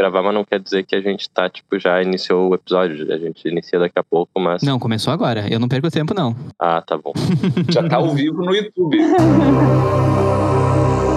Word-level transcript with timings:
gravar, 0.00 0.22
mas 0.22 0.32
não 0.32 0.44
quer 0.44 0.58
dizer 0.58 0.84
que 0.84 0.96
a 0.96 1.00
gente 1.00 1.28
tá, 1.28 1.50
tipo, 1.50 1.78
já 1.78 2.02
iniciou 2.02 2.50
o 2.50 2.54
episódio. 2.54 3.12
A 3.12 3.18
gente 3.18 3.46
inicia 3.46 3.78
daqui 3.78 3.98
a 3.98 4.02
pouco, 4.02 4.40
mas. 4.40 4.62
Não, 4.62 4.78
começou 4.78 5.12
agora. 5.12 5.46
Eu 5.50 5.60
não 5.60 5.68
perco 5.68 5.90
tempo, 5.90 6.14
não. 6.14 6.34
Ah, 6.58 6.80
tá 6.80 6.96
bom. 6.96 7.12
Já 7.70 7.86
tá 7.86 7.96
ao 7.96 8.14
vivo 8.14 8.42
no 8.42 8.54
YouTube. 8.54 8.96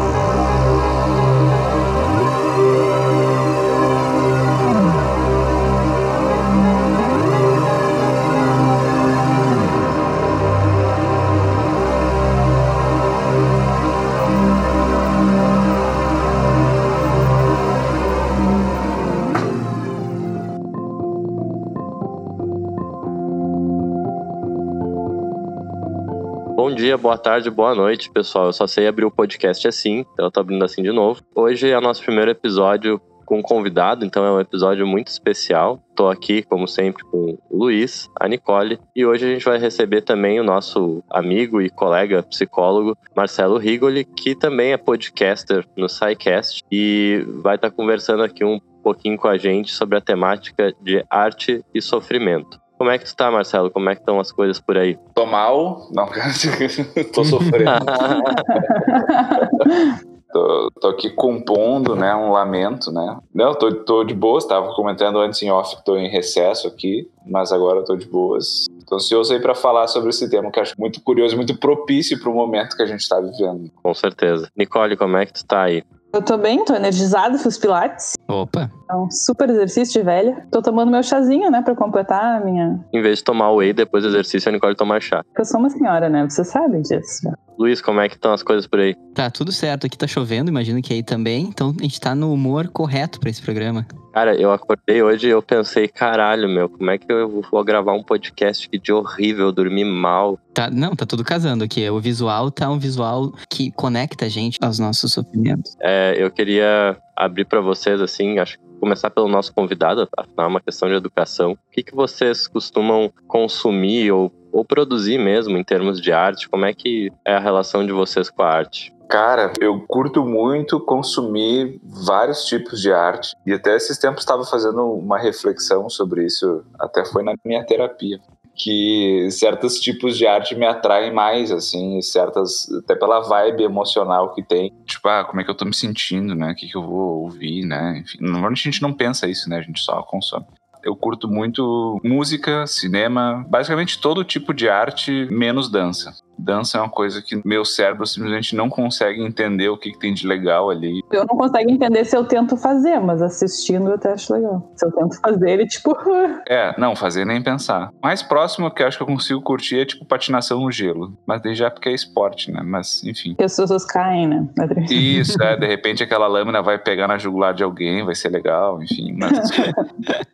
dia, 26.94 26.98
boa 26.98 27.18
tarde, 27.18 27.50
boa 27.50 27.74
noite, 27.74 28.12
pessoal. 28.12 28.48
Eu 28.48 28.54
só 28.54 28.68
sei 28.68 28.88
abrir 28.88 29.06
o 29.06 29.12
podcast 29.12 29.68
assim, 29.68 30.06
então 30.14 30.26
eu 30.26 30.32
tô 30.32 30.40
abrindo 30.40 30.64
assim 30.64 30.84
de 30.84 30.92
novo. 30.92 31.22
Hoje 31.34 31.70
é 31.70 31.78
o 31.78 31.82
nosso 31.82 32.04
primeiro 32.04 32.30
episódio 32.30 33.02
com 33.26 33.40
um 33.40 33.42
convidado, 33.42 34.06
então 34.06 34.24
é 34.24 34.32
um 34.32 34.40
episódio 34.40 34.86
muito 34.86 35.08
especial. 35.08 35.82
Tô 35.96 36.08
aqui, 36.08 36.44
como 36.44 36.68
sempre, 36.68 37.04
com 37.06 37.38
o 37.50 37.58
Luiz, 37.58 38.10
a 38.20 38.28
Nicole, 38.28 38.80
e 38.96 39.06
hoje 39.06 39.26
a 39.26 39.34
gente 39.34 39.46
vai 39.46 39.58
receber 39.58 40.02
também 40.02 40.40
o 40.40 40.44
nosso 40.44 41.04
amigo 41.10 41.62
e 41.62 41.70
colega 41.70 42.22
psicólogo 42.22 42.96
Marcelo 43.16 43.58
Rigoli, 43.58 44.06
que 44.06 44.36
também 44.36 44.74
é 44.74 44.78
podcaster 44.78 45.66
no 45.76 45.90
SciCast 45.90 46.64
e 46.72 47.26
vai 47.42 47.56
estar 47.56 47.72
conversando 47.72 48.22
aqui 48.22 48.44
um 48.46 48.60
pouquinho 48.84 49.18
com 49.18 49.28
a 49.28 49.38
gente 49.38 49.72
sobre 49.72 49.98
a 49.98 50.02
temática 50.02 50.72
de 50.82 51.04
arte 51.10 51.64
e 51.74 51.82
sofrimento. 51.82 52.63
Como 52.84 52.92
é 52.92 52.98
que 52.98 53.06
tu 53.06 53.16
tá, 53.16 53.32
Marcelo? 53.32 53.72
Como 53.72 53.90
é 53.90 53.96
que 53.96 54.02
estão 54.02 54.20
as 54.20 54.30
coisas 54.30 54.60
por 54.60 54.78
aí? 54.78 55.00
Tô 55.16 55.26
mal. 55.26 55.88
Não, 55.94 56.04
tô 57.16 57.24
sofrendo. 57.24 57.80
tô, 60.34 60.70
tô 60.82 60.88
aqui 60.90 61.10
compondo, 61.12 61.96
né, 61.96 62.14
um 62.14 62.32
lamento, 62.32 62.92
né. 62.92 63.20
Não, 63.34 63.54
tô, 63.54 63.74
tô 63.86 64.04
de 64.04 64.14
boas, 64.14 64.46
tava 64.46 64.74
comentando 64.74 65.18
antes 65.20 65.42
em 65.42 65.50
off 65.50 65.78
que 65.78 65.86
tô 65.86 65.96
em 65.96 66.10
recesso 66.10 66.68
aqui, 66.68 67.10
mas 67.26 67.54
agora 67.54 67.86
tô 67.86 67.96
de 67.96 68.06
boas. 68.06 68.66
Tô 68.86 68.96
ansioso 68.96 69.34
aí 69.34 69.40
pra 69.40 69.56
falar 69.56 69.88
sobre 69.88 70.10
esse 70.10 70.30
tema 70.30 70.52
que 70.52 70.60
eu 70.60 70.64
acho 70.64 70.76
muito 70.78 71.00
curioso, 71.00 71.38
muito 71.38 71.58
propício 71.58 72.20
pro 72.20 72.34
momento 72.34 72.76
que 72.76 72.84
a 72.84 72.86
gente 72.86 73.08
tá 73.08 73.18
vivendo. 73.22 73.72
Com 73.82 73.94
certeza. 73.94 74.50
Nicole, 74.58 74.98
como 74.98 75.16
é 75.16 75.26
que 75.26 75.32
tu 75.32 75.46
tá 75.46 75.64
aí? 75.64 75.86
Eu 76.14 76.22
tô 76.22 76.38
bem, 76.38 76.64
tô 76.64 76.76
energizado, 76.76 77.40
fiz 77.40 77.58
pilates. 77.58 78.14
Opa. 78.28 78.70
É 78.88 78.96
um 78.96 79.10
super 79.10 79.50
exercício 79.50 80.00
de 80.00 80.06
velha. 80.06 80.46
Tô 80.52 80.62
tomando 80.62 80.92
meu 80.92 81.02
chazinho, 81.02 81.50
né, 81.50 81.64
pra 81.64 81.76
completar 81.76 82.40
a 82.40 82.46
minha... 82.46 82.80
Em 82.94 83.02
vez 83.02 83.18
de 83.18 83.24
tomar 83.24 83.52
whey 83.52 83.74
depois 83.74 84.04
do 84.04 84.10
exercício, 84.10 84.48
a 84.48 84.52
Nicole 84.52 84.76
toma 84.76 85.02
chá. 85.02 85.24
Eu 85.36 85.44
sou 85.44 85.60
uma 85.60 85.72
senhora, 85.72 86.10
né, 86.10 86.24
vocês 86.30 86.48
sabem 86.50 86.84
disso. 86.84 87.32
Luiz, 87.58 87.82
como 87.82 88.00
é 88.00 88.10
que 88.10 88.16
estão 88.16 88.34
as 88.34 88.44
coisas 88.44 88.68
por 88.68 88.80
aí? 88.80 88.96
Tá 89.14 89.30
tudo 89.30 89.52
certo. 89.52 89.86
Aqui 89.86 89.98
tá 89.98 90.08
chovendo, 90.08 90.50
imagino 90.50 90.82
que 90.82 90.94
aí 90.94 91.04
também. 91.04 91.46
Então 91.46 91.74
a 91.80 91.84
gente 91.84 92.00
tá 92.00 92.14
no 92.16 92.34
humor 92.34 92.68
correto 92.68 93.20
pra 93.20 93.30
esse 93.30 93.42
programa. 93.42 93.86
Cara, 94.12 94.36
eu 94.36 94.52
acordei 94.52 95.02
hoje 95.02 95.28
e 95.28 95.30
eu 95.32 95.42
pensei, 95.42 95.88
caralho, 95.88 96.48
meu, 96.48 96.70
como 96.70 96.90
é 96.90 96.98
que 96.98 97.12
eu 97.12 97.42
vou 97.52 97.64
gravar 97.64 97.94
um 97.94 98.04
podcast 98.04 98.70
que 98.70 98.78
de 98.78 98.92
horrível, 98.92 99.48
eu 99.48 99.52
dormi 99.52 99.84
mal. 99.84 100.38
Tá, 100.54 100.70
não, 100.70 100.96
tá 100.96 101.06
tudo 101.06 101.24
casando 101.24 101.64
aqui. 101.64 101.88
O 101.90 102.00
visual 102.00 102.52
tá 102.52 102.70
um 102.70 102.78
visual 102.78 103.34
que 103.50 103.72
conecta 103.72 104.26
a 104.26 104.30
gente 104.30 104.58
aos 104.62 104.78
nossos 104.78 105.14
sofrimentos. 105.14 105.76
É, 105.80 106.03
eu 106.18 106.30
queria 106.32 106.98
abrir 107.16 107.46
pra 107.46 107.62
vocês, 107.62 108.02
assim, 108.02 108.40
acho 108.40 108.58
que 108.58 108.64
começar 108.80 109.10
pelo 109.10 109.30
nosso 109.30 109.54
convidado, 109.54 110.08
afinal 110.18 110.46
é 110.46 110.50
uma 110.50 110.62
questão 110.62 110.90
de 110.90 110.96
educação. 110.96 111.54
O 111.54 111.72
que, 111.72 111.84
que 111.84 111.96
vocês 111.96 112.48
costumam 112.48 113.12
consumir 113.28 114.12
ou, 114.12 114.32
ou 114.52 114.66
produzir 114.66 115.18
mesmo 115.18 115.58
em 115.58 115.64
termos 115.64 116.02
de 116.02 116.12
arte? 116.12 116.50
Como 116.50 116.66
é 116.66 116.74
que 116.74 117.10
é 117.26 117.36
a 117.36 117.40
relação 117.40 117.86
de 117.86 117.94
vocês 117.94 118.30
com 118.30 118.42
a 118.42 118.50
arte? 118.50 118.94
Cara, 119.10 119.54
eu 119.62 119.80
curto 119.88 120.26
muito 120.26 120.80
consumir 120.80 121.80
vários 121.84 122.46
tipos 122.46 122.82
de 122.82 122.92
arte. 122.92 123.36
E 123.46 123.54
até 123.54 123.76
esses 123.76 123.98
tempos 123.98 124.22
estava 124.22 124.44
fazendo 124.44 124.84
uma 124.92 125.20
reflexão 125.20 125.90
sobre 125.90 126.26
isso, 126.26 126.66
até 126.80 127.06
foi 127.06 127.24
na 127.24 127.36
minha 127.46 127.66
terapia. 127.66 128.20
Que 128.56 129.30
certos 129.32 129.80
tipos 129.80 130.18
de 130.18 130.28
arte 130.28 130.56
me 130.56 130.66
atraem 130.66 131.12
mais, 131.12 131.52
assim, 131.52 132.02
certas. 132.02 132.72
até 132.72 132.96
pela 132.96 133.22
vibe 133.22 133.64
emocional 133.64 134.34
que 134.34 134.44
tem. 134.44 134.72
Tipo, 134.86 135.08
ah, 135.10 135.24
como 135.24 135.42
é 135.42 135.44
que 135.44 135.50
eu 135.50 135.56
tô 135.56 135.66
me 135.66 135.74
sentindo, 135.74 136.36
né? 136.36 136.52
O 136.52 136.56
que, 136.56 136.68
que 136.68 136.78
eu 136.78 136.84
vou 136.84 137.24
ouvir, 137.24 137.66
né? 137.66 138.00
Enfim, 138.04 138.20
normalmente 138.22 138.68
a 138.68 138.72
gente 138.72 138.82
não 138.82 138.94
pensa 138.94 139.28
isso, 139.28 139.50
né? 139.50 139.58
A 139.58 139.62
gente 139.62 139.80
só 139.80 140.02
consome. 140.04 140.46
Eu 140.84 140.96
curto 140.96 141.30
muito 141.30 142.00
música, 142.04 142.68
cinema, 142.68 143.46
basicamente 143.48 144.00
todo 144.00 144.24
tipo 144.24 144.54
de 144.54 144.68
arte, 144.68 145.28
menos 145.32 145.72
dança. 145.72 146.14
Dança 146.44 146.78
é 146.78 146.82
uma 146.82 146.90
coisa 146.90 147.22
que 147.22 147.42
meu 147.46 147.64
cérebro 147.64 148.06
simplesmente 148.06 148.56
não 148.56 148.70
consegue 148.70 149.24
entender 149.24 149.70
o 149.70 149.78
que, 149.78 149.92
que, 149.92 150.00
tem 150.00 150.14
de 150.14 150.28
legal 150.28 150.70
ali. 150.70 151.02
Eu 151.12 151.26
não 151.26 151.38
consigo 151.38 151.72
entender 151.72 152.04
se 152.04 152.18
eu 152.18 152.26
tento 152.26 152.58
fazer, 152.58 153.00
mas 153.00 153.22
assistindo 153.22 153.88
eu 153.88 153.96
até 153.96 154.12
acho 154.12 154.34
legal. 154.34 154.72
Se 154.76 154.86
eu 154.86 154.92
tento 154.92 155.20
fazer, 155.22 155.50
ele 155.50 155.66
tipo. 155.66 155.96
é, 156.48 156.78
não, 156.78 156.96
fazer 156.96 157.26
nem 157.26 157.42
pensar. 157.42 157.92
Mais 158.04 158.22
próximo 158.22 158.70
que 158.70 158.84
eu 158.84 158.88
acho 158.88 158.98
que 158.98 159.04
eu 159.04 159.08
consigo 159.08 159.42
curtir 159.42 159.80
é 159.80 159.86
tipo 159.86 160.06
patinação 160.06 160.60
no 160.60 160.72
gelo. 160.72 161.18
Mas 161.26 161.42
daí 161.42 161.56
já 161.56 161.72
porque 161.72 161.90
é 161.90 161.94
esporte, 161.94 162.52
né? 162.52 162.62
Mas 162.62 163.04
enfim. 163.06 163.36
Que 163.36 163.44
as 163.44 163.56
pessoas 163.56 163.86
caem, 163.86 164.28
né? 164.28 164.48
Isso, 164.90 165.42
é. 165.42 165.56
De 165.56 165.66
repente 165.68 166.04
aquela 166.04 166.28
lâmina 166.28 166.62
vai 166.62 166.78
pegar 166.78 167.08
na 167.08 167.18
jugular 167.18 167.54
de 167.54 167.64
alguém, 167.64 168.04
vai 168.04 168.16
ser 168.16 168.30
legal, 168.30 168.84
enfim. 168.84 169.16
Mas. 169.18 169.50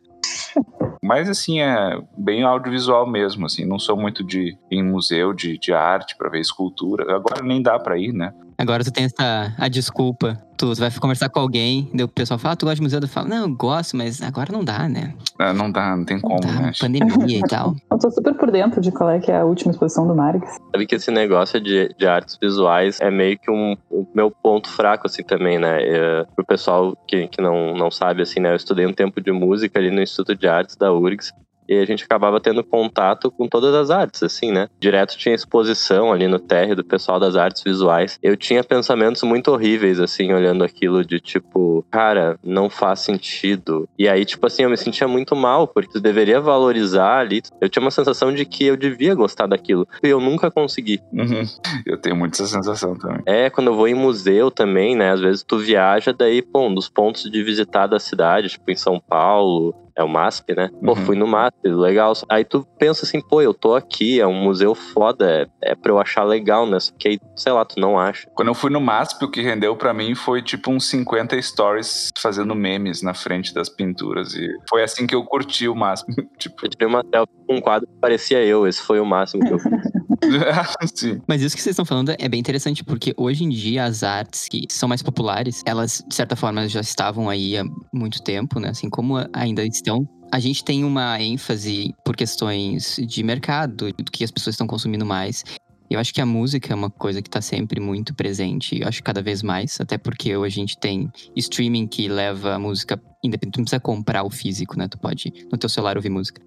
Mas 1.02 1.28
assim, 1.28 1.60
é 1.60 2.00
bem 2.16 2.42
audiovisual 2.42 3.06
mesmo, 3.06 3.46
assim, 3.46 3.64
não 3.64 3.78
sou 3.78 3.96
muito 3.96 4.22
de 4.22 4.56
ir 4.70 4.78
em 4.78 4.82
museu 4.82 5.32
de, 5.32 5.58
de 5.58 5.72
arte 5.72 6.16
para 6.16 6.28
ver 6.28 6.40
escultura. 6.40 7.14
Agora 7.14 7.42
nem 7.42 7.62
dá 7.62 7.78
para 7.78 7.98
ir, 7.98 8.12
né? 8.12 8.34
Agora 8.60 8.84
tu 8.84 8.92
tem 8.92 9.04
essa 9.04 9.54
a 9.56 9.68
desculpa. 9.68 10.38
Tu, 10.58 10.74
vai 10.74 10.90
conversar 10.90 11.30
com 11.30 11.40
alguém, 11.40 11.88
daí 11.94 12.04
o 12.04 12.08
pessoal 12.08 12.38
fala, 12.38 12.52
ah, 12.52 12.56
tu 12.56 12.66
gosta 12.66 12.76
de 12.76 12.82
museu? 12.82 13.00
Eu 13.00 13.08
falo, 13.08 13.26
não, 13.26 13.44
eu 13.44 13.56
gosto, 13.56 13.96
mas 13.96 14.20
agora 14.20 14.52
não 14.52 14.62
dá, 14.62 14.86
né? 14.86 15.14
É, 15.40 15.54
não 15.54 15.72
dá, 15.72 15.96
não 15.96 16.04
tem 16.04 16.20
como, 16.20 16.34
não 16.34 16.40
dá, 16.40 16.60
né? 16.60 16.72
Pandemia 16.78 17.38
e 17.38 17.48
tal. 17.48 17.74
Eu 17.90 17.98
tô 17.98 18.10
super 18.10 18.34
por 18.34 18.50
dentro 18.50 18.78
de 18.78 18.92
qual 18.92 19.08
é 19.08 19.18
que 19.18 19.32
é 19.32 19.38
a 19.38 19.44
última 19.46 19.72
exposição 19.72 20.06
do 20.06 20.14
Marx. 20.14 20.58
Sabe 20.70 20.86
que 20.86 20.94
esse 20.94 21.10
negócio 21.10 21.58
de, 21.58 21.94
de 21.98 22.06
artes 22.06 22.36
visuais 22.38 23.00
é 23.00 23.10
meio 23.10 23.38
que 23.38 23.50
um, 23.50 23.74
o 23.90 24.06
meu 24.14 24.30
ponto 24.30 24.68
fraco, 24.68 25.06
assim, 25.06 25.22
também, 25.22 25.58
né? 25.58 25.82
É, 25.82 26.26
pro 26.36 26.44
pessoal 26.44 26.94
que, 27.08 27.26
que 27.28 27.40
não, 27.40 27.74
não 27.74 27.90
sabe, 27.90 28.20
assim, 28.20 28.40
né? 28.40 28.52
Eu 28.52 28.56
estudei 28.56 28.86
um 28.86 28.92
tempo 28.92 29.18
de 29.18 29.32
música 29.32 29.78
ali 29.78 29.90
no 29.90 30.02
Instituto 30.02 30.36
de 30.36 30.46
Artes 30.46 30.76
da 30.76 30.92
URGS 30.92 31.32
e 31.70 31.78
a 31.78 31.84
gente 31.84 32.02
acabava 32.02 32.40
tendo 32.40 32.64
contato 32.64 33.30
com 33.30 33.46
todas 33.46 33.72
as 33.72 33.90
artes, 33.90 34.24
assim, 34.24 34.50
né? 34.50 34.68
Direto 34.80 35.16
tinha 35.16 35.34
exposição 35.34 36.12
ali 36.12 36.26
no 36.26 36.40
térreo 36.40 36.74
do 36.74 36.82
pessoal 36.82 37.20
das 37.20 37.36
artes 37.36 37.62
visuais. 37.62 38.18
Eu 38.20 38.36
tinha 38.36 38.64
pensamentos 38.64 39.22
muito 39.22 39.52
horríveis, 39.52 40.00
assim, 40.00 40.32
olhando 40.32 40.64
aquilo 40.64 41.04
de 41.04 41.20
tipo, 41.20 41.86
cara, 41.88 42.36
não 42.42 42.68
faz 42.68 43.00
sentido. 43.00 43.88
E 43.96 44.08
aí, 44.08 44.24
tipo 44.24 44.44
assim, 44.44 44.64
eu 44.64 44.70
me 44.70 44.76
sentia 44.76 45.06
muito 45.06 45.36
mal, 45.36 45.68
porque 45.68 45.92
tu 45.92 46.00
deveria 46.00 46.40
valorizar 46.40 47.20
ali. 47.20 47.40
Eu 47.60 47.68
tinha 47.68 47.82
uma 47.82 47.92
sensação 47.92 48.34
de 48.34 48.44
que 48.44 48.64
eu 48.64 48.76
devia 48.76 49.14
gostar 49.14 49.46
daquilo. 49.46 49.86
E 50.02 50.08
eu 50.08 50.20
nunca 50.20 50.50
consegui. 50.50 51.00
Uhum. 51.12 51.44
Eu 51.86 51.96
tenho 51.98 52.16
muito 52.16 52.34
essa 52.34 52.46
sensação 52.46 52.96
também. 52.96 53.22
É, 53.26 53.48
quando 53.48 53.68
eu 53.68 53.76
vou 53.76 53.86
em 53.86 53.94
museu 53.94 54.50
também, 54.50 54.96
né? 54.96 55.12
Às 55.12 55.20
vezes 55.20 55.44
tu 55.44 55.56
viaja, 55.56 56.12
daí, 56.12 56.42
pô, 56.42 56.66
um 56.66 56.74
dos 56.74 56.88
pontos 56.88 57.30
de 57.30 57.42
visitar 57.44 57.86
da 57.86 58.00
cidade, 58.00 58.48
tipo 58.48 58.68
em 58.68 58.76
São 58.76 58.98
Paulo, 58.98 59.72
é 60.00 60.04
o 60.04 60.08
MASP, 60.08 60.54
né? 60.54 60.70
Pô, 60.84 60.90
Uhum. 60.90 60.96
fui 60.96 61.16
no 61.16 61.26
MASP, 61.26 61.56
legal. 61.68 62.12
Aí 62.28 62.44
tu 62.44 62.66
pensa 62.78 63.04
assim, 63.04 63.20
pô, 63.20 63.40
eu 63.42 63.52
tô 63.54 63.74
aqui, 63.74 64.20
é 64.20 64.26
um 64.26 64.34
museu 64.34 64.74
foda, 64.74 65.48
é, 65.62 65.70
é 65.72 65.74
pra 65.74 65.92
eu 65.92 65.98
achar 65.98 66.24
legal, 66.24 66.66
né? 66.66 66.80
Só 66.80 66.92
que 66.98 67.08
aí, 67.08 67.20
sei 67.36 67.52
lá, 67.52 67.64
tu 67.64 67.78
não 67.78 67.98
acha. 67.98 68.28
Quando 68.34 68.48
eu 68.48 68.54
fui 68.54 68.70
no 68.70 68.80
MASP, 68.80 69.24
o 69.24 69.30
que 69.30 69.42
rendeu 69.42 69.76
pra 69.76 69.92
mim 69.94 70.14
foi 70.14 70.42
tipo 70.42 70.70
uns 70.70 70.86
50 70.88 71.40
stories 71.42 72.10
fazendo 72.18 72.54
memes 72.54 73.02
na 73.02 73.14
frente 73.14 73.52
das 73.54 73.68
pinturas. 73.68 74.34
E 74.34 74.48
foi 74.68 74.82
assim 74.82 75.06
que 75.06 75.14
eu 75.14 75.22
curti 75.24 75.68
o 75.68 75.74
MASP. 75.74 76.06
tipo, 76.38 76.64
Eu 76.64 76.70
tirei 76.70 76.88
uma 76.88 77.04
selfie 77.12 77.32
com 77.46 77.54
um 77.56 77.60
quadro 77.60 77.86
que 77.86 77.94
parecia 78.00 78.42
eu, 78.44 78.66
esse 78.66 78.80
foi 78.82 78.98
o 79.00 79.04
máximo 79.06 79.44
que 79.44 79.52
eu 79.52 79.58
fiz. 79.58 79.70
Mas 81.26 81.42
isso 81.42 81.56
que 81.56 81.62
vocês 81.62 81.74
estão 81.74 81.84
falando 81.84 82.14
é 82.18 82.28
bem 82.28 82.40
interessante, 82.40 82.82
porque 82.82 83.14
hoje 83.16 83.44
em 83.44 83.48
dia 83.48 83.84
as 83.84 84.02
artes 84.02 84.48
que 84.48 84.66
são 84.68 84.88
mais 84.88 85.02
populares, 85.02 85.62
elas, 85.64 86.04
de 86.06 86.14
certa 86.14 86.36
forma, 86.36 86.68
já 86.68 86.80
estavam 86.80 87.28
aí 87.28 87.56
há 87.56 87.64
muito 87.92 88.22
tempo, 88.22 88.58
né? 88.58 88.70
Assim 88.70 88.90
como 88.90 89.16
ainda 89.32 89.64
estão. 89.64 90.08
A 90.32 90.38
gente 90.38 90.64
tem 90.64 90.84
uma 90.84 91.20
ênfase 91.20 91.94
por 92.04 92.16
questões 92.16 92.96
de 93.06 93.22
mercado, 93.22 93.92
do 93.92 94.04
que 94.10 94.22
as 94.22 94.30
pessoas 94.30 94.54
estão 94.54 94.66
consumindo 94.66 95.04
mais. 95.04 95.44
Eu 95.90 95.98
acho 95.98 96.14
que 96.14 96.20
a 96.20 96.26
música 96.26 96.72
é 96.72 96.76
uma 96.76 96.88
coisa 96.88 97.20
que 97.20 97.28
tá 97.28 97.40
sempre 97.40 97.80
muito 97.80 98.14
presente. 98.14 98.80
Eu 98.80 98.86
acho 98.86 98.98
que 98.98 99.04
cada 99.04 99.20
vez 99.20 99.42
mais, 99.42 99.80
até 99.80 99.98
porque 99.98 100.36
hoje 100.36 100.60
a 100.60 100.60
gente 100.60 100.78
tem 100.78 101.10
streaming 101.34 101.88
que 101.88 102.06
leva 102.06 102.54
a 102.54 102.58
música 102.60 103.00
independente. 103.24 103.54
Tu 103.54 103.58
não 103.58 103.64
precisa 103.64 103.80
comprar 103.80 104.22
o 104.22 104.30
físico, 104.30 104.78
né? 104.78 104.86
Tu 104.86 104.96
pode 104.96 105.32
no 105.50 105.58
teu 105.58 105.68
celular 105.68 105.96
ouvir 105.96 106.10
música. 106.10 106.40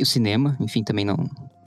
O 0.00 0.06
cinema, 0.06 0.56
enfim, 0.60 0.82
também 0.82 1.04
não. 1.04 1.16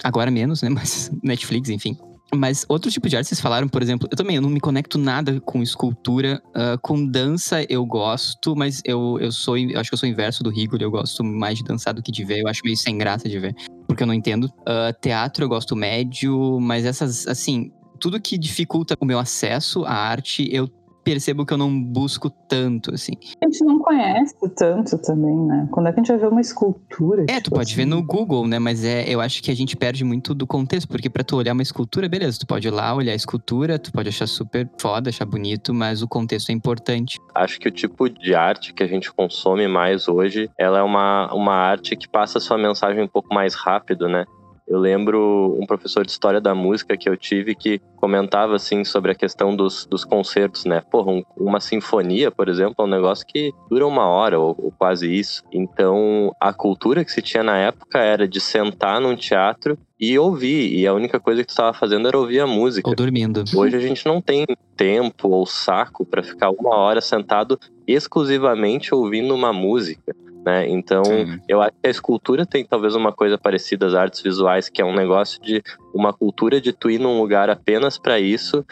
Agora 0.04 0.32
menos, 0.32 0.62
né? 0.62 0.70
Mas 0.74 1.12
Netflix, 1.24 1.70
enfim. 1.70 1.98
Mas 2.36 2.66
outro 2.68 2.90
tipo 2.90 3.08
de 3.08 3.16
arte, 3.16 3.28
vocês 3.28 3.40
falaram, 3.40 3.68
por 3.68 3.82
exemplo, 3.82 4.08
eu 4.12 4.18
também 4.18 4.38
eu 4.38 4.42
não 4.42 4.50
me 4.50 4.60
conecto 4.60 4.98
nada 4.98 5.40
com 5.42 5.62
escultura. 5.62 6.42
Uh, 6.48 6.80
com 6.82 7.06
dança 7.06 7.64
eu 7.70 7.86
gosto, 7.86 8.56
mas 8.56 8.82
eu, 8.86 9.20
eu 9.20 9.32
sou. 9.32 9.58
Eu 9.58 9.80
acho 9.80 9.90
que 9.90 9.94
eu 9.94 10.00
sou 10.00 10.10
inverso 10.10 10.44
do 10.44 10.50
Rigoli, 10.50 10.84
eu 10.84 10.90
gosto 10.90 11.24
mais 11.24 11.60
de 11.60 11.64
dançar 11.64 11.94
do 11.94 12.02
que 12.02 12.12
de 12.12 12.24
ver. 12.24 12.42
Eu 12.42 12.48
acho 12.48 12.62
meio 12.64 12.76
sem 12.76 12.98
graça 12.98 13.30
de 13.30 13.38
ver, 13.38 13.56
porque 13.88 14.02
eu 14.02 14.08
não 14.08 14.14
entendo. 14.14 14.46
Uh, 14.62 15.00
teatro 15.00 15.46
eu 15.46 15.50
gosto 15.50 15.76
médio, 15.76 16.60
mas 16.60 16.86
essas, 16.86 17.28
assim, 17.28 17.72
tudo 18.00 18.20
que 18.20 18.38
dificulta 18.38 18.98
o 19.00 19.06
meu 19.06 19.20
acesso 19.20 19.86
à 19.86 19.94
arte, 19.94 20.48
eu 20.52 20.68
percebo 21.04 21.46
que 21.46 21.54
eu 21.54 21.58
não 21.58 21.82
busco 21.82 22.30
tanto, 22.30 22.94
assim. 22.94 23.14
A 23.42 23.46
gente 23.46 23.64
não 23.64 23.80
conhece 23.80 24.36
tanto 24.56 24.98
também, 25.00 25.36
né? 25.36 25.68
Quando 25.72 25.88
é 25.88 25.94
que 25.94 26.00
a 26.00 26.04
gente 26.04 26.12
vai 26.12 26.18
ver 26.20 26.28
uma 26.28 26.42
escultura? 26.42 27.24
É, 27.24 27.36
tipo 27.36 27.44
tu 27.44 27.52
pode 27.52 27.72
assim? 27.72 27.76
ver 27.76 27.86
no 27.86 28.02
Google, 28.04 28.48
né? 28.48 28.60
Mas 28.60 28.84
é, 28.84 29.06
eu 29.08 29.20
acho 29.20 29.42
que 29.44 29.52
a 29.52 29.56
gente 29.56 29.76
perde 29.76 30.04
muito 30.04 30.34
do 30.34 30.48
contexto, 30.48 30.88
porque 30.88 31.10
pra 31.10 31.24
tu 31.24 31.38
olhar 31.38 31.54
uma 31.54 31.62
escultura, 31.62 32.08
beleza, 32.08 32.40
tu 32.40 32.48
pode 32.48 32.68
ir 32.68 32.72
lá 32.72 32.94
olhar 32.94 33.12
a 33.12 33.16
escultura, 33.16 33.78
tu 33.78 33.92
pode 33.92 34.10
achar 34.10 34.28
super 34.28 34.70
foda, 34.80 35.10
achar 35.10 35.26
bonito, 35.26 35.74
mas 35.74 36.02
o 36.02 36.08
contexto 36.08 36.50
é 36.50 36.54
importante. 36.54 37.20
Acho 37.36 37.60
que 37.60 37.68
o 37.68 37.72
tipo 37.72 38.10
de 38.10 38.34
arte 38.36 38.74
que 38.74 38.84
a 38.84 38.88
gente 38.88 39.12
consome 39.12 39.68
mais 39.68 40.08
hoje, 40.08 40.50
ela 40.58 40.80
é 40.80 40.84
uma, 40.84 41.34
uma 41.34 41.54
arte 41.54 41.96
que 41.96 42.08
passa 42.08 42.40
sua 42.40 42.58
mensagem 42.58 43.04
um 43.04 43.08
pouco 43.08 43.34
mais 43.34 43.54
rápido, 43.54 44.08
né? 44.08 44.26
Eu 44.68 44.80
lembro 44.80 45.58
um 45.60 45.66
professor 45.66 46.06
de 46.06 46.12
história 46.12 46.40
da 46.40 46.56
música 46.56 46.96
que 46.96 47.10
eu 47.10 47.18
tive 47.18 47.54
que 47.54 47.80
comentava 47.98 48.56
assim 48.56 48.84
sobre 48.84 49.12
a 49.12 49.16
questão 49.16 49.56
dos, 49.56 49.86
dos 49.86 50.06
concertos, 50.06 50.66
né? 50.66 50.82
Porra, 50.90 51.12
um, 51.12 51.24
uma 51.38 51.60
sinfonia, 51.60 52.32
por 52.32 52.48
exemplo, 52.48 52.76
é 52.80 52.84
um 52.84 52.88
negócio 52.90 53.26
que 53.28 53.54
dura 53.70 53.86
uma 53.86 54.08
hora 54.08 54.40
ou, 54.40 54.56
ou, 54.58 54.72
quase 54.72 55.12
isso. 55.12 55.44
Então, 55.52 56.34
a 56.40 56.54
cultura 56.54 57.04
que 57.04 57.12
se 57.12 57.22
tinha 57.22 57.44
na 57.44 57.58
época 57.58 58.00
era 58.00 58.28
de 58.28 58.40
sentar 58.40 59.02
num 59.02 59.16
teatro 59.16 59.78
e 60.00 60.18
ouvir, 60.20 60.74
e 60.74 60.86
a 60.86 60.94
única 60.94 61.20
coisa 61.20 61.42
que 61.42 61.48
tu 61.48 61.52
estava 61.52 61.74
fazendo 61.74 62.08
era 62.08 62.18
ouvir 62.18 62.40
a 62.40 62.48
música. 62.48 62.90
Ou 62.90 62.96
dormindo. 62.96 63.44
Hoje 63.56 63.76
a 63.78 63.80
gente 63.80 64.06
não 64.06 64.22
tem 64.22 64.46
tempo 64.76 65.30
ou 65.30 65.46
saco 65.46 66.06
para 66.06 66.24
ficar 66.24 66.50
uma 66.50 66.76
hora 66.76 67.00
sentado 67.00 67.58
exclusivamente 67.88 68.94
ouvindo 68.94 69.34
uma 69.34 69.54
música. 69.54 70.14
Né? 70.46 70.68
Então, 70.68 71.04
Sim. 71.06 71.40
eu 71.48 71.62
acho 71.62 71.72
que 71.82 71.88
a 71.88 71.90
escultura 71.90 72.46
tem 72.46 72.66
talvez 72.66 72.96
uma 72.96 73.14
coisa 73.14 73.38
parecida 73.38 73.86
às 73.86 73.94
artes 73.94 74.22
visuais, 74.22 74.68
que 74.68 74.82
é 74.82 74.86
um 74.86 74.94
negócio 74.94 75.42
de 75.42 75.64
uma 75.94 76.12
cultura 76.12 76.60
de 76.60 76.74
tu 76.74 76.90
ir 76.90 77.00
num 77.00 77.20
lugar 77.20 77.50
apenas 77.50 77.98
para 77.98 78.20
isso 78.20 78.66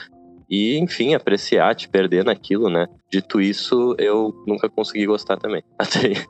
e, 0.51 0.77
enfim, 0.77 1.15
apreciar, 1.15 1.73
te 1.73 1.87
perder 1.87 2.25
naquilo, 2.25 2.69
né? 2.69 2.85
Dito 3.09 3.39
isso, 3.39 3.95
eu 3.97 4.33
nunca 4.45 4.69
consegui 4.69 5.05
gostar 5.05 5.37
também. 5.37 5.63
Até 5.79 6.25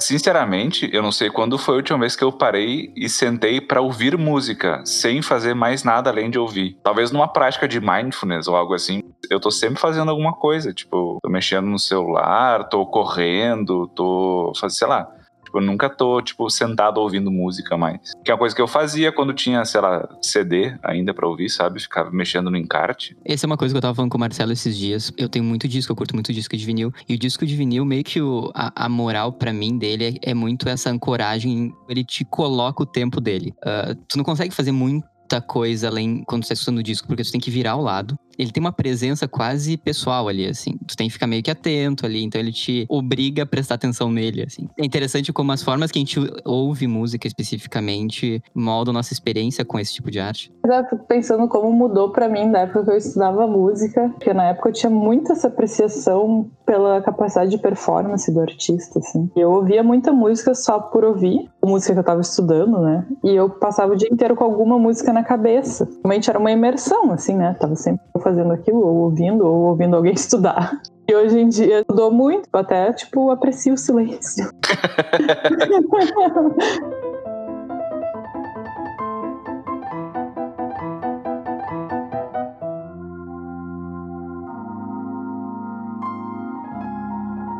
Sinceramente, 0.00 0.88
eu 0.90 1.02
não 1.02 1.12
sei 1.12 1.28
quando 1.28 1.58
foi 1.58 1.74
a 1.74 1.76
última 1.76 1.98
vez 1.98 2.16
que 2.16 2.24
eu 2.24 2.32
parei 2.32 2.90
e 2.96 3.06
sentei 3.06 3.60
pra 3.60 3.82
ouvir 3.82 4.16
música, 4.16 4.82
sem 4.86 5.20
fazer 5.20 5.52
mais 5.52 5.84
nada 5.84 6.08
além 6.08 6.30
de 6.30 6.38
ouvir. 6.38 6.78
Talvez 6.82 7.10
numa 7.10 7.28
prática 7.28 7.68
de 7.68 7.80
mindfulness 7.80 8.48
ou 8.48 8.56
algo 8.56 8.72
assim. 8.72 9.02
Eu 9.30 9.38
tô 9.38 9.50
sempre 9.50 9.78
fazendo 9.78 10.10
alguma 10.10 10.32
coisa, 10.32 10.72
tipo, 10.72 11.18
tô 11.22 11.28
mexendo 11.28 11.66
no 11.66 11.78
celular, 11.78 12.68
tô 12.70 12.86
correndo, 12.86 13.86
tô 13.88 14.52
sei 14.70 14.88
lá. 14.88 15.06
Tipo, 15.54 15.58
eu 15.58 15.62
nunca 15.62 15.88
tô, 15.88 16.20
tipo, 16.20 16.50
sentado 16.50 16.98
ouvindo 16.98 17.30
música 17.30 17.76
mais. 17.76 18.12
Que 18.24 18.30
é 18.30 18.34
uma 18.34 18.38
coisa 18.38 18.54
que 18.56 18.60
eu 18.60 18.66
fazia 18.66 19.12
quando 19.12 19.32
tinha, 19.32 19.64
sei 19.64 19.80
lá, 19.80 20.08
CD 20.20 20.74
ainda 20.82 21.14
pra 21.14 21.28
ouvir, 21.28 21.48
sabe? 21.48 21.80
Ficava 21.80 22.10
mexendo 22.10 22.50
no 22.50 22.56
encarte. 22.56 23.16
Essa 23.24 23.46
é 23.46 23.48
uma 23.48 23.56
coisa 23.56 23.72
que 23.72 23.76
eu 23.76 23.82
tava 23.82 23.94
falando 23.94 24.10
com 24.10 24.16
o 24.16 24.20
Marcelo 24.20 24.50
esses 24.52 24.76
dias. 24.76 25.12
Eu 25.16 25.28
tenho 25.28 25.44
muito 25.44 25.68
disco, 25.68 25.92
eu 25.92 25.96
curto 25.96 26.14
muito 26.14 26.32
disco 26.32 26.56
de 26.56 26.64
vinil. 26.66 26.92
E 27.08 27.14
o 27.14 27.18
disco 27.18 27.46
de 27.46 27.54
vinil, 27.54 27.84
meio 27.84 28.02
que 28.02 28.20
o- 28.20 28.50
a, 28.54 28.84
a 28.84 28.88
moral 28.88 29.32
pra 29.32 29.52
mim 29.52 29.78
dele 29.78 30.18
é, 30.24 30.30
é 30.30 30.34
muito 30.34 30.68
essa 30.68 30.90
ancoragem. 30.90 31.72
Ele 31.88 32.02
te 32.04 32.24
coloca 32.24 32.82
o 32.82 32.86
tempo 32.86 33.20
dele. 33.20 33.54
Ah, 33.64 33.94
tu 34.08 34.16
não 34.16 34.24
consegue 34.24 34.52
fazer 34.52 34.72
muita 34.72 35.40
coisa 35.40 35.86
além 35.88 36.22
quando 36.26 36.42
tu 36.42 36.48
tá 36.48 36.54
escutando 36.54 36.78
o 36.78 36.82
disco, 36.82 37.06
porque 37.06 37.22
tu 37.22 37.30
tem 37.30 37.40
que 37.40 37.50
virar 37.50 37.72
ao 37.72 37.80
lado. 37.82 38.16
Ele 38.38 38.50
tem 38.50 38.60
uma 38.60 38.72
presença 38.72 39.26
quase 39.28 39.76
pessoal 39.76 40.28
ali, 40.28 40.46
assim. 40.46 40.76
Tu 40.86 40.96
tem 40.96 41.08
que 41.08 41.12
ficar 41.12 41.26
meio 41.26 41.42
que 41.42 41.50
atento 41.50 42.06
ali, 42.06 42.22
então 42.22 42.40
ele 42.40 42.52
te 42.52 42.86
obriga 42.88 43.42
a 43.42 43.46
prestar 43.46 43.74
atenção 43.74 44.10
nele, 44.10 44.42
assim. 44.42 44.68
É 44.78 44.84
interessante 44.84 45.32
como 45.32 45.52
as 45.52 45.62
formas 45.62 45.90
que 45.90 45.98
a 45.98 46.02
gente 46.02 46.18
ouve 46.44 46.86
música 46.86 47.26
especificamente 47.26 48.42
moldam 48.54 48.92
nossa 48.92 49.12
experiência 49.12 49.64
com 49.64 49.78
esse 49.78 49.94
tipo 49.94 50.10
de 50.10 50.20
arte. 50.20 50.52
Eu 50.64 50.98
pensando 51.08 51.48
como 51.48 51.72
mudou 51.72 52.10
pra 52.10 52.28
mim 52.28 52.50
da 52.50 52.60
época 52.60 52.84
que 52.84 52.90
eu 52.90 52.96
estudava 52.96 53.46
música, 53.46 54.10
porque 54.10 54.32
na 54.32 54.44
época 54.44 54.68
eu 54.68 54.72
tinha 54.72 54.90
muita 54.90 55.32
essa 55.32 55.48
apreciação 55.48 56.50
pela 56.64 57.02
capacidade 57.02 57.50
de 57.50 57.58
performance 57.58 58.30
do 58.32 58.40
artista, 58.40 58.98
assim. 58.98 59.30
Eu 59.36 59.50
ouvia 59.50 59.82
muita 59.82 60.12
música 60.12 60.54
só 60.54 60.78
por 60.78 61.04
ouvir, 61.04 61.50
música 61.64 61.92
que 61.92 61.98
eu 61.98 62.04
tava 62.04 62.20
estudando, 62.20 62.80
né? 62.80 63.06
E 63.22 63.30
eu 63.30 63.50
passava 63.50 63.92
o 63.92 63.96
dia 63.96 64.08
inteiro 64.10 64.34
com 64.34 64.44
alguma 64.44 64.78
música 64.78 65.12
na 65.12 65.22
cabeça. 65.22 65.88
Realmente 66.02 66.30
era 66.30 66.38
uma 66.38 66.50
imersão, 66.50 67.10
assim, 67.12 67.34
né? 67.34 67.54
Tava 67.58 67.76
sempre 67.76 68.04
fazendo 68.24 68.52
aquilo, 68.52 68.80
ou 68.80 68.96
ouvindo, 69.02 69.46
ou 69.46 69.66
ouvindo 69.66 69.94
alguém 69.94 70.14
estudar. 70.24 70.80
E 71.06 71.14
hoje 71.14 71.38
em 71.38 71.48
dia 71.48 71.84
mudou 71.88 72.10
muito, 72.10 72.48
eu 72.52 72.58
até, 72.58 72.92
tipo, 72.94 73.30
aprecio 73.30 73.74
o 73.74 73.76
silêncio. 73.76 74.50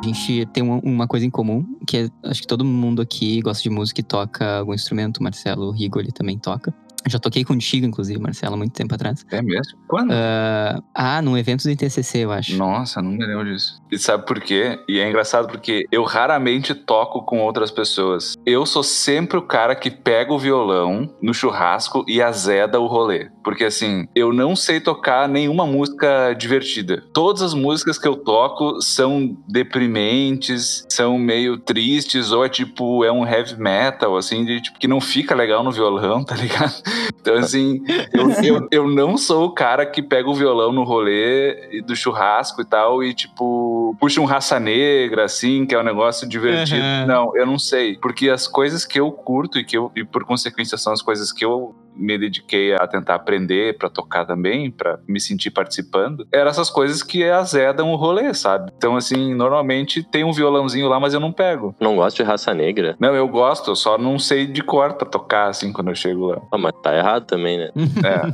A 0.05 0.07
gente 0.07 0.45
tem 0.53 0.63
uma, 0.63 0.79
uma 0.85 1.09
coisa 1.09 1.25
em 1.25 1.31
comum, 1.31 1.65
que 1.87 1.97
é, 1.97 2.09
acho 2.25 2.43
que 2.43 2.47
todo 2.47 2.63
mundo 2.63 3.01
aqui 3.01 3.41
gosta 3.41 3.63
de 3.63 3.71
música 3.71 4.03
e 4.03 4.05
toca 4.05 4.59
algum 4.59 4.75
instrumento. 4.75 5.17
O 5.17 5.23
Marcelo 5.23 5.71
Rigo, 5.71 5.99
ele 5.99 6.13
também 6.13 6.39
toca. 6.39 6.75
Já 7.07 7.19
toquei 7.19 7.45
contigo, 7.45 7.87
inclusive, 7.87 8.19
Marcelo, 8.21 8.55
há 8.55 8.57
muito 8.57 8.73
tempo 8.73 8.95
atrás. 8.95 9.25
É 9.31 9.43
mesmo? 9.43 9.79
Quando? 9.87 10.13
Ah, 10.13 10.83
ah, 10.95 11.23
num 11.23 11.37
evento 11.37 11.63
do 11.65 11.71
ITCC, 11.71 12.19
eu 12.19 12.33
acho. 12.33 12.57
Nossa, 12.57 13.03
não 13.03 13.11
me 13.11 13.25
lembro 13.25 13.45
disso. 13.45 13.81
E 13.91 13.99
sabe 13.99 14.27
por 14.27 14.41
quê? 14.41 14.79
E 14.89 14.99
é 14.99 15.09
engraçado 15.09 15.47
porque 15.47 15.87
eu 15.93 16.03
raramente 16.03 16.75
toco 16.75 17.23
com 17.23 17.41
outras 17.41 17.71
pessoas. 17.71 18.35
Eu 18.47 18.65
sou 18.67 18.83
sempre 18.83 19.39
o 19.39 19.43
cara 19.43 19.75
que 19.75 19.91
pega 19.91 20.33
o 20.33 20.39
violão 20.39 21.15
no 21.23 21.35
churrasco 21.35 22.05
e 22.09 22.23
azeda 22.23 22.81
o 22.81 22.87
rolê. 22.87 23.31
Porque 23.43 23.65
assim, 23.65 24.09
eu 24.15 24.33
não 24.33 24.57
sei 24.57 24.81
tocar 24.81 25.29
nenhuma 25.29 25.67
música 25.67 26.33
divertida. 26.35 27.05
Todas 27.13 27.43
as 27.43 27.55
músicas 27.55 27.99
que 27.99 28.09
eu 28.09 28.17
toco 28.17 28.81
são 28.81 29.37
deprimentes, 29.47 30.85
são 30.89 31.19
meio 31.19 31.59
tristes, 31.59 32.33
ou 32.33 32.45
é 32.45 32.49
tipo, 32.49 33.05
é 33.05 33.13
um 33.13 33.27
heavy 33.27 33.57
metal, 33.57 34.17
assim, 34.17 34.45
de, 34.45 34.61
tipo, 34.61 34.79
que 34.79 34.89
não 34.89 35.01
fica 35.01 35.35
legal 35.35 35.63
no 35.63 35.71
violão, 35.71 36.23
tá 36.25 36.35
ligado? 36.35 36.75
Então, 37.21 37.37
assim, 37.37 37.83
eu, 38.13 38.31
eu, 38.43 38.69
eu 38.71 38.89
não 38.89 39.17
sou 39.17 39.47
o 39.47 39.51
cara 39.55 39.87
que 39.87 40.03
pega 40.03 40.29
o 40.29 40.35
violão 40.35 40.73
no 40.73 40.85
rolê 40.85 41.83
do 41.87 41.97
churrasco 41.97 42.61
e 42.63 42.65
tal 42.65 43.03
e, 43.03 43.15
tipo, 43.15 43.97
puxa 43.99 44.21
um 44.21 44.25
raça 44.25 44.61
negra, 44.61 45.25
assim, 45.25 45.67
que 45.67 45.75
é 45.75 45.81
um 45.81 45.85
negócio 45.85 46.29
divertido. 46.29 46.83
Aham. 46.83 47.07
Não, 47.07 47.37
eu 47.37 47.47
não 47.47 47.59
sei. 47.59 47.97
Porque 47.97 48.29
as 48.29 48.47
coisas 48.47 48.85
que 48.85 49.01
eu 49.01 49.11
curto 49.11 49.59
e 49.59 49.65
que 49.65 49.77
eu, 49.77 49.91
e 49.97 50.05
por 50.05 50.25
consequência, 50.25 50.77
são 50.77 50.93
as 50.93 51.03
coisas 51.03 51.33
que 51.33 51.45
eu 51.45 51.75
me 51.97 52.19
dediquei 52.19 52.75
a 52.75 52.87
tentar 52.87 53.15
aprender 53.15 53.77
pra 53.79 53.89
tocar 53.89 54.25
também, 54.25 54.71
pra 54.71 54.99
me 55.07 55.21
sentir 55.21 55.51
participando, 55.51 56.27
eram 56.33 56.51
essas 56.51 56.71
coisas 56.71 57.03
que 57.03 57.25
azedam 57.25 57.93
o 57.93 57.97
rolê, 57.97 58.33
sabe? 58.35 58.71
Então, 58.77 58.97
assim, 58.97 59.35
normalmente 59.35 60.03
tem 60.03 60.25
um 60.25 60.33
violãozinho 60.33 60.89
lá, 60.89 60.99
mas 60.99 61.15
eu 61.15 61.21
não 61.21 61.33
pego. 61.33 61.75
Não 61.81 61.97
gosto 61.97 62.17
de 62.17 62.23
raça 62.23 62.53
negra. 62.55 62.97
Não, 62.99 63.15
eu 63.15 63.29
gosto, 63.29 63.71
eu 63.71 63.77
só 63.77 63.97
não 63.99 64.19
sei 64.19 64.47
de 64.47 64.63
cor 64.63 64.95
pra 64.95 65.07
tocar, 65.07 65.49
assim, 65.49 65.73
quando 65.73 65.89
eu 65.89 65.95
chego 65.95 66.27
lá. 66.27 66.41
Ah, 66.53 66.59
mas 66.59 66.73
tá 66.83 66.97
errado 66.97 67.25
também, 67.27 67.59
né? 67.59 67.71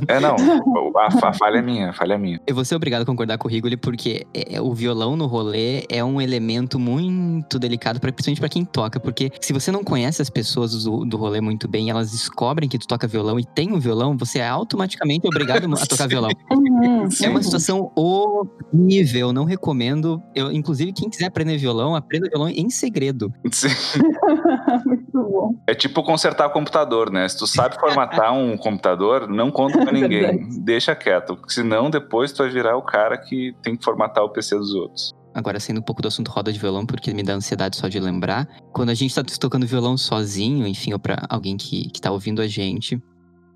É, 0.07 0.15
é 0.15 0.19
não. 0.19 0.35
A, 0.97 1.27
a 1.29 1.33
falha 1.33 1.59
é 1.59 1.61
minha, 1.61 1.89
a 1.89 1.93
falha 1.93 2.13
é 2.13 2.17
minha. 2.17 2.39
Eu 2.45 2.55
vou 2.55 2.65
ser 2.65 2.75
obrigado 2.75 3.01
a 3.03 3.05
concordar 3.05 3.37
com 3.37 3.47
o 3.47 3.51
Rigoli, 3.51 3.77
porque 3.77 4.25
é- 4.33 4.55
é- 4.55 4.61
o 4.61 4.73
violão 4.73 5.15
no 5.15 5.25
rolê 5.25 5.85
é 5.89 6.03
um 6.03 6.19
elemento 6.21 6.79
muito 6.79 7.57
delicado, 7.59 7.99
pra, 7.99 8.11
principalmente 8.11 8.39
pra 8.39 8.49
quem 8.49 8.65
toca. 8.65 8.99
Porque 8.99 9.31
se 9.39 9.53
você 9.53 9.71
não 9.71 9.83
conhece 9.83 10.21
as 10.21 10.29
pessoas 10.29 10.83
do, 10.83 11.05
do 11.05 11.17
rolê 11.17 11.41
muito 11.41 11.67
bem, 11.67 11.89
elas 11.89 12.11
descobrem 12.11 12.69
que 12.69 12.77
tu 12.77 12.87
toca 12.87 13.07
violão 13.07 13.39
e 13.39 13.45
tem 13.53 13.71
um 13.71 13.79
violão, 13.79 14.17
você 14.17 14.39
é 14.39 14.47
automaticamente 14.47 15.27
obrigado 15.27 15.71
a 15.73 15.85
tocar 15.85 16.07
violão. 16.07 16.31
Uhum. 16.51 17.07
É 17.21 17.29
uma 17.29 17.41
situação 17.43 17.91
horrível, 17.95 19.31
não 19.31 19.45
recomendo. 19.45 20.21
Eu, 20.33 20.51
inclusive, 20.51 20.91
quem 20.91 21.09
quiser 21.09 21.25
aprender 21.25 21.57
violão, 21.57 21.95
aprenda 21.95 22.27
violão 22.29 22.49
em 22.49 22.69
segredo. 22.69 23.31
Sim. 23.51 23.67
Muito 24.85 25.11
bom. 25.13 25.55
É 25.67 25.73
tipo 25.73 26.03
consertar 26.03 26.49
computador, 26.49 27.11
né? 27.11 27.27
Se 27.27 27.37
tu 27.37 27.47
sabe 27.47 27.79
formatar 27.79 28.33
um 28.33 28.57
computador, 28.57 29.27
não 29.27 29.51
conta 29.51 29.79
pra 29.79 29.91
ninguém. 29.93 30.21
Verdade. 30.21 30.59
Deixa 30.59 30.95
quieto. 30.95 31.37
Senão 31.47 31.89
depois 31.89 32.31
tu 32.31 32.39
vai 32.39 32.49
virar 32.49 32.77
o 32.77 32.81
cara 32.81 33.17
que 33.17 33.55
tem 33.61 33.75
que 33.75 33.83
formatar 33.83 34.23
o 34.23 34.29
PC 34.29 34.55
dos 34.55 34.73
outros. 34.73 35.11
Agora, 35.33 35.59
saindo 35.59 35.79
um 35.79 35.83
pouco 35.83 36.01
do 36.01 36.07
assunto 36.07 36.29
roda 36.29 36.51
de 36.51 36.59
violão, 36.59 36.85
porque 36.85 37.13
me 37.13 37.23
dá 37.23 37.33
ansiedade 37.33 37.77
só 37.77 37.87
de 37.87 37.99
lembrar. 37.99 38.47
Quando 38.73 38.89
a 38.89 38.93
gente 38.93 39.15
tá 39.15 39.23
tocando 39.39 39.65
violão 39.65 39.97
sozinho, 39.97 40.67
enfim, 40.67 40.91
ou 40.93 40.99
pra 40.99 41.25
alguém 41.29 41.55
que, 41.55 41.89
que 41.89 42.01
tá 42.01 42.11
ouvindo 42.11 42.41
a 42.41 42.47
gente. 42.47 43.01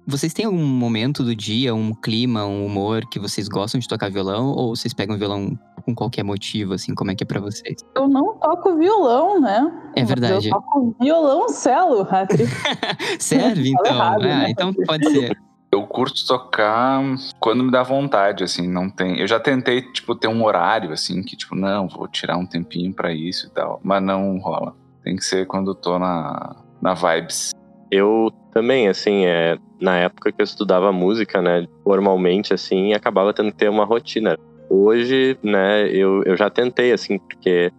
Vocês 0.07 0.33
têm 0.33 0.45
algum 0.45 0.63
momento 0.63 1.24
do 1.24 1.35
dia, 1.35 1.74
um 1.74 1.91
clima, 1.91 2.45
um 2.45 2.63
humor 2.63 3.07
que 3.09 3.17
vocês 3.17 3.47
gostam 3.47 3.79
de 3.79 3.88
tocar 3.88 4.12
violão? 4.12 4.50
Ou 4.50 4.75
vocês 4.75 4.93
pegam 4.93 5.17
violão 5.17 5.57
com 5.83 5.95
qualquer 5.95 6.24
motivo, 6.24 6.74
assim? 6.74 6.93
Como 6.93 7.09
é 7.09 7.15
que 7.15 7.24
é 7.24 7.27
pra 7.27 7.39
vocês? 7.39 7.77
Eu 7.95 8.07
não 8.07 8.38
toco 8.38 8.77
violão, 8.77 9.41
né? 9.41 9.91
É 9.95 10.03
verdade. 10.03 10.47
Eu 10.47 10.53
toco 10.53 10.95
violoncelo, 11.01 12.07
Hatri. 12.07 12.45
Serve, 13.19 13.69
então? 13.69 13.85
errado, 13.85 14.24
ah, 14.25 14.27
né? 14.27 14.50
então 14.50 14.71
pode 14.74 15.09
ser. 15.09 15.35
Eu 15.71 15.88
curto 15.88 16.25
tocar 16.27 17.01
quando 17.39 17.63
me 17.63 17.71
dá 17.71 17.81
vontade, 17.81 18.43
assim, 18.43 18.67
não 18.67 18.89
tem. 18.89 19.19
Eu 19.19 19.27
já 19.27 19.39
tentei, 19.39 19.81
tipo, 19.91 20.15
ter 20.15 20.27
um 20.27 20.43
horário, 20.43 20.91
assim, 20.91 21.24
que, 21.24 21.35
tipo, 21.35 21.55
não, 21.55 21.88
vou 21.88 22.07
tirar 22.07 22.38
um 22.38 22.45
tempinho 22.45 22.93
para 22.93 23.12
isso 23.12 23.47
e 23.47 23.50
tal. 23.50 23.79
Mas 23.83 24.03
não 24.03 24.38
rola. 24.38 24.75
Tem 25.03 25.15
que 25.15 25.25
ser 25.25 25.47
quando 25.47 25.71
eu 25.71 25.75
tô 25.75 25.97
na, 25.97 26.55
na 26.79 26.93
vibes. 26.93 27.51
Eu 27.91 28.31
também, 28.55 28.88
assim, 28.88 29.25
é, 29.25 29.57
na 29.81 29.97
época 29.97 30.31
que 30.31 30.41
eu 30.41 30.45
estudava 30.45 30.89
música, 30.89 31.41
né, 31.41 31.67
formalmente, 31.83 32.53
assim, 32.53 32.93
acabava 32.93 33.33
tendo 33.33 33.51
que 33.51 33.57
ter 33.57 33.69
uma 33.69 33.83
rotina. 33.83 34.39
Hoje, 34.69 35.38
né, 35.43 35.89
eu, 35.89 36.24
eu 36.24 36.38
já 36.38 36.50
tentei, 36.50 36.93
assim, 36.93 37.19
porque, 37.19 37.69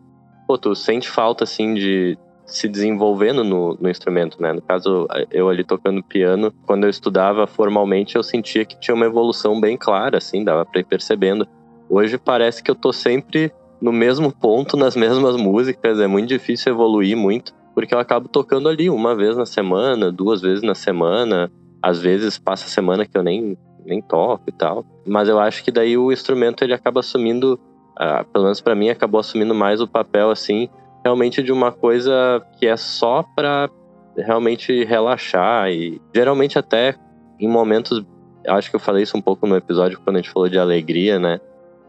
pô, 0.46 0.58
tu 0.58 0.74
sente 0.74 1.08
falta, 1.08 1.44
assim, 1.44 1.72
de 1.72 2.18
se 2.44 2.68
desenvolvendo 2.68 3.42
no, 3.42 3.74
no 3.80 3.88
instrumento, 3.88 4.40
né? 4.40 4.52
No 4.52 4.60
caso, 4.60 5.08
eu 5.32 5.48
ali 5.48 5.64
tocando 5.64 6.04
piano, 6.04 6.52
quando 6.66 6.84
eu 6.84 6.90
estudava 6.90 7.46
formalmente, 7.46 8.14
eu 8.14 8.22
sentia 8.22 8.64
que 8.66 8.78
tinha 8.78 8.94
uma 8.94 9.06
evolução 9.06 9.58
bem 9.58 9.78
clara, 9.78 10.18
assim, 10.18 10.44
dava 10.44 10.66
pra 10.66 10.80
ir 10.80 10.84
percebendo. 10.84 11.48
Hoje 11.88 12.18
parece 12.18 12.62
que 12.62 12.70
eu 12.70 12.74
tô 12.74 12.92
sempre 12.92 13.50
no 13.80 13.92
mesmo 13.92 14.30
ponto, 14.30 14.76
nas 14.78 14.94
mesmas 14.94 15.36
músicas, 15.36 15.98
é 15.98 16.06
muito 16.06 16.28
difícil 16.28 16.74
evoluir 16.74 17.16
muito 17.16 17.54
porque 17.76 17.94
eu 17.94 17.98
acabo 17.98 18.26
tocando 18.26 18.70
ali 18.70 18.88
uma 18.88 19.14
vez 19.14 19.36
na 19.36 19.44
semana, 19.44 20.10
duas 20.10 20.40
vezes 20.40 20.62
na 20.62 20.74
semana, 20.74 21.52
às 21.82 22.00
vezes 22.00 22.38
passa 22.38 22.70
semana 22.70 23.04
que 23.04 23.18
eu 23.18 23.22
nem, 23.22 23.54
nem 23.84 24.00
toco 24.00 24.44
e 24.46 24.52
tal. 24.52 24.82
Mas 25.06 25.28
eu 25.28 25.38
acho 25.38 25.62
que 25.62 25.70
daí 25.70 25.94
o 25.94 26.10
instrumento 26.10 26.64
ele 26.64 26.72
acaba 26.72 27.00
assumindo, 27.00 27.60
uh, 28.00 28.24
pelo 28.32 28.44
menos 28.44 28.62
para 28.62 28.74
mim, 28.74 28.88
acabou 28.88 29.20
assumindo 29.20 29.54
mais 29.54 29.82
o 29.82 29.86
papel 29.86 30.30
assim, 30.30 30.70
realmente 31.04 31.42
de 31.42 31.52
uma 31.52 31.70
coisa 31.70 32.42
que 32.58 32.66
é 32.66 32.78
só 32.78 33.22
para 33.22 33.68
realmente 34.16 34.82
relaxar 34.84 35.70
e 35.70 36.00
geralmente 36.14 36.58
até 36.58 36.94
em 37.38 37.46
momentos, 37.46 38.02
acho 38.48 38.70
que 38.70 38.76
eu 38.76 38.80
falei 38.80 39.02
isso 39.02 39.18
um 39.18 39.20
pouco 39.20 39.46
no 39.46 39.54
episódio 39.54 40.00
quando 40.00 40.16
a 40.16 40.20
gente 40.20 40.32
falou 40.32 40.48
de 40.48 40.58
alegria, 40.58 41.18
né? 41.18 41.38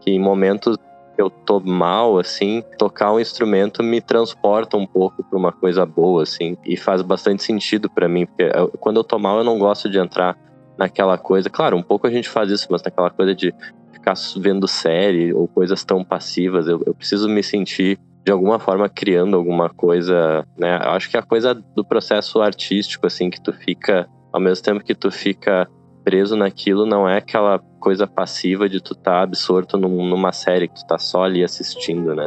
Que 0.02 0.10
em 0.10 0.20
momentos 0.20 0.76
eu 1.18 1.28
tô 1.28 1.58
mal, 1.58 2.18
assim, 2.18 2.62
tocar 2.78 3.12
um 3.12 3.18
instrumento 3.18 3.82
me 3.82 4.00
transporta 4.00 4.76
um 4.76 4.86
pouco 4.86 5.24
para 5.24 5.36
uma 5.36 5.50
coisa 5.50 5.84
boa, 5.84 6.22
assim, 6.22 6.56
e 6.64 6.76
faz 6.76 7.02
bastante 7.02 7.42
sentido 7.42 7.90
para 7.90 8.08
mim, 8.08 8.24
porque 8.24 8.44
eu, 8.54 8.68
quando 8.78 8.98
eu 8.98 9.04
tô 9.04 9.18
mal 9.18 9.38
eu 9.38 9.44
não 9.44 9.58
gosto 9.58 9.90
de 9.90 9.98
entrar 9.98 10.38
naquela 10.78 11.18
coisa. 11.18 11.50
Claro, 11.50 11.76
um 11.76 11.82
pouco 11.82 12.06
a 12.06 12.10
gente 12.10 12.28
faz 12.28 12.50
isso, 12.50 12.68
mas 12.70 12.82
naquela 12.82 13.10
coisa 13.10 13.34
de 13.34 13.52
ficar 13.92 14.14
vendo 14.36 14.68
série 14.68 15.34
ou 15.34 15.48
coisas 15.48 15.84
tão 15.84 16.04
passivas, 16.04 16.68
eu, 16.68 16.80
eu 16.86 16.94
preciso 16.94 17.28
me 17.28 17.42
sentir 17.42 17.98
de 18.24 18.30
alguma 18.30 18.58
forma 18.58 18.88
criando 18.88 19.36
alguma 19.36 19.68
coisa, 19.68 20.46
né? 20.56 20.76
Eu 20.84 20.90
acho 20.90 21.10
que 21.10 21.16
a 21.16 21.22
coisa 21.22 21.54
do 21.54 21.84
processo 21.84 22.40
artístico, 22.40 23.06
assim, 23.06 23.30
que 23.30 23.40
tu 23.40 23.52
fica, 23.52 24.08
ao 24.32 24.40
mesmo 24.40 24.62
tempo 24.62 24.84
que 24.84 24.94
tu 24.94 25.10
fica 25.10 25.68
preso 26.08 26.34
naquilo 26.34 26.86
não 26.86 27.06
é 27.06 27.18
aquela 27.18 27.58
coisa 27.78 28.06
passiva 28.06 28.66
de 28.66 28.80
tu 28.80 28.94
tá 28.94 29.20
absorto 29.20 29.76
num, 29.76 30.08
numa 30.08 30.32
série 30.32 30.66
que 30.66 30.76
tu 30.76 30.86
tá 30.86 30.96
só 30.96 31.24
ali 31.24 31.44
assistindo, 31.44 32.14
né? 32.14 32.26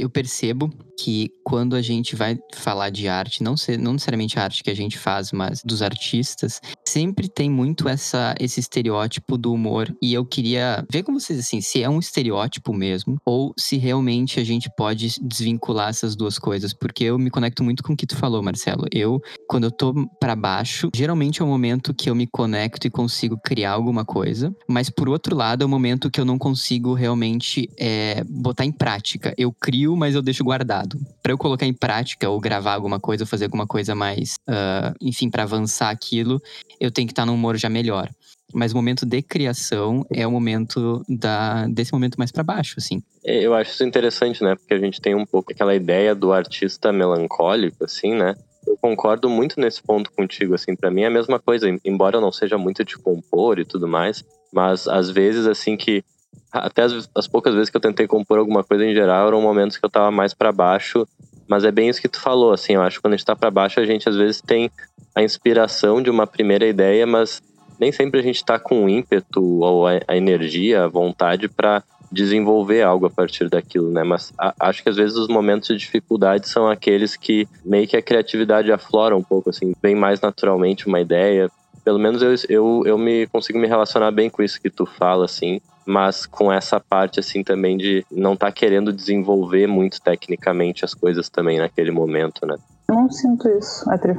eu 0.00 0.08
percebo 0.08 0.70
que 0.98 1.30
quando 1.44 1.76
a 1.76 1.82
gente 1.82 2.16
vai 2.16 2.38
falar 2.54 2.90
de 2.90 3.06
arte, 3.06 3.42
não, 3.42 3.56
ser, 3.56 3.78
não 3.78 3.92
necessariamente 3.92 4.38
a 4.38 4.44
arte 4.44 4.62
que 4.62 4.70
a 4.70 4.74
gente 4.74 4.98
faz, 4.98 5.30
mas 5.30 5.62
dos 5.62 5.82
artistas, 5.82 6.60
sempre 6.90 7.28
tem 7.28 7.48
muito 7.48 7.88
essa, 7.88 8.34
esse 8.40 8.58
estereótipo 8.58 9.38
do 9.38 9.52
humor. 9.52 9.94
E 10.02 10.12
eu 10.12 10.24
queria 10.24 10.84
ver 10.90 11.04
com 11.04 11.12
vocês 11.12 11.38
assim, 11.38 11.60
se 11.60 11.82
é 11.82 11.88
um 11.88 12.00
estereótipo 12.00 12.74
mesmo, 12.74 13.16
ou 13.24 13.54
se 13.56 13.76
realmente 13.76 14.40
a 14.40 14.44
gente 14.44 14.68
pode 14.76 15.14
desvincular 15.22 15.88
essas 15.88 16.16
duas 16.16 16.36
coisas. 16.38 16.74
Porque 16.74 17.04
eu 17.04 17.18
me 17.18 17.30
conecto 17.30 17.62
muito 17.62 17.82
com 17.82 17.92
o 17.92 17.96
que 17.96 18.06
tu 18.06 18.16
falou, 18.16 18.42
Marcelo. 18.42 18.86
Eu, 18.90 19.20
quando 19.48 19.64
eu 19.64 19.70
tô 19.70 19.94
para 20.18 20.34
baixo, 20.34 20.90
geralmente 20.94 21.40
é 21.40 21.44
o 21.44 21.48
momento 21.48 21.94
que 21.94 22.10
eu 22.10 22.14
me 22.14 22.26
conecto 22.26 22.86
e 22.86 22.90
consigo 22.90 23.38
criar 23.38 23.72
alguma 23.72 24.04
coisa. 24.04 24.52
Mas 24.68 24.90
por 24.90 25.08
outro 25.08 25.36
lado, 25.36 25.62
é 25.62 25.66
o 25.66 25.68
momento 25.68 26.10
que 26.10 26.20
eu 26.20 26.24
não 26.24 26.38
consigo 26.38 26.92
realmente 26.92 27.68
é, 27.78 28.24
botar 28.28 28.64
em 28.64 28.72
prática. 28.72 29.32
Eu 29.38 29.52
crio, 29.52 29.96
mas 29.96 30.16
eu 30.16 30.22
deixo 30.22 30.42
guardado. 30.42 30.98
Para 31.22 31.32
eu 31.32 31.38
colocar 31.38 31.66
em 31.66 31.74
prática 31.74 32.28
ou 32.28 32.40
gravar 32.40 32.74
alguma 32.74 32.98
coisa, 32.98 33.22
ou 33.22 33.28
fazer 33.28 33.44
alguma 33.44 33.66
coisa 33.66 33.94
mais, 33.94 34.34
uh, 34.48 34.92
enfim, 35.00 35.30
para 35.30 35.44
avançar 35.44 35.90
aquilo, 35.90 36.40
eu 36.80 36.90
tenho 36.90 37.06
que 37.06 37.12
estar 37.12 37.26
num 37.26 37.34
humor 37.34 37.56
já 37.56 37.68
melhor. 37.68 38.08
Mas 38.52 38.72
o 38.72 38.76
momento 38.76 39.06
de 39.06 39.22
criação 39.22 40.04
é 40.10 40.26
o 40.26 40.30
momento 40.30 41.04
da, 41.08 41.66
desse 41.68 41.92
momento 41.92 42.16
mais 42.16 42.32
para 42.32 42.42
baixo, 42.42 42.76
assim. 42.78 43.00
É, 43.24 43.46
eu 43.46 43.54
acho 43.54 43.70
isso 43.72 43.84
interessante, 43.84 44.42
né? 44.42 44.56
Porque 44.56 44.74
a 44.74 44.78
gente 44.78 45.00
tem 45.00 45.14
um 45.14 45.26
pouco 45.26 45.52
aquela 45.52 45.74
ideia 45.74 46.14
do 46.14 46.32
artista 46.32 46.92
melancólico, 46.92 47.84
assim, 47.84 48.14
né? 48.14 48.34
Eu 48.66 48.76
concordo 48.76 49.28
muito 49.28 49.60
nesse 49.60 49.82
ponto 49.82 50.10
contigo, 50.12 50.54
assim, 50.54 50.74
para 50.74 50.90
mim 50.90 51.02
é 51.02 51.06
a 51.06 51.10
mesma 51.10 51.38
coisa, 51.38 51.66
embora 51.84 52.16
eu 52.16 52.20
não 52.20 52.32
seja 52.32 52.58
muito 52.58 52.84
de 52.84 52.96
compor 52.96 53.58
e 53.58 53.64
tudo 53.64 53.88
mais, 53.88 54.24
mas 54.52 54.86
às 54.86 55.10
vezes, 55.10 55.46
assim, 55.46 55.76
que 55.76 56.04
até 56.52 56.82
as, 56.82 57.08
as, 57.14 57.28
poucas 57.28 57.54
vezes 57.54 57.70
que 57.70 57.76
eu 57.76 57.80
tentei 57.80 58.06
compor 58.06 58.38
alguma 58.38 58.64
coisa 58.64 58.84
em 58.84 58.92
geral 58.92 59.28
eram 59.28 59.40
momentos 59.40 59.76
que 59.76 59.84
eu 59.84 59.90
tava 59.90 60.10
mais 60.10 60.34
para 60.34 60.52
baixo, 60.52 61.06
mas 61.50 61.64
é 61.64 61.72
bem 61.72 61.88
isso 61.88 62.00
que 62.00 62.08
tu 62.08 62.20
falou, 62.20 62.52
assim, 62.52 62.74
eu 62.74 62.82
acho 62.82 62.98
que 62.98 63.02
quando 63.02 63.14
a 63.14 63.16
gente 63.16 63.26
tá 63.26 63.34
para 63.34 63.50
baixo 63.50 63.80
a 63.80 63.84
gente 63.84 64.08
às 64.08 64.14
vezes 64.14 64.40
tem 64.40 64.70
a 65.12 65.20
inspiração 65.20 66.00
de 66.00 66.08
uma 66.08 66.24
primeira 66.24 66.64
ideia, 66.64 67.04
mas 67.04 67.42
nem 67.76 67.90
sempre 67.90 68.20
a 68.20 68.22
gente 68.22 68.44
tá 68.44 68.56
com 68.56 68.84
o 68.84 68.88
ímpeto 68.88 69.42
ou 69.42 69.84
a, 69.84 70.16
energia, 70.16 70.84
a 70.84 70.88
vontade 70.88 71.48
para 71.48 71.82
desenvolver 72.12 72.82
algo 72.82 73.06
a 73.06 73.10
partir 73.10 73.48
daquilo, 73.48 73.90
né? 73.90 74.04
Mas 74.04 74.32
a, 74.38 74.54
acho 74.60 74.80
que 74.80 74.90
às 74.90 74.96
vezes 74.96 75.16
os 75.16 75.26
momentos 75.26 75.66
de 75.66 75.76
dificuldade 75.76 76.48
são 76.48 76.68
aqueles 76.68 77.16
que 77.16 77.48
meio 77.64 77.88
que 77.88 77.96
a 77.96 78.02
criatividade 78.02 78.70
aflora 78.70 79.16
um 79.16 79.22
pouco, 79.22 79.50
assim, 79.50 79.74
bem 79.82 79.96
mais 79.96 80.20
naturalmente 80.20 80.86
uma 80.86 81.00
ideia. 81.00 81.50
Pelo 81.84 81.98
menos 81.98 82.22
eu, 82.22 82.32
eu, 82.48 82.82
eu 82.86 82.96
me 82.98 83.26
consigo 83.26 83.58
me 83.58 83.66
relacionar 83.66 84.12
bem 84.12 84.30
com 84.30 84.40
isso 84.40 84.60
que 84.60 84.70
tu 84.70 84.86
fala, 84.86 85.24
assim 85.24 85.60
mas 85.90 86.24
com 86.24 86.52
essa 86.52 86.78
parte 86.78 87.18
assim 87.18 87.42
também 87.42 87.76
de 87.76 88.06
não 88.10 88.34
estar 88.34 88.46
tá 88.46 88.52
querendo 88.52 88.92
desenvolver 88.92 89.66
muito 89.66 90.00
tecnicamente 90.00 90.84
as 90.84 90.94
coisas 90.94 91.28
também 91.28 91.58
naquele 91.58 91.90
momento, 91.90 92.46
né? 92.46 92.56
Eu 92.88 92.96
não 92.96 93.10
sinto 93.10 93.48
isso, 93.48 93.88
Atri. 93.88 94.14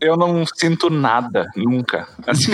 eu 0.00 0.16
não 0.16 0.44
sinto 0.46 0.88
nada, 0.88 1.50
nunca. 1.56 2.06
Assim. 2.24 2.52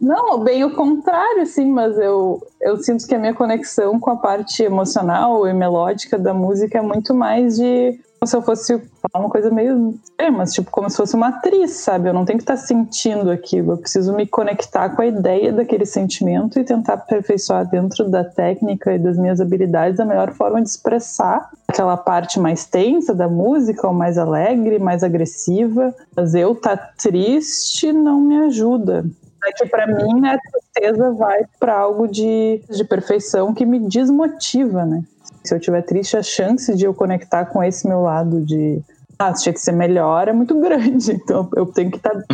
não, 0.00 0.28
não, 0.38 0.44
bem 0.44 0.62
o 0.62 0.76
contrário, 0.76 1.42
assim, 1.42 1.66
mas 1.72 1.98
eu, 1.98 2.40
eu 2.60 2.76
sinto 2.76 3.04
que 3.08 3.16
a 3.16 3.18
minha 3.18 3.34
conexão 3.34 3.98
com 3.98 4.10
a 4.10 4.16
parte 4.16 4.62
emocional 4.62 5.48
e 5.48 5.52
melódica 5.52 6.16
da 6.16 6.32
música 6.32 6.78
é 6.78 6.82
muito 6.82 7.12
mais 7.12 7.56
de 7.56 7.98
se 8.26 8.36
eu 8.36 8.42
fosse 8.42 8.78
falar 9.00 9.24
uma 9.24 9.30
coisa 9.30 9.50
meio. 9.50 9.94
É, 10.18 10.30
mas 10.30 10.52
tipo, 10.52 10.70
como 10.70 10.88
se 10.88 10.96
fosse 10.96 11.14
uma 11.14 11.28
atriz, 11.28 11.72
sabe? 11.72 12.08
Eu 12.08 12.14
não 12.14 12.24
tenho 12.24 12.38
que 12.38 12.42
estar 12.42 12.56
sentindo 12.56 13.30
aquilo. 13.30 13.72
Eu 13.72 13.76
preciso 13.78 14.14
me 14.14 14.26
conectar 14.26 14.90
com 14.90 15.02
a 15.02 15.06
ideia 15.06 15.52
daquele 15.52 15.86
sentimento 15.86 16.58
e 16.58 16.64
tentar 16.64 16.94
aperfeiçoar 16.94 17.68
dentro 17.68 18.08
da 18.08 18.24
técnica 18.24 18.92
e 18.92 18.98
das 18.98 19.16
minhas 19.16 19.40
habilidades 19.40 20.00
a 20.00 20.04
melhor 20.04 20.32
forma 20.32 20.60
de 20.62 20.68
expressar 20.68 21.50
aquela 21.66 21.96
parte 21.96 22.38
mais 22.38 22.64
tensa 22.64 23.14
da 23.14 23.28
música, 23.28 23.86
ou 23.86 23.92
mais 23.92 24.18
alegre, 24.18 24.78
mais 24.78 25.02
agressiva. 25.02 25.94
Mas 26.16 26.34
eu 26.34 26.54
tá 26.54 26.76
triste 26.76 27.92
não 27.92 28.20
me 28.20 28.36
ajuda. 28.46 29.04
É 29.46 29.52
que 29.52 29.66
para 29.66 29.86
mim 29.86 30.26
a 30.26 30.38
tristeza 30.38 31.12
vai 31.12 31.44
para 31.58 31.76
algo 31.76 32.08
de, 32.08 32.62
de 32.70 32.84
perfeição 32.84 33.52
que 33.54 33.66
me 33.66 33.78
desmotiva, 33.78 34.84
né? 34.84 35.02
Se 35.42 35.54
eu 35.54 35.60
tiver 35.60 35.82
triste, 35.82 36.16
a 36.16 36.22
chance 36.22 36.74
de 36.74 36.84
eu 36.84 36.94
conectar 36.94 37.44
com 37.46 37.62
esse 37.62 37.86
meu 37.86 38.02
lado 38.02 38.40
de 38.40 38.82
ah, 39.18 39.32
tinha 39.32 39.52
que 39.52 39.60
ser 39.60 39.72
melhor 39.72 40.28
é 40.28 40.32
muito 40.32 40.58
grande. 40.60 41.12
Então 41.12 41.48
eu 41.56 41.66
tenho 41.66 41.90
que 41.90 41.96
estar 41.96 42.10
tá 42.10 42.24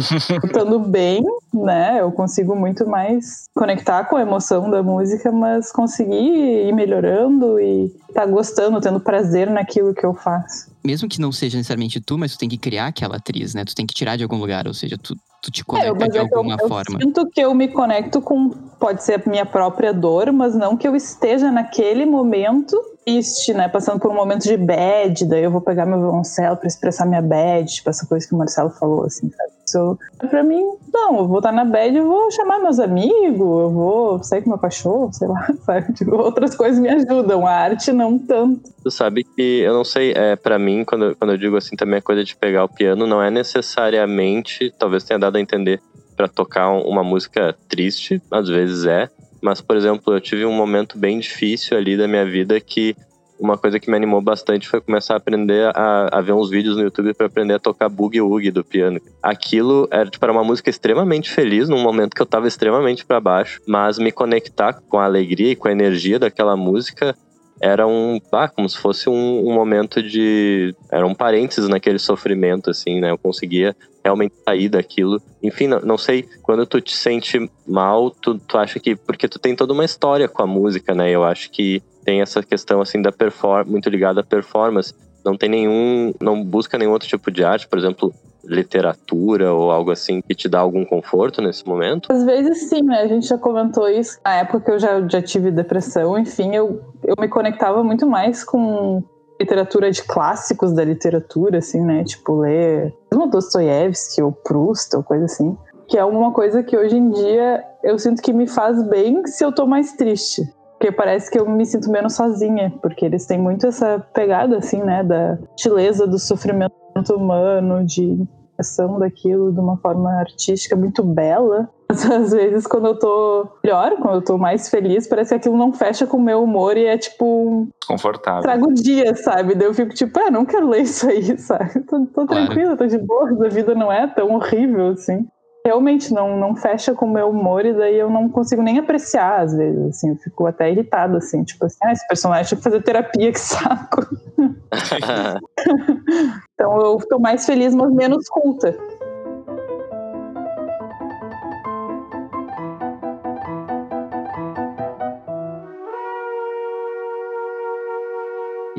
estando 0.45 0.79
bem, 0.79 1.25
né? 1.52 2.00
Eu 2.00 2.11
consigo 2.12 2.55
muito 2.55 2.87
mais 2.87 3.49
conectar 3.55 4.05
com 4.05 4.17
a 4.17 4.23
emoção 4.23 4.71
da 4.71 4.83
música, 4.83 5.31
mas 5.31 5.71
conseguir 5.73 6.69
ir 6.69 6.73
melhorando 6.73 7.61
e 7.61 7.87
estar 8.09 8.23
tá 8.23 8.26
gostando, 8.26 8.81
tendo 8.81 9.00
prazer 9.00 9.50
naquilo 9.50 9.95
que 9.95 10.05
eu 10.05 10.14
faço. 10.14 10.71
Mesmo 10.85 11.09
que 11.09 11.21
não 11.21 11.31
seja 11.31 11.59
necessariamente 11.59 12.00
tu, 12.00 12.17
mas 12.17 12.33
tu 12.33 12.38
tem 12.38 12.49
que 12.49 12.57
criar 12.57 12.87
aquela 12.87 13.17
atriz, 13.17 13.55
né? 13.55 13.64
Tu 13.64 13.75
tem 13.75 13.87
que 13.87 13.95
tirar 13.95 14.17
de 14.17 14.23
algum 14.23 14.37
lugar, 14.37 14.67
ou 14.67 14.75
seja, 14.75 14.97
tu, 14.97 15.14
tu 15.40 15.50
te 15.50 15.64
conecta 15.64 16.04
é, 16.04 16.09
de 16.09 16.18
alguma 16.18 16.56
eu, 16.61 16.68
forma. 16.68 16.97
Eu 16.97 17.00
sinto 17.00 17.26
que 17.30 17.40
eu 17.40 17.54
me 17.54 17.68
conecto 17.68 18.20
com, 18.20 18.50
pode 18.78 19.02
ser 19.02 19.23
a 19.25 19.30
minha 19.30 19.47
própria 19.47 19.92
dor, 19.92 20.32
mas 20.32 20.54
não 20.54 20.76
que 20.76 20.87
eu 20.87 20.94
esteja 20.94 21.50
naquele 21.50 22.04
momento 22.04 22.76
triste, 23.04 23.52
né? 23.54 23.68
Passando 23.68 23.99
por 23.99 24.11
um 24.11 24.14
momento 24.14 24.42
de 24.42 24.56
bad, 24.56 25.25
daí 25.26 25.42
eu 25.42 25.50
vou 25.50 25.61
pegar 25.61 25.87
meu 25.87 25.99
violoncelo 25.99 26.56
para 26.56 26.68
expressar 26.68 27.06
minha 27.06 27.23
bad, 27.23 27.73
tipo 27.73 27.90
essa 27.90 28.06
coisa 28.06 28.26
que 28.26 28.35
o 28.35 28.38
Marcelo 28.38 28.70
falou, 28.70 29.04
assim, 29.04 29.30
sabe? 29.30 29.50
So, 29.70 29.98
pra 30.28 30.42
mim, 30.42 30.64
não, 30.92 31.18
eu 31.18 31.28
vou 31.28 31.38
estar 31.38 31.52
na 31.52 31.64
bad, 31.64 31.96
eu 31.96 32.04
vou 32.04 32.30
chamar 32.30 32.58
meus 32.58 32.80
amigos, 32.80 33.38
eu 33.38 33.70
vou 33.70 34.22
sair 34.22 34.42
com 34.42 34.50
meu 34.50 34.58
cachorro, 34.58 35.12
sei 35.12 35.28
lá, 35.28 35.46
sabe? 35.64 35.92
Tipo, 35.92 36.16
outras 36.16 36.56
coisas 36.56 36.80
me 36.80 36.88
ajudam, 36.88 37.46
a 37.46 37.52
arte 37.52 37.92
não 37.92 38.18
tanto. 38.18 38.70
Tu 38.82 38.90
sabe 38.90 39.22
que, 39.24 39.60
eu 39.60 39.72
não 39.72 39.84
sei, 39.84 40.12
é, 40.12 40.34
para 40.34 40.58
mim, 40.58 40.84
quando, 40.84 41.14
quando 41.16 41.32
eu 41.32 41.38
digo 41.38 41.56
assim, 41.56 41.76
também 41.76 41.98
a 41.98 42.02
coisa 42.02 42.24
de 42.24 42.34
pegar 42.34 42.64
o 42.64 42.68
piano 42.68 43.06
não 43.06 43.22
é 43.22 43.30
necessariamente, 43.30 44.74
talvez 44.78 45.04
tenha 45.04 45.18
dado 45.18 45.36
a 45.36 45.40
entender, 45.40 45.80
para 46.16 46.28
tocar 46.28 46.70
uma 46.70 47.02
música 47.02 47.56
triste, 47.68 48.20
às 48.30 48.48
vezes 48.48 48.84
é, 48.84 49.08
Mas, 49.40 49.60
por 49.60 49.76
exemplo, 49.76 50.12
eu 50.12 50.20
tive 50.20 50.44
um 50.44 50.52
momento 50.52 50.98
bem 50.98 51.18
difícil 51.18 51.76
ali 51.78 51.96
da 51.96 52.06
minha 52.06 52.26
vida 52.26 52.60
que 52.60 52.94
uma 53.40 53.56
coisa 53.56 53.80
que 53.80 53.90
me 53.90 53.97
animou 53.97 54.20
bastante 54.20 54.68
foi 54.68 54.80
começar 54.80 55.14
a 55.14 55.16
aprender 55.16 55.70
a, 55.75 56.09
a 56.12 56.20
ver 56.20 56.32
uns 56.32 56.50
vídeos 56.50 56.76
no 56.76 56.82
YouTube 56.82 57.14
para 57.14 57.26
aprender 57.26 57.54
a 57.54 57.59
tocar 57.59 57.88
boogie 57.88 58.20
woogie 58.20 58.50
do 58.50 58.62
piano. 58.62 59.00
Aquilo 59.23 59.88
era 59.90 60.09
tipo, 60.09 60.25
uma 60.26 60.44
música 60.44 60.70
extremamente 60.70 61.30
feliz 61.30 61.68
num 61.68 61.82
momento 61.82 62.14
que 62.14 62.23
eu 62.23 62.25
estava 62.25 62.47
extremamente 62.47 63.04
para 63.04 63.18
baixo, 63.18 63.61
mas 63.66 63.99
me 63.99 64.12
conectar 64.12 64.75
com 64.88 64.99
a 64.99 65.04
alegria 65.04 65.52
e 65.52 65.56
com 65.56 65.68
a 65.68 65.73
energia 65.73 66.18
daquela 66.18 66.56
música 66.56 67.16
era 67.61 67.87
um, 67.87 68.19
ah, 68.33 68.49
como 68.49 68.69
se 68.69 68.79
fosse 68.79 69.09
um, 69.09 69.49
um, 69.49 69.52
momento 69.52 70.02
de, 70.02 70.75
era 70.90 71.07
um 71.07 71.14
parênteses 71.14 71.69
naquele 71.69 71.99
sofrimento, 71.99 72.71
assim, 72.71 72.99
né? 73.00 73.11
Eu 73.11 73.19
conseguia 73.19 73.76
realmente 74.02 74.35
sair 74.45 74.69
daquilo. 74.71 75.21
Enfim, 75.43 75.67
não, 75.67 75.81
não 75.81 75.99
sei, 75.99 76.26
quando 76.43 76.64
tu 76.64 76.81
te 76.81 76.97
sente 76.97 77.50
mal, 77.67 78.11
tu, 78.11 78.38
tu 78.38 78.57
acha 78.57 78.81
que, 78.81 78.97
porque 78.97 79.29
tu 79.29 79.38
tem 79.38 79.55
toda 79.55 79.75
uma 79.75 79.85
história 79.85 80.26
com 80.26 80.43
a 80.43 80.47
música, 80.47 80.95
né? 80.95 81.11
Eu 81.11 81.23
acho 81.23 81.50
que 81.50 81.83
tem 82.02 82.23
essa 82.23 82.43
questão, 82.43 82.81
assim, 82.81 83.02
da 83.02 83.12
performance, 83.12 83.71
muito 83.71 83.90
ligada 83.90 84.21
à 84.21 84.25
performance. 84.25 84.95
Não 85.23 85.37
tem 85.37 85.50
nenhum, 85.50 86.14
não 86.19 86.43
busca 86.43 86.79
nenhum 86.79 86.93
outro 86.93 87.09
tipo 87.09 87.31
de 87.31 87.45
arte, 87.45 87.69
por 87.69 87.79
exemplo, 87.79 88.14
literatura 88.44 89.52
ou 89.52 89.70
algo 89.70 89.90
assim 89.90 90.20
que 90.20 90.35
te 90.35 90.49
dá 90.49 90.61
algum 90.61 90.85
conforto 90.85 91.42
nesse 91.42 91.66
momento? 91.66 92.12
Às 92.12 92.25
vezes 92.25 92.68
sim, 92.68 92.82
né? 92.82 93.02
A 93.02 93.09
gente 93.09 93.26
já 93.26 93.38
comentou 93.38 93.88
isso. 93.88 94.18
Na 94.25 94.37
época 94.37 94.61
que 94.61 94.70
eu 94.70 94.78
já, 94.78 95.06
já 95.09 95.23
tive 95.23 95.50
depressão, 95.50 96.18
enfim, 96.18 96.54
eu, 96.54 96.80
eu 97.04 97.14
me 97.18 97.28
conectava 97.28 97.82
muito 97.82 98.06
mais 98.06 98.44
com 98.44 99.02
literatura 99.40 99.90
de 99.90 100.02
clássicos 100.02 100.73
da 100.73 100.85
literatura, 100.85 101.59
assim, 101.59 101.80
né? 101.80 102.04
Tipo, 102.04 102.40
ler 102.40 102.94
mesmo 103.11 103.30
Dostoiévski 103.30 104.23
ou 104.23 104.32
Proust 104.32 104.94
ou 104.94 105.02
coisa 105.02 105.25
assim. 105.25 105.56
Que 105.88 105.99
é 105.99 106.04
uma 106.04 106.32
coisa 106.32 106.62
que 106.62 106.76
hoje 106.76 106.97
em 106.97 107.11
dia 107.11 107.64
eu 107.82 107.99
sinto 107.99 108.23
que 108.23 108.32
me 108.32 108.47
faz 108.47 108.82
bem 108.82 109.26
se 109.26 109.44
eu 109.44 109.52
tô 109.52 109.66
mais 109.66 109.92
triste. 109.94 110.42
Porque 110.78 110.92
parece 110.92 111.30
que 111.30 111.38
eu 111.38 111.49
me 111.49 111.66
sinto 111.66 111.90
menos 111.90 112.14
sozinha, 112.14 112.73
porque 112.80 113.04
eles 113.04 113.26
têm 113.26 113.38
muito 113.38 113.66
essa 113.66 113.99
pegada, 114.14 114.56
assim, 114.56 114.82
né, 114.82 115.04
da 115.04 115.38
sutileza 115.50 116.06
do 116.06 116.18
sofrimento 116.18 116.73
humano, 117.09 117.85
de 117.85 118.26
ação 118.59 118.99
daquilo 118.99 119.52
de 119.52 119.59
uma 119.59 119.76
forma 119.78 120.12
artística 120.12 120.76
muito 120.76 121.02
bela. 121.02 121.69
Mas, 121.88 122.04
às 122.11 122.30
vezes, 122.30 122.66
quando 122.66 122.88
eu 122.88 122.99
tô 122.99 123.49
melhor, 123.64 123.97
quando 123.97 124.16
eu 124.16 124.23
tô 124.23 124.38
mais 124.38 124.69
feliz, 124.69 125.09
parece 125.09 125.30
que 125.30 125.37
aquilo 125.37 125.57
não 125.57 125.73
fecha 125.73 126.07
com 126.07 126.19
o 126.19 126.23
meu 126.23 126.42
humor 126.42 126.76
e 126.76 126.85
é 126.85 126.97
tipo. 126.97 127.69
Confortável. 127.87 128.42
Trago 128.42 128.71
o 128.71 128.75
dia, 128.75 129.14
sabe? 129.16 129.54
Daí 129.54 129.66
eu 129.66 129.75
fico 129.75 129.95
tipo, 129.95 130.19
ah, 130.21 130.30
não 130.30 130.45
quero 130.45 130.69
ler 130.69 130.83
isso 130.83 131.09
aí, 131.09 131.37
sabe? 131.38 131.80
Tô, 131.80 132.07
tô 132.07 132.26
claro. 132.26 132.47
tranquila, 132.47 132.76
tô 132.76 132.87
de 132.87 132.99
boa, 132.99 133.30
a 133.30 133.49
vida 133.49 133.75
não 133.75 133.90
é 133.90 134.07
tão 134.07 134.35
horrível 134.35 134.88
assim 134.88 135.26
realmente 135.64 136.12
não, 136.12 136.37
não 136.37 136.57
fecha 136.57 136.95
com 136.95 137.07
o 137.07 137.11
meu 137.11 137.31
humor 137.31 137.64
e 137.64 137.73
daí 137.73 137.99
eu 137.99 138.11
não 138.11 138.29
consigo 138.29 138.62
nem 138.62 138.79
apreciar 138.79 139.43
às 139.43 139.55
vezes, 139.55 139.88
assim, 139.88 140.11
eu 140.11 140.17
fico 140.17 140.47
até 140.47 140.71
irritada, 140.71 141.19
assim, 141.19 141.45
tipo 141.45 141.67
assim, 141.67 141.79
ah, 141.83 141.93
esse 141.93 142.07
personagem 142.09 142.49
tinha 142.49 142.59
que 142.59 142.64
fazer 142.64 142.83
terapia, 142.83 143.33
que 143.33 143.40
saco. 143.40 144.07
então 146.55 146.81
eu 146.81 146.99
tô 147.09 147.19
mais 147.19 147.45
feliz, 147.45 147.75
mas 147.75 147.93
menos 147.93 148.29
culta. 148.29 148.76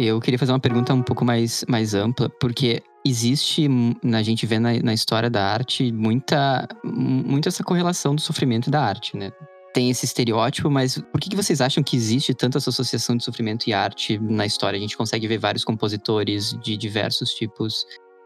Eu 0.03 0.19
queria 0.19 0.39
fazer 0.39 0.51
uma 0.51 0.59
pergunta 0.59 0.91
um 0.95 1.03
pouco 1.03 1.23
mais, 1.23 1.63
mais 1.69 1.93
ampla, 1.93 2.27
porque 2.27 2.81
existe, 3.05 3.67
a 4.11 4.23
gente 4.23 4.47
vê 4.47 4.57
na, 4.57 4.73
na 4.81 4.93
história 4.95 5.29
da 5.29 5.45
arte, 5.45 5.91
muita, 5.91 6.67
muito 6.83 7.47
essa 7.47 7.63
correlação 7.63 8.15
do 8.15 8.21
sofrimento 8.21 8.67
e 8.67 8.71
da 8.71 8.81
arte, 8.81 9.15
né? 9.15 9.31
Tem 9.75 9.91
esse 9.91 10.03
estereótipo, 10.03 10.71
mas 10.71 10.97
por 10.97 11.21
que, 11.21 11.29
que 11.29 11.35
vocês 11.35 11.61
acham 11.61 11.83
que 11.83 11.95
existe 11.95 12.33
tanta 12.33 12.57
essa 12.57 12.71
associação 12.71 13.15
de 13.15 13.23
sofrimento 13.23 13.67
e 13.67 13.73
arte 13.73 14.17
na 14.17 14.45
história? 14.45 14.75
A 14.75 14.81
gente 14.81 14.97
consegue 14.97 15.27
ver 15.27 15.37
vários 15.37 15.63
compositores 15.63 16.57
de 16.63 16.75
diversos 16.75 17.29
tipos 17.31 17.85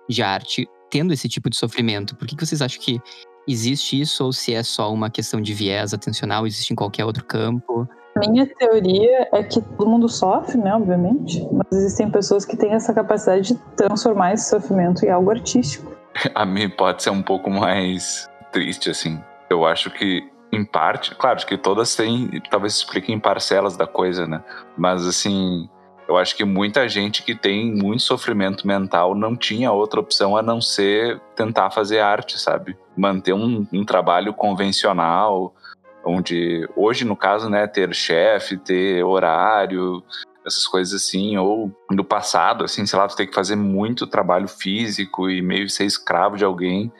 de 0.10 0.24
arte 0.24 0.66
tendo 0.90 1.14
esse 1.14 1.28
tipo 1.28 1.50
de 1.50 1.58
sofrimento. 1.58 2.16
Por 2.16 2.26
que, 2.26 2.38
que 2.38 2.46
vocês 2.46 2.62
acham 2.62 2.82
que 2.82 3.02
existe 3.48 4.00
isso 4.00 4.24
ou 4.24 4.32
se 4.32 4.54
é 4.54 4.64
só 4.64 4.92
uma 4.94 5.10
questão 5.10 5.42
de 5.42 5.54
viés 5.54 5.94
atencional, 5.94 6.48
existe 6.48 6.72
em 6.72 6.76
qualquer 6.76 7.04
outro 7.04 7.26
campo? 7.26 7.86
Minha 8.18 8.48
teoria 8.48 9.28
é 9.34 9.44
que 9.44 9.60
todo 9.62 9.90
mundo 9.90 10.08
sofre, 10.08 10.58
né, 10.58 10.74
obviamente, 10.74 11.46
mas 11.52 11.68
existem 11.74 12.10
pessoas 12.10 12.46
que 12.46 12.56
têm 12.56 12.72
essa 12.72 12.94
capacidade 12.94 13.50
de 13.54 13.56
transformar 13.76 14.34
esse 14.34 14.50
sofrimento 14.50 15.06
em 15.06 15.10
algo 15.10 15.32
artístico. 15.32 15.92
A 16.34 16.46
mim 16.46 16.70
pode 16.70 17.04
ser 17.04 17.10
um 17.10 17.22
pouco 17.22 17.50
mais 17.50 18.30
triste, 18.54 18.90
assim. 18.90 19.22
Eu 19.50 19.66
acho 19.66 19.92
que, 19.92 20.24
em 20.50 20.64
parte, 20.64 21.14
claro, 21.14 21.46
que 21.46 21.58
todas 21.58 21.94
têm, 21.94 22.42
talvez 22.50 22.76
expliquem 22.76 23.20
parcelas 23.20 23.76
da 23.76 23.86
coisa, 23.86 24.26
né? 24.26 24.42
Mas, 24.78 25.06
assim, 25.06 25.70
eu 26.08 26.16
acho 26.16 26.38
que 26.38 26.46
muita 26.46 26.88
gente 26.88 27.22
que 27.22 27.36
tem 27.36 27.70
muito 27.76 28.02
sofrimento 28.02 28.66
mental 28.66 29.14
não 29.14 29.36
tinha 29.36 29.74
outra 29.74 30.00
opção 30.00 30.38
a 30.38 30.42
não 30.42 30.62
ser 30.62 31.20
tentar 31.36 31.70
fazer 31.70 32.00
arte, 32.00 32.40
sabe? 32.40 32.78
Manter 32.96 33.34
um, 33.34 33.68
um 33.74 33.84
trabalho 33.84 34.34
convencional, 34.34 35.54
onde 36.06 36.68
hoje 36.76 37.04
no 37.04 37.16
caso, 37.16 37.50
né, 37.50 37.68
ter 37.68 37.94
chefe, 37.94 38.58
ter 38.58 39.04
horário, 39.04 40.04
essas 40.46 40.68
coisas 40.68 40.94
assim, 40.94 41.38
ou 41.38 41.72
no 41.90 42.04
passado, 42.04 42.64
assim, 42.64 42.86
sei 42.86 43.00
lá, 43.00 43.08
tu 43.08 43.16
que 43.28 43.34
fazer 43.34 43.56
muito 43.56 44.06
trabalho 44.06 44.48
físico 44.48 45.30
e 45.30 45.42
meio 45.42 45.70
ser 45.70 45.86
escravo 45.86 46.38
de 46.38 46.46
alguém 46.46 46.92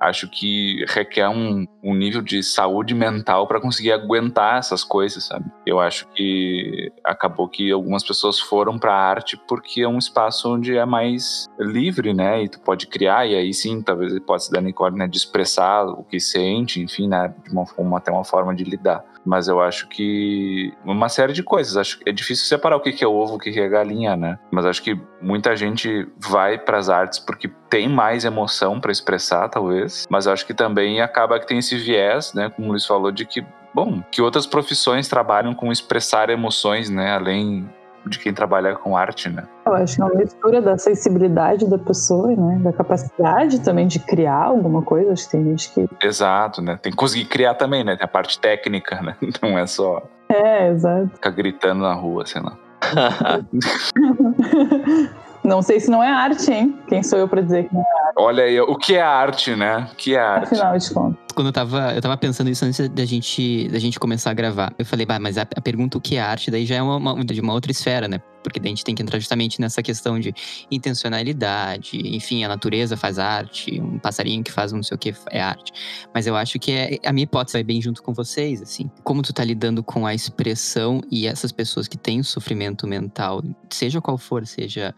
acho 0.00 0.28
que 0.28 0.84
requer 0.88 1.28
um, 1.28 1.66
um 1.82 1.94
nível 1.94 2.22
de 2.22 2.42
saúde 2.42 2.94
mental 2.94 3.46
para 3.46 3.60
conseguir 3.60 3.92
aguentar 3.92 4.58
essas 4.58 4.84
coisas, 4.84 5.24
sabe? 5.24 5.44
Eu 5.64 5.80
acho 5.80 6.06
que 6.08 6.92
acabou 7.04 7.48
que 7.48 7.70
algumas 7.70 8.04
pessoas 8.04 8.38
foram 8.38 8.78
para 8.78 8.92
a 8.92 9.08
arte 9.08 9.36
porque 9.48 9.82
é 9.82 9.88
um 9.88 9.98
espaço 9.98 10.52
onde 10.52 10.76
é 10.76 10.84
mais 10.84 11.48
livre, 11.58 12.12
né? 12.12 12.42
E 12.42 12.48
tu 12.48 12.60
pode 12.60 12.86
criar, 12.86 13.26
e 13.26 13.34
aí 13.34 13.52
sim, 13.52 13.82
talvez 13.82 14.12
ele 14.12 14.20
possa 14.20 14.46
se 14.46 14.52
dar 14.52 14.62
né, 14.62 15.06
de 15.06 15.16
expressar 15.16 15.84
o 15.86 16.04
que 16.04 16.20
sente, 16.20 16.80
enfim, 16.80 17.08
né? 17.08 17.34
De 17.44 17.50
uma, 17.50 17.64
uma, 17.78 17.98
até 17.98 18.10
uma 18.10 18.24
forma 18.24 18.54
de 18.54 18.64
lidar. 18.64 19.04
Mas 19.26 19.48
eu 19.48 19.60
acho 19.60 19.88
que 19.88 20.72
uma 20.84 21.08
série 21.08 21.32
de 21.32 21.42
coisas. 21.42 21.76
Acho 21.76 21.98
é 22.06 22.12
difícil 22.12 22.46
separar 22.46 22.76
o 22.76 22.80
que 22.80 23.04
é 23.04 23.06
ovo, 23.06 23.34
o 23.34 23.38
que 23.38 23.58
é 23.58 23.68
galinha, 23.68 24.16
né? 24.16 24.38
Mas 24.50 24.64
acho 24.64 24.82
que 24.82 24.98
muita 25.20 25.56
gente 25.56 26.08
vai 26.16 26.58
para 26.58 26.78
as 26.78 26.88
artes 26.88 27.18
porque 27.18 27.48
tem 27.68 27.88
mais 27.88 28.24
emoção 28.24 28.80
para 28.80 28.92
expressar, 28.92 29.48
talvez. 29.48 30.06
Mas 30.08 30.26
acho 30.26 30.46
que 30.46 30.54
também 30.54 31.00
acaba 31.00 31.38
que 31.40 31.46
tem 31.46 31.58
esse 31.58 31.76
viés, 31.76 32.32
né? 32.32 32.48
Como 32.48 32.68
o 32.68 32.70
Luiz 32.70 32.86
falou, 32.86 33.10
de 33.10 33.26
que, 33.26 33.44
bom, 33.74 34.02
que 34.10 34.22
outras 34.22 34.46
profissões 34.46 35.08
trabalham 35.08 35.54
com 35.54 35.72
expressar 35.72 36.30
emoções, 36.30 36.88
né? 36.88 37.12
Além 37.12 37.68
de 38.08 38.18
quem 38.18 38.32
trabalha 38.32 38.74
com 38.74 38.96
arte, 38.96 39.28
né? 39.28 39.44
Eu 39.66 39.74
acho 39.74 39.96
que 39.96 40.02
é 40.02 40.04
uma 40.04 40.14
mistura 40.14 40.62
da 40.62 40.78
sensibilidade 40.78 41.68
da 41.68 41.78
pessoa, 41.78 42.28
né? 42.28 42.58
Da 42.62 42.72
capacidade 42.72 43.60
também 43.60 43.86
de 43.86 43.98
criar 43.98 44.44
alguma 44.44 44.82
coisa. 44.82 45.12
Acho 45.12 45.24
que 45.24 45.32
tem 45.32 45.44
gente 45.44 45.70
que. 45.72 45.88
Exato, 46.02 46.62
né? 46.62 46.78
Tem 46.80 46.92
que 46.92 46.98
conseguir 46.98 47.26
criar 47.26 47.54
também, 47.54 47.84
né? 47.84 47.96
Tem 47.96 48.04
a 48.04 48.08
parte 48.08 48.38
técnica, 48.38 49.02
né? 49.02 49.16
Não 49.42 49.58
é 49.58 49.66
só. 49.66 50.02
É, 50.28 50.70
exato. 50.70 51.08
Ficar 51.14 51.30
gritando 51.30 51.82
na 51.82 51.94
rua, 51.94 52.26
sei 52.26 52.42
lá. 52.42 52.56
Não 55.46 55.62
sei 55.62 55.78
se 55.78 55.88
não 55.88 56.02
é 56.02 56.10
arte, 56.10 56.50
hein? 56.50 56.76
Quem 56.88 57.04
sou 57.04 57.20
eu 57.20 57.28
para 57.28 57.40
dizer 57.40 57.68
que 57.68 57.74
não 57.74 57.80
é 57.80 58.06
arte? 58.06 58.14
Olha 58.16 58.42
aí, 58.42 58.60
o 58.60 58.74
que 58.74 58.96
é 58.96 59.00
arte, 59.00 59.54
né? 59.54 59.88
O 59.92 59.94
que 59.94 60.16
é 60.16 60.18
arte? 60.18 60.54
Afinal 60.54 60.76
de 60.76 60.92
contas. 60.92 61.25
Quando 61.36 61.48
eu 61.48 61.52
tava, 61.52 61.92
eu 61.94 62.00
tava 62.00 62.16
pensando 62.16 62.48
isso 62.48 62.64
antes 62.64 62.88
da 62.88 63.04
gente, 63.04 63.68
da 63.68 63.78
gente 63.78 64.00
começar 64.00 64.30
a 64.30 64.34
gravar. 64.34 64.74
Eu 64.78 64.86
falei, 64.86 65.04
bah, 65.04 65.20
mas 65.20 65.36
a, 65.36 65.42
a 65.42 65.60
pergunta 65.60 65.98
o 65.98 66.00
que 66.00 66.16
é 66.16 66.20
arte 66.20 66.50
daí 66.50 66.64
já 66.64 66.76
é 66.76 66.82
uma, 66.82 66.96
uma, 66.96 67.22
de 67.22 67.38
uma 67.42 67.52
outra 67.52 67.70
esfera, 67.70 68.08
né? 68.08 68.18
Porque 68.42 68.58
daí 68.58 68.68
a 68.68 68.70
gente 68.70 68.84
tem 68.84 68.94
que 68.94 69.02
entrar 69.02 69.18
justamente 69.18 69.60
nessa 69.60 69.82
questão 69.82 70.18
de 70.18 70.34
intencionalidade, 70.70 71.98
enfim, 72.16 72.42
a 72.42 72.48
natureza 72.48 72.96
faz 72.96 73.18
arte, 73.18 73.78
um 73.78 73.98
passarinho 73.98 74.42
que 74.42 74.50
faz 74.50 74.72
um 74.72 74.76
não 74.76 74.82
sei 74.82 74.94
o 74.94 74.98
que 74.98 75.14
é 75.30 75.42
arte. 75.42 75.74
Mas 76.14 76.26
eu 76.26 76.34
acho 76.34 76.58
que 76.58 76.72
é, 76.72 76.98
a 77.04 77.12
minha 77.12 77.24
hipótese 77.24 77.52
vai 77.52 77.64
bem 77.64 77.82
junto 77.82 78.02
com 78.02 78.14
vocês, 78.14 78.62
assim. 78.62 78.90
Como 79.04 79.20
tu 79.20 79.30
tá 79.34 79.44
lidando 79.44 79.82
com 79.82 80.06
a 80.06 80.14
expressão 80.14 81.02
e 81.10 81.26
essas 81.26 81.52
pessoas 81.52 81.86
que 81.86 81.98
têm 81.98 82.22
sofrimento 82.22 82.86
mental, 82.86 83.42
seja 83.68 84.00
qual 84.00 84.16
for, 84.16 84.46
seja 84.46 84.94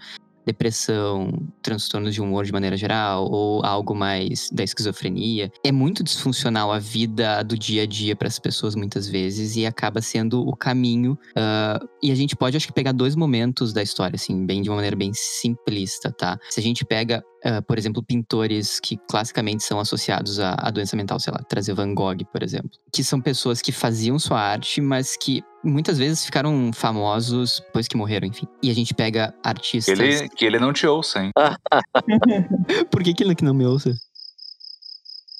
depressão, 0.48 1.30
transtornos 1.62 2.14
de 2.14 2.22
humor 2.22 2.44
de 2.44 2.52
maneira 2.52 2.76
geral, 2.76 3.30
ou 3.30 3.64
algo 3.64 3.94
mais 3.94 4.50
da 4.50 4.64
esquizofrenia. 4.64 5.50
É 5.62 5.70
muito 5.70 6.02
disfuncional 6.02 6.72
a 6.72 6.78
vida 6.78 7.42
do 7.42 7.56
dia 7.58 7.82
a 7.82 7.86
dia 7.86 8.16
para 8.16 8.28
as 8.28 8.38
pessoas 8.38 8.74
muitas 8.74 9.06
vezes 9.06 9.56
e 9.56 9.66
acaba 9.66 10.00
sendo 10.00 10.46
o 10.46 10.56
caminho. 10.56 11.18
Uh, 11.30 11.86
e 12.02 12.10
a 12.10 12.14
gente 12.14 12.34
pode, 12.34 12.56
acho 12.56 12.66
que, 12.66 12.72
pegar 12.72 12.92
dois 12.92 13.14
momentos 13.14 13.72
da 13.72 13.82
história, 13.82 14.16
assim, 14.16 14.46
bem 14.46 14.62
de 14.62 14.70
uma 14.70 14.76
maneira 14.76 14.96
bem 14.96 15.12
simplista, 15.12 16.10
tá? 16.10 16.38
Se 16.48 16.60
a 16.60 16.62
gente 16.62 16.84
pega 16.84 17.22
Uh, 17.44 17.62
por 17.62 17.78
exemplo, 17.78 18.02
pintores 18.02 18.80
que 18.80 18.96
classicamente 19.08 19.62
são 19.62 19.78
associados 19.78 20.40
à, 20.40 20.56
à, 20.58 20.70
doença 20.70 20.96
mental, 20.96 21.20
sei 21.20 21.32
lá, 21.32 21.38
trazer 21.48 21.72
Van 21.72 21.94
Gogh, 21.94 22.24
por 22.32 22.42
exemplo. 22.42 22.70
Que 22.92 23.04
são 23.04 23.20
pessoas 23.20 23.62
que 23.62 23.70
faziam 23.70 24.18
sua 24.18 24.40
arte, 24.40 24.80
mas 24.80 25.16
que 25.16 25.42
muitas 25.62 25.98
vezes 25.98 26.24
ficaram 26.24 26.72
famosos 26.72 27.60
depois 27.66 27.86
que 27.86 27.96
morreram, 27.96 28.26
enfim. 28.26 28.46
E 28.60 28.70
a 28.70 28.74
gente 28.74 28.92
pega 28.92 29.32
artistas. 29.44 29.98
Ele, 29.98 30.28
que 30.30 30.44
ele 30.44 30.58
não 30.58 30.72
te 30.72 30.84
ouça, 30.86 31.22
hein? 31.22 31.30
por 32.90 33.04
que, 33.04 33.14
que 33.14 33.22
ele 33.22 33.36
não 33.40 33.54
me 33.54 33.66
ouça? 33.66 33.94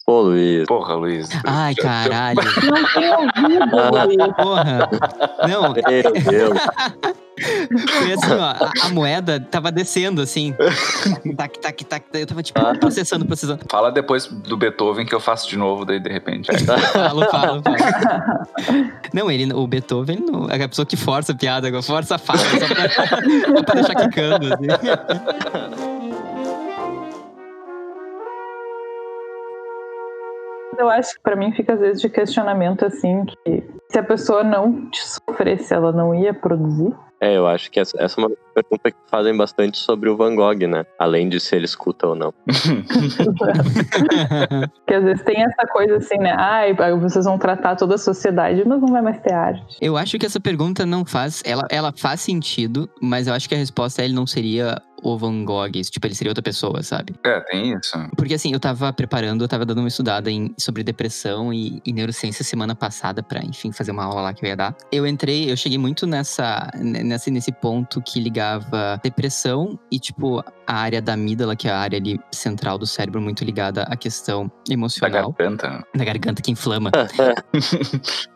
Pô, 0.06 0.22
Luiz. 0.22 0.66
Porra, 0.66 0.94
Luiz. 0.94 1.28
Ai, 1.44 1.74
caralho. 1.74 2.40
Não 2.64 2.92
tem 2.94 3.12
ouvido, 3.12 3.76
Luiz. 4.06 4.37
Porra. 4.37 4.88
Não, 5.46 5.74
Meu 5.74 6.12
Deus. 6.12 6.58
foi 7.40 8.12
assim, 8.12 8.33
ó. 8.33 8.40
A, 8.42 8.72
a 8.87 8.88
moeda 8.90 9.40
tava 9.40 9.70
descendo, 9.72 10.20
assim. 10.22 10.55
Tac, 11.37 11.59
tac, 11.61 11.85
tac. 11.85 12.05
Eu 12.14 12.27
tava, 12.27 12.42
tipo, 12.42 12.59
Ah. 12.61 12.74
processando, 12.79 13.24
processando. 13.27 13.61
Fala 13.68 13.90
depois 13.92 14.27
do 14.27 14.57
Beethoven 14.57 15.07
que 15.07 15.14
eu 15.14 15.20
faço 15.20 15.48
de 15.48 15.57
novo, 15.57 15.85
daí 15.85 16.01
de 16.01 16.11
repente. 16.11 16.48
Falo, 16.92 17.24
falo, 17.31 17.62
falo. 17.62 17.77
Não, 19.12 19.31
ele, 19.31 19.53
o 19.53 19.66
Beethoven, 19.66 20.18
não, 20.20 20.48
é 20.51 20.62
a 20.62 20.68
pessoa 20.68 20.85
que 20.87 20.96
força 20.96 21.33
a 21.33 21.35
piada, 21.35 21.68
agora, 21.68 21.83
força 21.83 22.14
a 22.16 22.18
fala, 22.18 22.38
só 22.38 22.66
pra, 22.66 22.88
só 23.57 23.62
pra 23.62 23.74
deixar 23.74 23.94
quicando, 23.94 24.55
assim. 24.55 24.66
Eu 30.79 30.88
acho 30.88 31.14
que 31.14 31.20
pra 31.22 31.35
mim 31.35 31.53
fica 31.53 31.74
às 31.74 31.81
vezes 31.81 32.01
de 32.01 32.09
questionamento 32.09 32.85
assim 32.85 33.24
que 33.24 33.64
se 33.90 33.98
a 33.98 34.03
pessoa 34.03 34.44
não 34.44 34.88
te 34.90 35.01
sofresse, 35.03 35.74
ela 35.74 35.90
não 35.92 36.14
ia 36.14 36.33
produzir. 36.33 36.94
É, 37.20 37.37
eu 37.37 37.46
acho 37.48 37.70
que 37.70 37.81
essa, 37.81 38.00
essa 38.00 38.20
é 38.20 38.24
uma 38.24 38.31
pergunta 38.54 38.90
que 38.90 38.96
fazem 39.11 39.37
bastante 39.37 39.76
sobre 39.78 40.09
o 40.09 40.16
Van 40.16 40.35
Gogh, 40.37 40.66
né? 40.68 40.87
Além 40.98 41.28
de 41.28 41.40
se 41.40 41.57
ele 41.57 41.64
escuta 41.64 42.07
ou 42.07 42.14
não. 42.14 42.33
Porque 44.78 44.94
às 44.94 45.04
vezes 45.04 45.22
tem 45.24 45.42
essa 45.42 45.66
coisa 45.72 45.96
assim, 45.96 46.18
né? 46.18 46.35
Ai, 46.38 46.74
vocês 47.00 47.24
vão 47.24 47.37
tratar 47.38 47.74
toda 47.76 47.96
a 47.96 47.98
sociedade, 47.98 48.62
mas 48.66 48.81
não 48.81 48.88
vai 48.88 49.02
mais 49.02 49.18
ter 49.20 49.33
arte. 49.33 49.76
Eu 49.81 49.96
acho 49.96 50.16
que 50.18 50.26
essa 50.26 50.38
pergunta 50.38 50.87
não 50.87 51.04
faz. 51.04 51.42
Ela, 51.44 51.66
ela 51.70 51.92
faz 51.96 52.20
sentido, 52.20 52.88
mas 53.02 53.26
eu 53.26 53.35
acho 53.35 53.48
que 53.48 53.54
a 53.54 53.59
resposta 53.59 54.04
ele 54.04 54.14
não 54.14 54.26
seria 54.26 54.81
o 55.02 55.16
Van 55.16 55.44
Gogh. 55.44 55.70
Tipo, 55.70 56.06
ele 56.06 56.14
seria 56.14 56.30
outra 56.30 56.42
pessoa, 56.42 56.82
sabe? 56.82 57.14
É, 57.24 57.40
tem 57.40 57.72
isso. 57.72 57.96
Porque 58.16 58.34
assim, 58.34 58.52
eu 58.52 58.61
tava 58.61 58.92
preparando, 58.92 59.44
eu 59.44 59.48
tava 59.48 59.64
dando 59.64 59.78
uma 59.78 59.88
estudada 59.88 60.30
em, 60.30 60.52
sobre 60.58 60.82
depressão 60.82 61.52
e, 61.52 61.80
e 61.84 61.92
neurociência 61.92 62.44
semana 62.44 62.74
passada 62.74 63.22
pra, 63.22 63.42
enfim, 63.44 63.72
fazer 63.72 63.90
uma 63.90 64.04
aula 64.04 64.22
lá 64.22 64.32
que 64.32 64.44
eu 64.44 64.48
ia 64.48 64.56
dar. 64.56 64.76
Eu 64.90 65.06
entrei, 65.06 65.50
eu 65.50 65.56
cheguei 65.56 65.78
muito 65.78 66.06
nessa, 66.06 66.70
nessa 66.78 67.30
nesse 67.30 67.52
ponto 67.52 68.00
que 68.00 68.20
ligava 68.20 68.98
depressão 69.02 69.78
e, 69.90 69.98
tipo, 69.98 70.42
a 70.68 70.74
área 70.74 71.00
da 71.00 71.14
amígdala, 71.14 71.57
que 71.57 71.66
é 71.66 71.70
a 71.72 71.78
área 71.78 71.98
ali 71.98 72.20
central 72.31 72.76
do 72.76 72.87
cérebro, 72.87 73.20
muito 73.22 73.42
ligada 73.42 73.85
à 73.85 73.96
questão 73.96 74.48
Da 74.68 74.74
emocional. 74.74 75.33
garganta. 75.33 75.83
Da 75.94 76.04
garganta 76.04 76.42
que 76.42 76.50
inflama. 76.50 76.90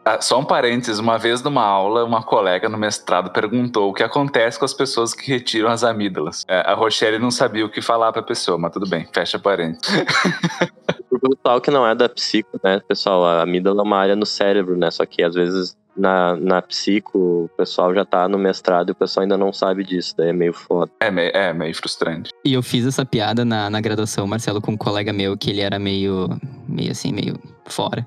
Ah, 0.04 0.20
Só 0.20 0.40
um 0.40 0.44
parênteses, 0.44 0.98
uma 0.98 1.16
vez 1.16 1.42
numa 1.42 1.62
aula, 1.62 2.04
uma 2.04 2.24
colega 2.24 2.68
no 2.68 2.76
mestrado 2.76 3.30
perguntou 3.30 3.88
o 3.90 3.94
que 3.94 4.02
acontece 4.02 4.58
com 4.58 4.64
as 4.64 4.74
pessoas 4.74 5.14
que 5.14 5.30
retiram 5.30 5.68
as 5.70 5.84
amígdalas. 5.84 6.44
É, 6.48 6.58
a 6.68 6.74
Rochelle 6.74 7.20
não 7.20 7.30
sabia 7.30 7.64
o 7.64 7.70
que 7.70 7.80
falar 7.80 8.10
pra 8.12 8.20
pessoa, 8.22 8.58
mas 8.58 8.72
tudo 8.72 8.88
bem, 8.88 9.06
fecha 9.14 9.38
parênteses. 9.38 9.86
Pro 11.08 11.20
pessoal 11.20 11.60
que 11.60 11.70
não 11.70 11.86
é 11.86 11.94
da 11.94 12.08
psico, 12.08 12.58
né, 12.64 12.80
pessoal, 12.88 13.24
a 13.24 13.42
amígdala 13.42 13.80
é 13.80 13.84
uma 13.84 13.96
área 13.98 14.16
no 14.16 14.26
cérebro, 14.26 14.76
né? 14.76 14.90
Só 14.90 15.06
que 15.06 15.22
às 15.22 15.34
vezes 15.34 15.76
na, 15.96 16.36
na 16.36 16.62
psico 16.62 17.18
o 17.44 17.50
pessoal 17.56 17.94
já 17.94 18.04
tá 18.04 18.28
no 18.28 18.38
mestrado 18.38 18.90
e 18.90 18.92
o 18.92 18.94
pessoal 18.94 19.22
ainda 19.22 19.36
não 19.36 19.52
sabe 19.52 19.84
disso, 19.84 20.14
daí 20.16 20.28
é 20.28 20.32
meio 20.32 20.52
foda. 20.52 20.90
É 21.00 21.10
meio, 21.10 21.30
é 21.34 21.52
meio 21.52 21.74
frustrante. 21.74 22.30
E 22.44 22.52
eu 22.52 22.62
fiz 22.62 22.86
essa 22.86 23.04
piada 23.04 23.44
na, 23.44 23.68
na 23.68 23.80
graduação, 23.80 24.26
Marcelo, 24.26 24.60
com 24.60 24.72
um 24.72 24.76
colega 24.76 25.12
meu, 25.12 25.36
que 25.36 25.50
ele 25.50 25.60
era 25.60 25.78
meio, 25.78 26.28
meio 26.68 26.90
assim, 26.90 27.12
meio 27.12 27.38
fora. 27.66 28.06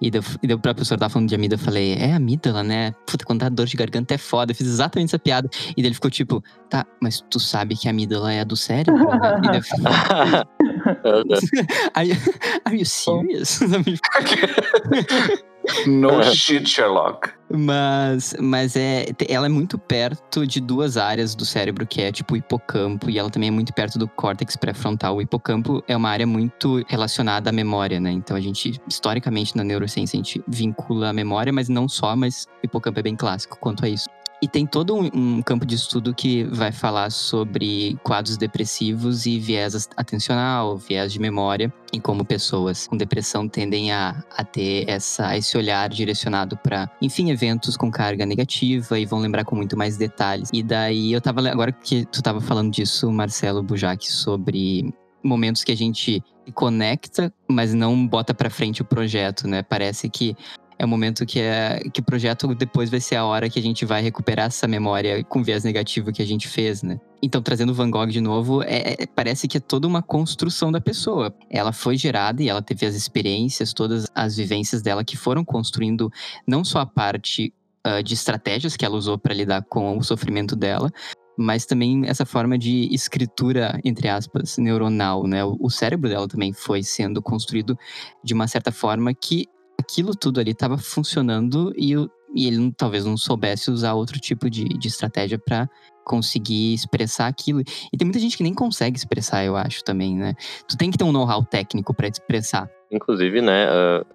E 0.00 0.10
deu, 0.10 0.22
e 0.42 0.46
deu 0.46 0.58
pra 0.58 0.74
professora 0.74 1.00
tava 1.00 1.12
falando 1.12 1.28
de 1.28 1.34
amígdala, 1.34 1.60
eu 1.60 1.64
falei, 1.64 1.94
é 1.94 2.12
amígdala, 2.12 2.62
né? 2.62 2.92
Puta, 3.06 3.24
quando 3.24 3.40
dá 3.40 3.48
dor 3.48 3.66
de 3.66 3.76
garganta 3.76 4.14
é 4.14 4.18
foda. 4.18 4.52
Eu 4.52 4.56
fiz 4.56 4.66
exatamente 4.66 5.10
essa 5.10 5.18
piada. 5.18 5.48
E 5.70 5.82
daí 5.82 5.86
ele 5.86 5.94
ficou 5.94 6.10
tipo, 6.10 6.42
tá, 6.68 6.84
mas 7.00 7.20
tu 7.30 7.38
sabe 7.38 7.76
que 7.76 7.88
a 7.88 7.90
amígdala 7.90 8.32
é 8.32 8.40
a 8.40 8.44
do 8.44 8.56
cérebro, 8.56 9.04
né? 9.04 9.40
E 9.42 9.46
daí 9.48 9.58
eu 9.58 9.62
falei, 9.62 9.84
are, 11.94 12.08
you, 12.08 12.16
are 12.64 12.76
you 12.76 12.84
serious? 12.84 13.60
No 15.86 16.22
shit, 16.22 16.68
Sherlock. 16.68 17.30
Mas, 17.48 18.34
mas 18.40 18.74
é, 18.76 19.06
ela 19.28 19.46
é 19.46 19.48
muito 19.48 19.78
perto 19.78 20.46
de 20.46 20.60
duas 20.60 20.96
áreas 20.96 21.34
do 21.34 21.44
cérebro, 21.44 21.86
que 21.86 22.02
é 22.02 22.10
tipo 22.10 22.34
o 22.34 22.36
hipocampo, 22.36 23.08
e 23.08 23.18
ela 23.18 23.30
também 23.30 23.48
é 23.48 23.52
muito 23.52 23.72
perto 23.72 23.98
do 23.98 24.08
córtex 24.08 24.56
pré-frontal. 24.56 25.16
O 25.16 25.22
hipocampo 25.22 25.82
é 25.86 25.96
uma 25.96 26.10
área 26.10 26.26
muito 26.26 26.84
relacionada 26.88 27.50
à 27.50 27.52
memória, 27.52 28.00
né? 28.00 28.10
Então 28.10 28.36
a 28.36 28.40
gente, 28.40 28.80
historicamente, 28.88 29.56
na 29.56 29.62
neurociência, 29.62 30.16
a 30.16 30.22
gente 30.22 30.42
vincula 30.48 31.10
a 31.10 31.12
memória, 31.12 31.52
mas 31.52 31.68
não 31.68 31.88
só, 31.88 32.16
mas 32.16 32.46
o 32.62 32.66
hipocampo 32.66 32.98
é 32.98 33.02
bem 33.02 33.16
clássico 33.16 33.56
quanto 33.58 33.84
a 33.84 33.88
isso. 33.88 34.06
E 34.42 34.46
tem 34.46 34.66
todo 34.66 34.94
um, 34.94 35.10
um 35.14 35.42
campo 35.42 35.64
de 35.64 35.74
estudo 35.74 36.14
que 36.14 36.44
vai 36.44 36.70
falar 36.70 37.10
sobre 37.10 37.96
quadros 38.02 38.36
depressivos 38.36 39.24
e 39.24 39.38
viés 39.38 39.88
atencional, 39.96 40.76
viés 40.76 41.12
de 41.12 41.18
memória, 41.18 41.72
e 41.92 41.98
como 41.98 42.24
pessoas 42.24 42.86
com 42.86 42.96
depressão 42.96 43.48
tendem 43.48 43.92
a, 43.92 44.22
a 44.36 44.44
ter 44.44 44.88
essa, 44.88 45.36
esse 45.36 45.56
olhar 45.56 45.88
direcionado 45.88 46.56
para, 46.58 46.90
enfim, 47.00 47.30
eventos 47.30 47.76
com 47.76 47.90
carga 47.90 48.26
negativa 48.26 48.98
e 48.98 49.06
vão 49.06 49.20
lembrar 49.20 49.44
com 49.44 49.56
muito 49.56 49.76
mais 49.76 49.96
detalhes. 49.96 50.50
E 50.52 50.62
daí 50.62 51.12
eu 51.12 51.20
tava, 51.20 51.48
agora 51.48 51.72
que 51.72 52.04
tu 52.06 52.22
tava 52.22 52.40
falando 52.40 52.70
disso, 52.70 53.10
Marcelo 53.10 53.62
Bujac, 53.62 54.06
sobre 54.12 54.92
momentos 55.24 55.64
que 55.64 55.72
a 55.72 55.76
gente 55.76 56.22
conecta, 56.54 57.32
mas 57.48 57.74
não 57.74 58.06
bota 58.06 58.34
para 58.34 58.50
frente 58.50 58.82
o 58.82 58.84
projeto, 58.84 59.48
né? 59.48 59.62
Parece 59.62 60.08
que 60.08 60.36
é 60.78 60.84
o 60.84 60.88
momento 60.88 61.24
que, 61.24 61.40
é, 61.40 61.80
que 61.92 62.00
o 62.00 62.04
projeto 62.04 62.54
depois 62.54 62.90
vai 62.90 63.00
ser 63.00 63.16
a 63.16 63.24
hora 63.24 63.48
que 63.48 63.58
a 63.58 63.62
gente 63.62 63.84
vai 63.84 64.02
recuperar 64.02 64.46
essa 64.46 64.68
memória 64.68 65.24
com 65.24 65.42
viés 65.42 65.64
negativo 65.64 66.12
que 66.12 66.22
a 66.22 66.26
gente 66.26 66.48
fez, 66.48 66.82
né? 66.82 67.00
Então, 67.22 67.40
trazendo 67.40 67.72
Van 67.72 67.90
Gogh 67.90 68.06
de 68.06 68.20
novo, 68.20 68.62
é, 68.62 68.94
é, 68.98 69.06
parece 69.06 69.48
que 69.48 69.56
é 69.56 69.60
toda 69.60 69.86
uma 69.86 70.02
construção 70.02 70.70
da 70.70 70.80
pessoa. 70.80 71.34
Ela 71.50 71.72
foi 71.72 71.96
gerada 71.96 72.42
e 72.42 72.48
ela 72.48 72.60
teve 72.60 72.84
as 72.84 72.94
experiências, 72.94 73.72
todas 73.72 74.06
as 74.14 74.36
vivências 74.36 74.82
dela 74.82 75.02
que 75.02 75.16
foram 75.16 75.44
construindo 75.44 76.10
não 76.46 76.62
só 76.62 76.80
a 76.80 76.86
parte 76.86 77.54
uh, 77.86 78.02
de 78.02 78.12
estratégias 78.12 78.76
que 78.76 78.84
ela 78.84 78.96
usou 78.96 79.16
para 79.16 79.34
lidar 79.34 79.62
com 79.62 79.96
o 79.96 80.02
sofrimento 80.02 80.54
dela, 80.54 80.92
mas 81.38 81.64
também 81.64 82.02
essa 82.06 82.26
forma 82.26 82.58
de 82.58 82.88
escritura, 82.94 83.80
entre 83.82 84.08
aspas, 84.08 84.58
neuronal, 84.58 85.26
né? 85.26 85.44
O, 85.44 85.56
o 85.58 85.70
cérebro 85.70 86.08
dela 86.08 86.28
também 86.28 86.52
foi 86.52 86.82
sendo 86.82 87.22
construído 87.22 87.78
de 88.22 88.34
uma 88.34 88.46
certa 88.46 88.70
forma 88.70 89.12
que 89.14 89.46
aquilo 89.78 90.14
tudo 90.14 90.40
ali 90.40 90.50
estava 90.50 90.78
funcionando 90.78 91.72
e, 91.76 91.92
e 92.34 92.46
ele 92.46 92.72
talvez 92.76 93.04
não 93.04 93.16
soubesse 93.16 93.70
usar 93.70 93.94
outro 93.94 94.18
tipo 94.18 94.48
de, 94.50 94.64
de 94.64 94.88
estratégia 94.88 95.38
para 95.38 95.68
conseguir 96.04 96.74
expressar 96.74 97.26
aquilo. 97.26 97.60
E 97.60 97.96
tem 97.96 98.06
muita 98.06 98.20
gente 98.20 98.36
que 98.36 98.42
nem 98.42 98.54
consegue 98.54 98.96
expressar, 98.96 99.44
eu 99.44 99.56
acho 99.56 99.82
também, 99.82 100.16
né? 100.16 100.34
Tu 100.68 100.76
tem 100.76 100.90
que 100.90 100.96
ter 100.96 101.04
um 101.04 101.12
know-how 101.12 101.44
técnico 101.44 101.92
para 101.92 102.06
expressar. 102.06 102.70
Inclusive, 102.90 103.40
né, 103.40 103.66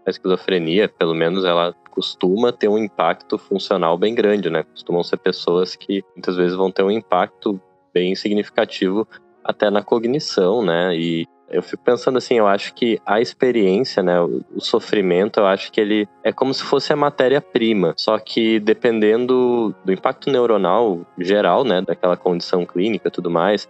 a 0.06 0.10
esquizofrenia, 0.10 0.88
pelo 0.88 1.14
menos, 1.14 1.44
ela 1.44 1.74
costuma 1.92 2.54
ter 2.54 2.70
um 2.70 2.78
impacto 2.78 3.38
funcional 3.38 3.98
bem 3.98 4.16
grande, 4.16 4.50
né? 4.50 4.64
Costumam 4.64 5.04
ser 5.04 5.18
pessoas 5.18 5.76
que 5.76 6.02
muitas 6.16 6.38
vezes 6.38 6.56
vão 6.56 6.72
ter 6.72 6.84
um 6.84 6.92
impacto 6.92 7.62
bem 7.94 8.16
significativo 8.16 9.06
até 9.44 9.70
na 9.70 9.84
cognição, 9.84 10.64
né? 10.64 10.96
E 10.96 11.28
eu 11.52 11.62
fico 11.62 11.84
pensando 11.84 12.18
assim, 12.18 12.36
eu 12.36 12.48
acho 12.48 12.74
que 12.74 13.00
a 13.06 13.20
experiência, 13.20 14.02
né, 14.02 14.22
o 14.22 14.60
sofrimento, 14.60 15.42
eu 15.42 15.46
acho 15.46 15.70
que 15.72 15.82
ele 15.82 16.08
é 16.24 16.32
como 16.32 16.54
se 16.54 16.64
fosse 16.64 16.94
a 16.94 16.96
matéria-prima, 16.96 17.94
só 17.98 18.18
que 18.18 18.58
dependendo 18.60 19.76
do 19.84 19.92
impacto 19.92 20.32
neuronal 20.32 21.02
geral, 21.20 21.66
né, 21.66 21.82
daquela 21.82 22.16
condição 22.16 22.66
clínica 22.66 23.10
e 23.10 23.12
tudo 23.12 23.30
mais, 23.30 23.68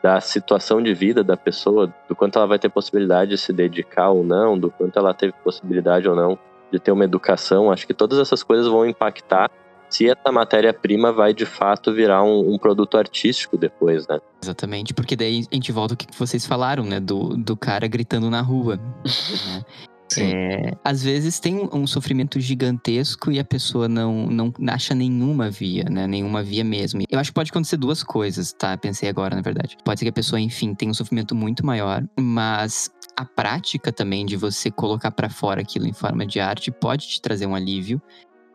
da 0.00 0.20
situação 0.20 0.80
de 0.80 0.94
vida 0.94 1.24
da 1.24 1.36
pessoa, 1.36 1.92
do 2.08 2.14
quanto 2.14 2.38
ela 2.38 2.46
vai 2.46 2.58
ter 2.58 2.68
possibilidade 2.68 3.30
de 3.30 3.38
se 3.38 3.52
dedicar 3.52 4.10
ou 4.10 4.22
não, 4.22 4.56
do 4.56 4.70
quanto 4.70 4.98
ela 4.98 5.12
teve 5.12 5.32
possibilidade 5.42 6.08
ou 6.08 6.14
não 6.14 6.38
de 6.70 6.78
ter 6.78 6.92
uma 6.92 7.04
educação, 7.04 7.70
acho 7.70 7.86
que 7.86 7.94
todas 7.94 8.18
essas 8.18 8.42
coisas 8.42 8.66
vão 8.66 8.86
impactar 8.86 9.50
se 9.94 10.08
essa 10.10 10.32
matéria-prima 10.32 11.12
vai 11.12 11.32
de 11.32 11.46
fato 11.46 11.94
virar 11.94 12.24
um, 12.24 12.52
um 12.52 12.58
produto 12.58 12.98
artístico 12.98 13.56
depois, 13.56 14.08
né? 14.08 14.18
Exatamente, 14.42 14.92
porque 14.92 15.14
daí 15.14 15.46
a 15.50 15.54
gente 15.54 15.70
volta 15.70 15.94
ao 15.94 15.96
que 15.96 16.06
vocês 16.18 16.44
falaram, 16.44 16.84
né? 16.84 16.98
Do, 16.98 17.36
do 17.36 17.56
cara 17.56 17.86
gritando 17.86 18.28
na 18.28 18.40
rua. 18.40 18.76
né? 18.76 19.64
Sim. 20.12 20.32
É, 20.34 20.72
às 20.84 21.02
vezes 21.02 21.40
tem 21.40 21.68
um, 21.72 21.86
sofrimento 21.86 22.38
gigantesco 22.38 23.32
e 23.32 23.38
a 23.38 23.44
pessoa 23.44 23.88
não, 23.88 24.26
não 24.26 24.52
acha 24.68 24.94
nenhuma 24.94 25.48
via, 25.48 25.84
né? 25.84 26.06
Nenhuma 26.06 26.42
via 26.42 26.62
mesmo. 26.62 27.02
Eu 27.08 27.18
acho 27.18 27.30
que 27.30 27.34
pode 27.34 27.50
acontecer 27.50 27.76
duas 27.76 28.02
coisas, 28.02 28.52
tá? 28.52 28.76
Pensei 28.76 29.08
agora, 29.08 29.34
na 29.34 29.42
verdade. 29.42 29.76
Pode 29.84 29.98
ser 29.98 30.04
que 30.04 30.10
a 30.10 30.12
pessoa, 30.12 30.38
enfim, 30.38 30.74
tenha 30.74 30.90
um 30.90 30.94
sofrimento 30.94 31.34
muito 31.34 31.64
maior, 31.64 32.04
mas 32.20 32.90
a 33.16 33.24
prática 33.24 33.90
também 33.90 34.26
de 34.26 34.36
você 34.36 34.70
colocar 34.70 35.10
pra 35.10 35.30
fora 35.30 35.62
aquilo 35.62 35.86
em 35.86 35.92
forma 35.92 36.26
de 36.26 36.38
arte 36.38 36.70
pode 36.70 37.08
te 37.08 37.22
trazer 37.22 37.46
um 37.46 37.54
alívio, 37.54 38.00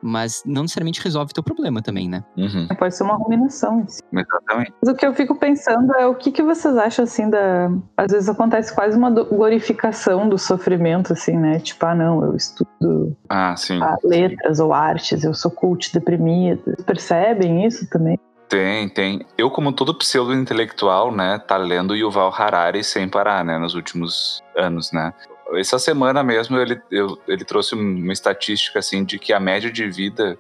mas 0.02 0.44
não 0.46 0.64
necessariamente 0.64 1.02
resolve 1.02 1.34
teu 1.34 1.44
problema 1.44 1.82
também, 1.82 2.08
né? 2.10 2.24
Uhum, 2.38 2.68
Pode 2.78 2.96
ser 2.96 3.04
uma 3.04 3.16
ruminação. 3.16 3.84
Assim. 3.88 4.02
exatamente. 4.14 4.74
Mas 4.82 4.94
o 4.94 4.96
que 4.96 5.06
eu 5.06 5.14
fico 5.14 5.36
pensando 5.36 5.94
é 5.96 6.08
o 6.08 6.16
que, 6.16 6.32
que 6.32 6.42
vocês 6.42 6.76
acham 6.78 7.04
assim 7.04 7.30
da. 7.30 7.70
Às 7.98 8.12
vezes 8.12 8.30
acontece 8.30 8.74
quase 8.74 8.98
uma 8.98 9.10
glorificação 9.12 10.28
do 10.30 10.38
sofrimento, 10.38 11.14
assim, 11.14 11.38
né? 11.38 11.60
Tipo, 11.60 11.86
ah, 11.86 11.96
não, 11.96 12.24
eu 12.24 12.36
estudo 12.36 13.16
Ah, 13.28 13.56
sim. 13.56 13.82
ah, 13.82 13.98
letras 14.04 14.60
ou 14.60 14.74
artes, 14.74 15.24
eu 15.24 15.34
sou 15.34 15.52
cult 15.52 15.92
deprimido. 15.94 16.62
Vocês 16.64 16.82
percebem 16.84 17.66
isso 17.66 17.90
também? 17.90 18.18
Tem, 18.48 18.90
tem. 18.90 19.26
Eu, 19.38 19.52
como 19.52 19.72
todo 19.72 19.94
pseudo-intelectual, 19.94 21.12
né, 21.16 21.38
tá 21.38 21.56
lendo 21.56 21.96
Yuval 21.96 22.34
Harari 22.34 22.84
sem 22.84 23.08
parar, 23.08 23.46
né, 23.46 23.60
nos 23.60 23.76
últimos 23.76 24.42
anos, 24.58 24.92
né. 24.92 25.14
Essa 25.56 25.80
semana 25.80 26.24
mesmo 26.24 26.58
ele, 26.58 26.80
eu, 26.92 27.18
ele 27.28 27.44
trouxe 27.44 27.76
uma 27.76 28.14
estatística 28.14 28.80
assim 28.80 29.04
de 29.04 29.18
que 29.18 29.34
a 29.34 29.40
média 29.40 29.72
de 29.72 29.90
vida 29.90 30.38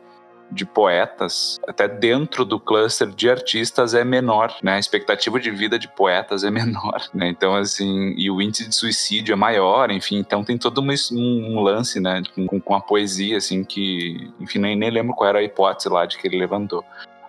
de 0.52 0.65
poetas, 0.65 1.60
até 1.67 1.88
dentro 1.88 2.43
do 2.43 2.60
cluster 2.60 3.08
de 3.08 3.30
artistas, 3.30 3.93
é 3.93 4.04
menor, 4.04 4.56
né? 4.63 4.74
A 4.74 4.80
expectativa 4.80 5.39
de 5.39 5.52
vida 5.52 5.78
de 5.78 5.88
poetas 5.88 6.43
é 6.43 6.50
menor, 6.52 7.08
né? 7.13 7.30
Então, 7.30 7.56
assim, 7.56 8.13
e 8.17 8.30
o 8.32 8.41
índice 8.41 8.67
de 8.67 8.76
suicídio 8.76 9.34
é 9.34 9.36
maior, 9.36 9.91
enfim, 9.91 10.17
então 10.17 10.43
tem 10.43 10.58
todo 10.58 10.82
um, 10.82 10.88
um 11.13 11.62
lance, 11.62 12.00
né, 12.00 12.24
com, 12.48 12.60
com 12.60 12.76
a 12.76 12.82
poesia, 12.82 13.38
assim, 13.38 13.63
que, 13.63 14.32
enfim, 14.39 14.60
nem, 14.60 14.76
nem 14.76 14.89
lembro 14.89 15.15
qual 15.15 15.30
era 15.30 15.39
a 15.39 15.43
hipótese 15.43 15.89
lá 15.89 16.06
de 16.06 16.17
que 16.17 16.28
ele 16.28 16.39
levantou. 16.39 16.84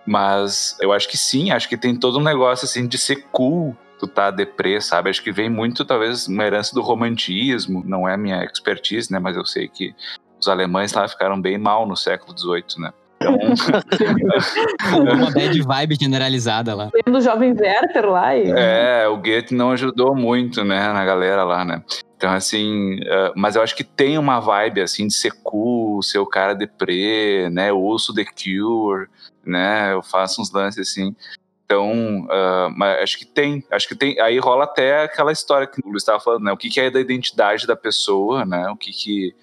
Mas 0.05 0.75
eu 0.81 0.91
acho 0.91 1.07
que 1.07 1.17
sim, 1.17 1.51
acho 1.51 1.69
que 1.69 1.77
tem 1.77 1.95
todo 1.95 2.17
um 2.17 2.23
negócio, 2.23 2.65
assim, 2.65 2.87
de 2.87 2.97
ser 2.97 3.27
cool 3.31 3.77
tu 4.01 4.07
tá 4.07 4.31
deprê, 4.31 4.81
sabe? 4.81 5.11
Acho 5.11 5.21
que 5.21 5.31
vem 5.31 5.47
muito, 5.47 5.85
talvez, 5.85 6.27
uma 6.27 6.43
herança 6.43 6.73
do 6.73 6.81
romantismo, 6.81 7.83
não 7.85 8.09
é 8.09 8.17
minha 8.17 8.43
expertise, 8.43 9.11
né? 9.11 9.19
Mas 9.19 9.37
eu 9.37 9.45
sei 9.45 9.67
que 9.67 9.93
os 10.39 10.47
alemães 10.47 10.91
lá 10.91 11.07
ficaram 11.07 11.39
bem 11.39 11.59
mal 11.59 11.87
no 11.87 11.95
século 11.95 12.35
XVIII, 12.35 12.79
né? 12.81 12.91
Então... 13.21 13.37
Uma 15.13 15.29
bad 15.29 15.61
vibe 15.61 15.97
generalizada 16.01 16.73
lá. 16.73 16.89
Lembro 16.91 17.13
do 17.13 17.21
jovem 17.21 17.51
Werther 17.51 18.09
lá. 18.09 18.35
E... 18.35 18.51
É, 18.51 19.07
o 19.07 19.17
Goethe 19.17 19.53
não 19.53 19.71
ajudou 19.71 20.15
muito, 20.15 20.63
né, 20.63 20.91
na 20.91 21.05
galera 21.05 21.43
lá, 21.43 21.63
né? 21.63 21.83
Então, 22.17 22.31
assim, 22.31 22.95
uh, 23.01 23.33
mas 23.35 23.55
eu 23.55 23.61
acho 23.61 23.75
que 23.75 23.83
tem 23.83 24.17
uma 24.17 24.39
vibe, 24.39 24.81
assim, 24.81 25.05
de 25.05 25.13
ser 25.13 25.31
cool, 25.43 26.01
ser 26.01 26.17
o 26.17 26.25
cara 26.25 26.55
deprê, 26.55 27.49
né? 27.51 27.69
Eu 27.69 27.79
ouço 27.79 28.13
The 28.15 28.25
Cure, 28.25 29.07
né? 29.45 29.93
Eu 29.93 30.01
faço 30.01 30.41
uns 30.41 30.51
lances, 30.51 30.89
assim. 30.89 31.15
Então, 31.71 32.25
uh, 32.25 32.83
acho 33.01 33.17
que 33.17 33.25
tem, 33.25 33.63
acho 33.71 33.87
que 33.87 33.95
tem. 33.95 34.19
Aí 34.19 34.37
rola 34.39 34.65
até 34.65 35.03
aquela 35.03 35.31
história 35.31 35.65
que 35.65 35.79
o 35.79 35.89
Luiz 35.89 36.03
estava 36.03 36.19
falando, 36.19 36.43
né? 36.43 36.51
O 36.51 36.57
que, 36.57 36.69
que, 36.69 36.81
é 36.81 36.91
da 36.91 36.99
identidade 36.99 37.65
da 37.65 37.77
pessoa, 37.77 38.43
né? 38.45 38.69
O 38.69 38.75
que 38.75 38.91
que 38.91 39.33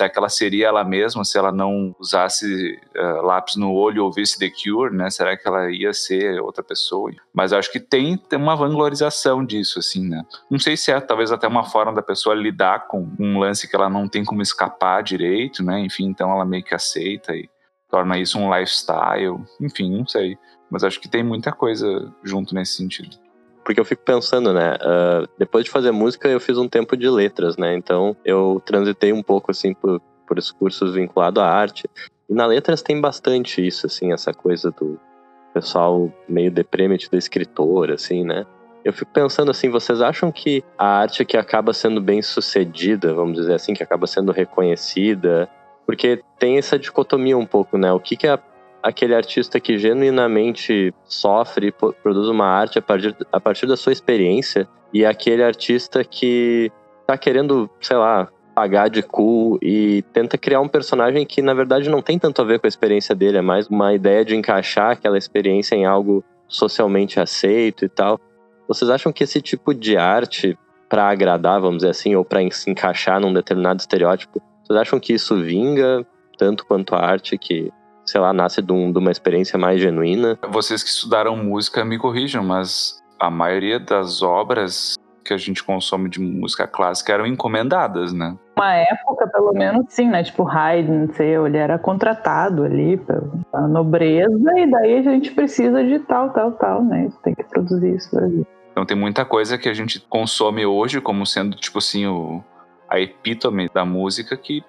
é 0.00 0.08
que 0.08 0.16
ela 0.16 0.28
seria 0.28 0.68
ela 0.68 0.84
mesma 0.84 1.24
se 1.24 1.36
ela 1.36 1.50
não 1.50 1.94
usasse 1.98 2.78
uh, 2.96 3.22
lápis 3.22 3.56
no 3.56 3.72
olho 3.72 4.04
ou 4.04 4.12
visse 4.12 4.38
The 4.38 4.48
Cure, 4.48 4.94
né? 4.94 5.10
Será 5.10 5.36
que 5.36 5.46
ela 5.46 5.72
ia 5.72 5.92
ser 5.92 6.40
outra 6.40 6.62
pessoa? 6.62 7.10
Mas 7.34 7.52
acho 7.52 7.70
que 7.70 7.80
tem, 7.80 8.16
tem 8.16 8.38
uma 8.38 8.54
vanglorização 8.54 9.44
disso, 9.44 9.80
assim, 9.80 10.08
né? 10.08 10.22
Não 10.48 10.60
sei 10.60 10.76
se 10.76 10.92
é 10.92 11.00
talvez 11.00 11.32
até 11.32 11.48
uma 11.48 11.64
forma 11.64 11.92
da 11.92 12.00
pessoa 12.00 12.32
lidar 12.32 12.86
com 12.86 13.10
um 13.18 13.40
lance 13.40 13.68
que 13.68 13.74
ela 13.74 13.90
não 13.90 14.08
tem 14.08 14.24
como 14.24 14.40
escapar 14.40 15.02
direito, 15.02 15.64
né? 15.64 15.80
Enfim, 15.80 16.04
então 16.04 16.30
ela 16.30 16.44
meio 16.44 16.62
que 16.62 16.76
aceita 16.76 17.34
e 17.34 17.50
torna 17.90 18.18
isso 18.18 18.38
um 18.38 18.56
lifestyle. 18.56 19.44
Enfim, 19.60 19.98
não 19.98 20.06
sei. 20.06 20.38
Mas 20.72 20.82
acho 20.82 20.98
que 20.98 21.08
tem 21.08 21.22
muita 21.22 21.52
coisa 21.52 22.12
junto 22.24 22.54
nesse 22.54 22.72
sentido 22.72 23.16
porque 23.64 23.80
eu 23.80 23.84
fico 23.84 24.02
pensando, 24.04 24.52
né? 24.52 24.74
Uh, 24.74 25.28
depois 25.38 25.64
de 25.64 25.70
fazer 25.70 25.92
música, 25.92 26.28
eu 26.28 26.40
fiz 26.40 26.58
um 26.58 26.68
tempo 26.68 26.96
de 26.96 27.08
letras, 27.08 27.56
né? 27.56 27.74
Então 27.74 28.16
eu 28.24 28.60
transitei 28.64 29.12
um 29.12 29.22
pouco 29.22 29.50
assim 29.50 29.72
por, 29.72 30.00
por 30.26 30.38
esses 30.38 30.50
cursos 30.50 30.94
vinculados 30.94 31.42
à 31.42 31.46
arte. 31.46 31.88
E 32.28 32.34
na 32.34 32.46
letras 32.46 32.82
tem 32.82 33.00
bastante 33.00 33.64
isso, 33.64 33.86
assim, 33.86 34.12
essa 34.12 34.32
coisa 34.32 34.70
do 34.70 34.98
pessoal 35.52 36.12
meio 36.28 36.50
deprimente 36.50 37.10
do 37.10 37.16
escritor, 37.16 37.90
assim, 37.90 38.24
né? 38.24 38.46
Eu 38.84 38.92
fico 38.92 39.12
pensando 39.12 39.50
assim, 39.50 39.68
vocês 39.68 40.00
acham 40.00 40.32
que 40.32 40.64
a 40.76 40.86
arte 40.86 41.24
que 41.24 41.36
acaba 41.36 41.72
sendo 41.72 42.00
bem 42.00 42.20
sucedida, 42.20 43.14
vamos 43.14 43.38
dizer 43.38 43.54
assim, 43.54 43.74
que 43.74 43.82
acaba 43.82 44.08
sendo 44.08 44.32
reconhecida, 44.32 45.48
porque 45.86 46.20
tem 46.38 46.58
essa 46.58 46.76
dicotomia 46.76 47.38
um 47.38 47.46
pouco, 47.46 47.78
né? 47.78 47.92
O 47.92 48.00
que, 48.00 48.16
que 48.16 48.26
é 48.26 48.36
aquele 48.82 49.14
artista 49.14 49.60
que 49.60 49.78
genuinamente 49.78 50.92
sofre 51.04 51.68
e 51.68 51.72
produz 51.72 52.28
uma 52.28 52.46
arte 52.46 52.78
a 52.78 52.82
partir, 52.82 53.16
a 53.30 53.40
partir 53.40 53.66
da 53.66 53.76
sua 53.76 53.92
experiência 53.92 54.68
e 54.92 55.06
aquele 55.06 55.42
artista 55.42 56.04
que 56.04 56.70
tá 57.06 57.16
querendo, 57.16 57.70
sei 57.80 57.96
lá, 57.96 58.28
pagar 58.54 58.88
de 58.88 59.02
cool 59.02 59.58
e 59.62 60.02
tenta 60.12 60.36
criar 60.36 60.60
um 60.60 60.68
personagem 60.68 61.24
que 61.24 61.40
na 61.40 61.54
verdade 61.54 61.88
não 61.88 62.02
tem 62.02 62.18
tanto 62.18 62.42
a 62.42 62.44
ver 62.44 62.58
com 62.58 62.66
a 62.66 62.68
experiência 62.68 63.14
dele, 63.14 63.38
é 63.38 63.42
mais 63.42 63.68
uma 63.68 63.94
ideia 63.94 64.24
de 64.24 64.36
encaixar 64.36 64.90
aquela 64.90 65.16
experiência 65.16 65.74
em 65.74 65.86
algo 65.86 66.22
socialmente 66.48 67.18
aceito 67.18 67.84
e 67.84 67.88
tal. 67.88 68.20
Vocês 68.68 68.90
acham 68.90 69.12
que 69.12 69.24
esse 69.24 69.40
tipo 69.40 69.72
de 69.72 69.96
arte 69.96 70.58
para 70.88 71.08
agradar, 71.08 71.60
vamos 71.60 71.78
dizer 71.78 71.90
assim, 71.90 72.14
ou 72.14 72.24
para 72.24 72.40
se 72.50 72.70
encaixar 72.70 73.18
num 73.18 73.32
determinado 73.32 73.80
estereótipo, 73.80 74.42
vocês 74.62 74.78
acham 74.78 75.00
que 75.00 75.14
isso 75.14 75.34
vinga 75.42 76.06
tanto 76.36 76.66
quanto 76.66 76.94
a 76.94 76.98
arte 76.98 77.38
que 77.38 77.72
sei 78.04 78.20
lá, 78.20 78.32
nasce 78.32 78.62
de, 78.62 78.72
um, 78.72 78.92
de 78.92 78.98
uma 78.98 79.10
experiência 79.10 79.58
mais 79.58 79.80
genuína. 79.80 80.38
Vocês 80.48 80.82
que 80.82 80.88
estudaram 80.88 81.36
música 81.36 81.84
me 81.84 81.98
corrijam, 81.98 82.44
mas 82.44 83.00
a 83.20 83.30
maioria 83.30 83.78
das 83.78 84.22
obras 84.22 84.96
que 85.24 85.32
a 85.32 85.36
gente 85.36 85.62
consome 85.62 86.08
de 86.08 86.20
música 86.20 86.66
clássica 86.66 87.12
eram 87.12 87.26
encomendadas, 87.26 88.12
né? 88.12 88.36
Uma 88.56 88.74
época, 88.74 89.28
pelo 89.28 89.52
menos, 89.52 89.86
sim, 89.88 90.08
né? 90.08 90.22
Tipo, 90.22 90.46
Haydn, 90.48 91.12
sei, 91.12 91.36
ele 91.36 91.56
era 91.56 91.78
contratado 91.78 92.64
ali 92.64 92.96
pela 92.96 93.68
nobreza, 93.68 94.58
e 94.58 94.70
daí 94.70 94.98
a 94.98 95.02
gente 95.02 95.30
precisa 95.32 95.84
de 95.84 96.00
tal, 96.00 96.30
tal, 96.30 96.52
tal, 96.52 96.84
né? 96.84 97.08
Tem 97.22 97.34
que 97.34 97.44
produzir 97.44 97.94
isso 97.94 98.18
gente. 98.20 98.46
Então 98.72 98.86
tem 98.86 98.96
muita 98.96 99.24
coisa 99.24 99.58
que 99.58 99.68
a 99.68 99.74
gente 99.74 100.00
consome 100.00 100.64
hoje 100.66 101.00
como 101.00 101.26
sendo, 101.26 101.56
tipo 101.56 101.78
assim, 101.78 102.06
o, 102.06 102.42
a 102.88 102.98
epítome 102.98 103.68
da 103.72 103.84
música 103.84 104.36
que 104.36 104.62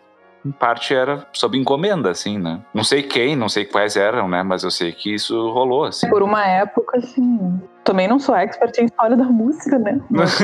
em 0.45 0.51
parte 0.51 0.93
era 0.93 1.25
sob 1.31 1.57
encomenda, 1.57 2.11
assim, 2.11 2.37
né? 2.37 2.61
Não 2.73 2.83
sei 2.83 3.03
quem, 3.03 3.35
não 3.35 3.49
sei 3.49 3.65
quais 3.65 3.95
eram, 3.95 4.27
né? 4.27 4.43
Mas 4.43 4.63
eu 4.63 4.71
sei 4.71 4.91
que 4.91 5.13
isso 5.13 5.51
rolou, 5.51 5.85
assim. 5.85 6.09
Por 6.09 6.21
uma 6.21 6.45
época, 6.45 6.97
assim. 6.97 7.61
Também 7.83 8.07
não 8.07 8.19
sou 8.19 8.35
expert 8.35 8.77
em 8.79 8.85
história 8.85 9.15
da 9.15 9.25
música, 9.25 9.77
né? 9.79 9.99
Mas, 10.09 10.37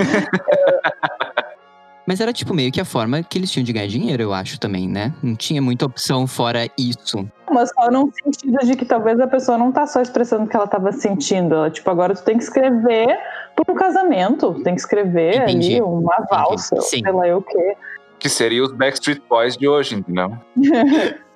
Mas 2.09 2.19
era 2.19 2.33
tipo 2.33 2.55
meio 2.55 2.71
que 2.71 2.81
a 2.81 2.85
forma 2.85 3.21
que 3.21 3.37
eles 3.37 3.51
tinham 3.51 3.63
de 3.63 3.71
ganhar 3.71 3.87
dinheiro, 3.87 4.23
eu 4.23 4.33
acho 4.33 4.59
também, 4.59 4.89
né? 4.89 5.13
Não 5.21 5.35
tinha 5.35 5.61
muita 5.61 5.85
opção 5.85 6.25
fora 6.25 6.67
isso. 6.75 7.23
Mas 7.51 7.69
só 7.69 7.91
num 7.91 8.11
sentido 8.11 8.57
de 8.65 8.75
que 8.75 8.83
talvez 8.83 9.19
a 9.19 9.27
pessoa 9.27 9.59
não 9.59 9.71
tá 9.71 9.85
só 9.85 10.01
expressando 10.01 10.45
o 10.45 10.47
que 10.47 10.55
ela 10.55 10.65
tava 10.65 10.91
sentindo. 10.91 11.53
Ela, 11.53 11.69
tipo, 11.69 11.87
agora 11.87 12.15
tu 12.15 12.23
tem 12.23 12.35
que 12.35 12.43
escrever 12.43 13.15
por 13.55 13.71
um 13.71 13.75
casamento, 13.75 14.55
tem 14.63 14.73
que 14.73 14.81
escrever 14.81 15.43
Entendi. 15.43 15.73
ali 15.73 15.81
uma 15.83 16.25
valsa, 16.27 16.81
sei 16.81 17.03
lá 17.03 17.27
eu 17.27 17.37
o 17.37 17.41
quê. 17.43 17.77
Que 18.19 18.29
seria 18.29 18.63
os 18.63 18.71
Backstreet 18.71 19.21
Boys 19.29 19.55
de 19.57 19.67
hoje, 19.67 19.95
entendeu? 19.95 20.37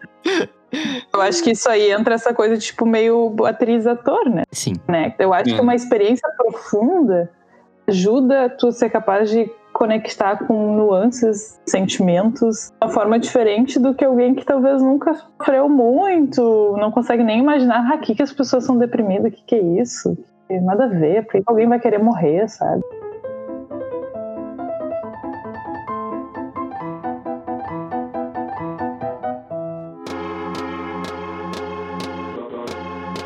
Eu 1.13 1.21
acho 1.21 1.43
que 1.43 1.51
isso 1.51 1.69
aí 1.69 1.91
entra 1.91 2.15
essa 2.15 2.33
coisa, 2.33 2.57
tipo, 2.57 2.85
meio 2.85 3.35
atriz-ator, 3.45 4.27
né? 4.29 4.43
Sim. 4.51 4.73
Né? 4.87 5.13
Eu 5.19 5.31
acho 5.31 5.49
Sim. 5.49 5.55
que 5.55 5.61
uma 5.61 5.75
experiência 5.75 6.27
profunda 6.35 7.29
ajuda 7.87 8.49
tu 8.49 8.71
ser 8.71 8.89
capaz 8.89 9.29
de 9.29 9.49
conectar 9.73 10.37
com 10.45 10.75
nuances, 10.75 11.59
sentimentos, 11.65 12.69
de 12.69 12.85
uma 12.85 12.91
forma 12.91 13.19
diferente 13.19 13.79
do 13.79 13.93
que 13.93 14.05
alguém 14.05 14.35
que 14.35 14.45
talvez 14.45 14.81
nunca 14.81 15.13
sofreu 15.13 15.67
muito, 15.67 16.75
não 16.77 16.91
consegue 16.91 17.23
nem 17.23 17.39
imaginar 17.39 17.91
ah, 17.91 17.97
que, 17.97 18.15
que 18.15 18.21
as 18.21 18.31
pessoas 18.31 18.63
são 18.63 18.77
deprimidas, 18.77 19.31
o 19.31 19.35
que, 19.35 19.43
que 19.43 19.55
é 19.55 19.61
isso? 19.81 20.15
Nada 20.49 20.85
a 20.85 20.87
ver, 20.87 21.23
porque 21.25 21.41
alguém 21.45 21.67
vai 21.67 21.79
querer 21.79 21.97
morrer, 21.97 22.47
sabe? 22.47 22.83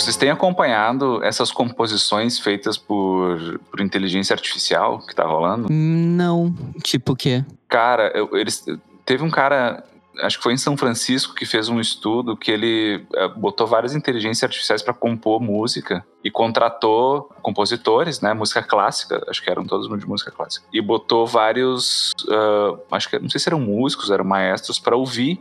Vocês 0.07 0.15
têm 0.15 0.29
acompanhado 0.29 1.21
essas 1.21 1.51
composições 1.51 2.39
feitas 2.39 2.77
por, 2.77 3.59
por 3.69 3.81
inteligência 3.81 4.33
artificial 4.33 5.05
que 5.05 5.13
tá 5.13 5.25
rolando? 5.25 5.67
Não. 5.69 6.55
Tipo 6.81 7.11
o 7.11 7.15
quê? 7.15 7.43
Cara, 7.67 8.13
eu, 8.15 8.29
eles. 8.31 8.65
Teve 9.05 9.25
um 9.25 9.29
cara 9.29 9.83
acho 10.21 10.37
que 10.37 10.43
foi 10.43 10.53
em 10.53 10.57
São 10.57 10.77
Francisco 10.77 11.35
que 11.35 11.45
fez 11.45 11.67
um 11.67 11.79
estudo 11.79 12.37
que 12.37 12.49
ele 12.49 13.05
eh, 13.15 13.27
botou 13.35 13.67
várias 13.67 13.93
inteligências 13.93 14.43
artificiais 14.43 14.81
para 14.81 14.93
compor 14.93 15.41
música 15.41 16.05
e 16.23 16.31
contratou 16.31 17.29
compositores, 17.41 18.21
né, 18.21 18.33
música 18.33 18.63
clássica, 18.63 19.23
acho 19.29 19.43
que 19.43 19.49
eram 19.49 19.65
todos 19.65 19.87
de 19.99 20.07
música 20.07 20.31
clássica, 20.31 20.65
e 20.73 20.81
botou 20.81 21.27
vários, 21.27 22.11
uh, 22.27 22.79
acho 22.91 23.09
que 23.09 23.19
não 23.19 23.29
sei 23.29 23.39
se 23.39 23.47
eram 23.47 23.59
músicos, 23.59 24.09
eram 24.09 24.25
maestros 24.25 24.79
para 24.79 24.95
ouvir 24.95 25.39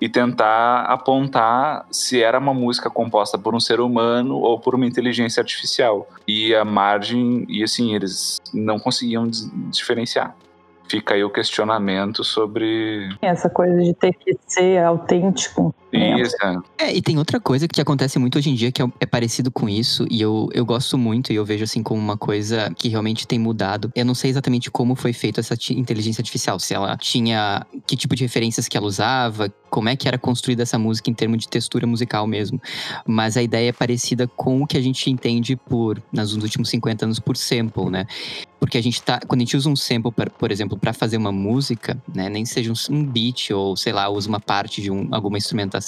e 0.00 0.08
tentar 0.08 0.82
apontar 0.82 1.86
se 1.90 2.22
era 2.22 2.38
uma 2.38 2.52
música 2.52 2.90
composta 2.90 3.38
por 3.38 3.54
um 3.54 3.60
ser 3.60 3.80
humano 3.80 4.36
ou 4.36 4.58
por 4.58 4.74
uma 4.74 4.86
inteligência 4.86 5.40
artificial. 5.40 6.08
E 6.26 6.54
a 6.54 6.64
margem, 6.64 7.44
e 7.48 7.62
assim, 7.62 7.94
eles 7.94 8.38
não 8.52 8.78
conseguiam 8.78 9.28
diferenciar. 9.70 10.34
Fica 10.88 11.14
aí 11.14 11.24
o 11.24 11.30
questionamento 11.30 12.22
sobre. 12.22 13.08
Essa 13.20 13.50
coisa 13.50 13.76
de 13.82 13.92
ter 13.92 14.12
que 14.12 14.36
ser 14.46 14.78
autêntico. 14.84 15.74
Isso. 15.96 16.36
É, 16.78 16.94
e 16.94 17.02
tem 17.02 17.18
outra 17.18 17.40
coisa 17.40 17.66
que 17.66 17.80
acontece 17.80 18.18
muito 18.18 18.38
hoje 18.38 18.50
em 18.50 18.54
dia 18.54 18.70
que 18.72 18.82
é, 18.82 18.86
é, 19.00 19.06
parecido 19.06 19.50
com 19.50 19.68
isso, 19.68 20.06
e 20.10 20.20
eu, 20.20 20.48
eu 20.52 20.64
gosto 20.64 20.96
muito, 20.98 21.32
e 21.32 21.36
eu 21.36 21.44
vejo 21.44 21.64
assim 21.64 21.82
como 21.82 22.00
uma 22.00 22.16
coisa 22.16 22.72
que 22.76 22.88
realmente 22.88 23.26
tem 23.26 23.38
mudado. 23.38 23.90
Eu 23.94 24.04
não 24.04 24.14
sei 24.14 24.30
exatamente 24.30 24.70
como 24.70 24.94
foi 24.94 25.12
feita 25.12 25.40
essa 25.40 25.54
inteligência 25.70 26.20
artificial, 26.20 26.58
se 26.58 26.74
ela 26.74 26.96
tinha. 26.96 27.66
que 27.86 27.96
tipo 27.96 28.14
de 28.14 28.22
referências 28.22 28.68
que 28.68 28.76
ela 28.76 28.86
usava, 28.86 29.52
como 29.70 29.88
é 29.88 29.96
que 29.96 30.08
era 30.08 30.18
construída 30.18 30.62
essa 30.62 30.78
música 30.78 31.10
em 31.10 31.14
termos 31.14 31.38
de 31.38 31.48
textura 31.48 31.86
musical 31.86 32.26
mesmo. 32.26 32.60
Mas 33.06 33.36
a 33.36 33.42
ideia 33.42 33.68
é 33.68 33.72
parecida 33.72 34.26
com 34.26 34.62
o 34.62 34.66
que 34.66 34.76
a 34.76 34.80
gente 34.80 35.10
entende 35.10 35.56
por, 35.56 36.02
nos 36.12 36.34
últimos 36.34 36.68
50 36.70 37.04
anos, 37.04 37.18
por 37.18 37.36
sample, 37.36 37.90
né? 37.90 38.06
Porque 38.58 38.78
a 38.78 38.82
gente 38.82 39.02
tá. 39.02 39.20
Quando 39.26 39.42
a 39.42 39.44
gente 39.44 39.56
usa 39.56 39.68
um 39.68 39.76
sample, 39.76 40.10
pra, 40.10 40.30
por 40.30 40.50
exemplo, 40.50 40.78
para 40.78 40.92
fazer 40.92 41.18
uma 41.18 41.30
música, 41.30 42.00
né? 42.12 42.28
Nem 42.28 42.44
seja 42.44 42.72
um, 42.72 42.94
um, 42.94 43.04
beat 43.04 43.50
ou, 43.50 43.76
sei 43.76 43.92
lá, 43.92 44.08
usa 44.08 44.28
uma 44.28 44.40
parte 44.40 44.80
de 44.80 44.90
um, 44.90 45.08
alguma 45.12 45.36
instrumentação. 45.36 45.85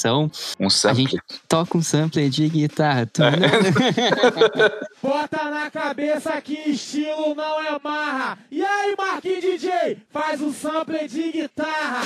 Um 0.60 0.70
sample. 0.70 0.90
A 0.90 0.94
gente 0.94 1.22
toca 1.48 1.78
um 1.78 1.82
sample 1.82 2.28
de 2.28 2.48
guitarra. 2.48 3.06
Tu... 3.06 3.22
Bota 5.02 5.50
na 5.50 5.70
cabeça 5.70 6.40
que 6.40 6.70
estilo 6.70 7.34
não 7.34 7.60
é 7.60 7.78
marra. 7.82 8.38
E 8.50 8.64
aí, 8.64 8.94
Marquinhos 8.96 9.40
DJ, 9.40 9.98
faz 10.10 10.40
um 10.40 10.52
sample 10.52 11.08
de 11.08 11.32
guitarra. 11.32 12.02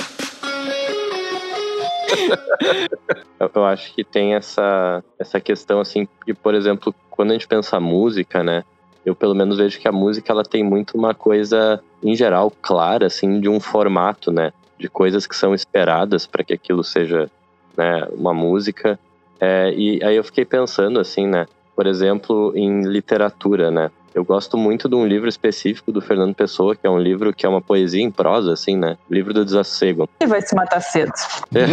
Eu 3.54 3.64
acho 3.64 3.94
que 3.94 4.04
tem 4.04 4.34
essa, 4.34 5.02
essa 5.18 5.40
questão, 5.40 5.80
assim, 5.80 6.08
que, 6.24 6.32
por 6.32 6.54
exemplo, 6.54 6.94
quando 7.10 7.30
a 7.30 7.34
gente 7.34 7.48
pensa 7.48 7.78
música, 7.80 8.42
né? 8.42 8.64
Eu 9.04 9.16
pelo 9.16 9.34
menos 9.34 9.58
vejo 9.58 9.80
que 9.80 9.88
a 9.88 9.92
música 9.92 10.32
ela 10.32 10.44
tem 10.44 10.62
muito 10.62 10.96
uma 10.96 11.12
coisa, 11.12 11.82
em 12.02 12.14
geral, 12.14 12.52
clara, 12.62 13.06
assim, 13.06 13.40
de 13.40 13.48
um 13.48 13.58
formato, 13.58 14.30
né? 14.30 14.52
De 14.78 14.88
coisas 14.88 15.26
que 15.26 15.36
são 15.36 15.54
esperadas 15.54 16.26
para 16.26 16.44
que 16.44 16.52
aquilo 16.52 16.84
seja 16.84 17.28
né, 17.76 18.06
uma 18.12 18.34
música. 18.34 18.98
É, 19.40 19.72
e 19.74 20.02
aí 20.04 20.16
eu 20.16 20.24
fiquei 20.24 20.44
pensando, 20.44 21.00
assim, 21.00 21.26
né? 21.26 21.46
Por 21.74 21.86
exemplo, 21.86 22.52
em 22.54 22.82
literatura, 22.82 23.70
né? 23.70 23.90
Eu 24.14 24.24
gosto 24.24 24.58
muito 24.58 24.88
de 24.90 24.94
um 24.94 25.06
livro 25.06 25.28
específico 25.28 25.90
do 25.90 26.02
Fernando 26.02 26.34
Pessoa, 26.34 26.76
que 26.76 26.86
é 26.86 26.90
um 26.90 26.98
livro 26.98 27.32
que 27.32 27.46
é 27.46 27.48
uma 27.48 27.62
poesia 27.62 28.02
em 28.02 28.10
prosa, 28.10 28.52
assim, 28.52 28.76
né? 28.76 28.98
Livro 29.10 29.32
do 29.32 29.42
Desassossego. 29.44 30.08
E 30.20 30.26
vai 30.26 30.42
se 30.42 30.54
matar 30.54 30.80
cedo. 30.80 31.12
É. 31.54 31.64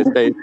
Esse 0.00 0.18
aí 0.18 0.34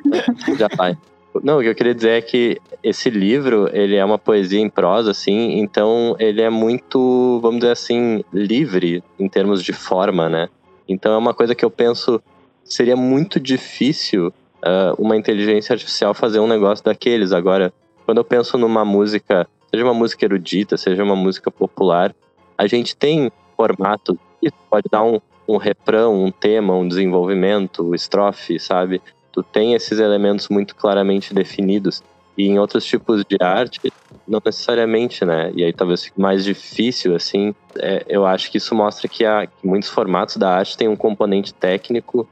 já 0.58 0.68
vai. 0.76 0.98
Não, 1.44 1.60
o 1.60 1.62
que 1.62 1.68
eu 1.68 1.76
queria 1.76 1.94
dizer 1.94 2.12
é 2.12 2.22
que 2.22 2.58
esse 2.82 3.10
livro, 3.10 3.70
ele 3.74 3.96
é 3.96 4.06
uma 4.06 4.18
poesia 4.18 4.60
em 4.60 4.70
prosa, 4.70 5.12
assim, 5.12 5.60
então 5.60 6.16
ele 6.20 6.42
é 6.42 6.50
muito, 6.50 7.40
vamos 7.42 7.60
dizer 7.60 7.72
assim, 7.72 8.24
livre 8.32 9.04
em 9.20 9.28
termos 9.28 9.64
de 9.64 9.74
forma, 9.74 10.30
né? 10.30 10.48
Então 10.88 11.14
é 11.14 11.18
uma 11.18 11.34
coisa 11.34 11.56
que 11.56 11.66
eu 11.66 11.70
penso, 11.70 12.22
seria 12.66 12.98
muito 12.98 13.40
difícil 13.40 14.28
uh, 14.28 14.94
uma 14.98 15.16
inteligência 15.16 15.74
artificial 15.74 16.14
fazer 16.14 16.40
um 16.40 16.48
negócio 16.48 16.84
daqueles. 16.84 17.32
Agora, 17.32 17.74
quando 18.06 18.18
eu 18.18 18.26
penso 18.26 18.58
numa 18.58 18.84
música 18.84 19.48
seja 19.76 19.84
uma 19.84 19.94
música 19.94 20.26
erudita, 20.26 20.78
seja 20.78 21.04
uma 21.04 21.16
música 21.16 21.52
popular, 21.52 22.16
a 22.58 22.66
gente 22.66 22.96
tem 22.96 23.32
formato 23.58 24.18
que 24.42 24.50
pode 24.70 24.86
dar 24.90 25.04
um, 25.04 25.20
um 25.48 25.58
refrão, 25.58 26.24
um 26.24 26.32
tema, 26.32 26.74
um 26.74 26.88
desenvolvimento, 26.88 27.94
estrofe, 27.94 28.60
sabe? 28.60 29.02
Tu 29.32 29.44
tem 29.44 29.74
esses 29.74 30.00
elementos 30.00 30.48
muito 30.48 30.76
claramente 30.76 31.34
definidos. 31.34 32.02
E 32.38 32.48
em 32.48 32.60
outros 32.60 32.86
tipos 32.86 33.24
de 33.26 33.38
arte, 33.42 33.80
não 34.28 34.42
necessariamente, 34.46 35.24
né? 35.24 35.52
E 35.56 35.64
aí 35.64 35.72
talvez 35.72 36.04
fique 36.04 36.20
mais 36.20 36.44
difícil, 36.44 37.16
assim. 37.16 37.56
É, 37.78 38.06
eu 38.08 38.26
acho 38.26 38.52
que 38.52 38.58
isso 38.58 38.76
mostra 38.76 39.08
que, 39.08 39.26
há, 39.26 39.48
que 39.48 39.66
muitos 39.66 39.90
formatos 39.90 40.36
da 40.38 40.54
arte 40.54 40.78
têm 40.78 40.88
um 40.88 40.98
componente 40.98 41.54
técnico 41.54 42.28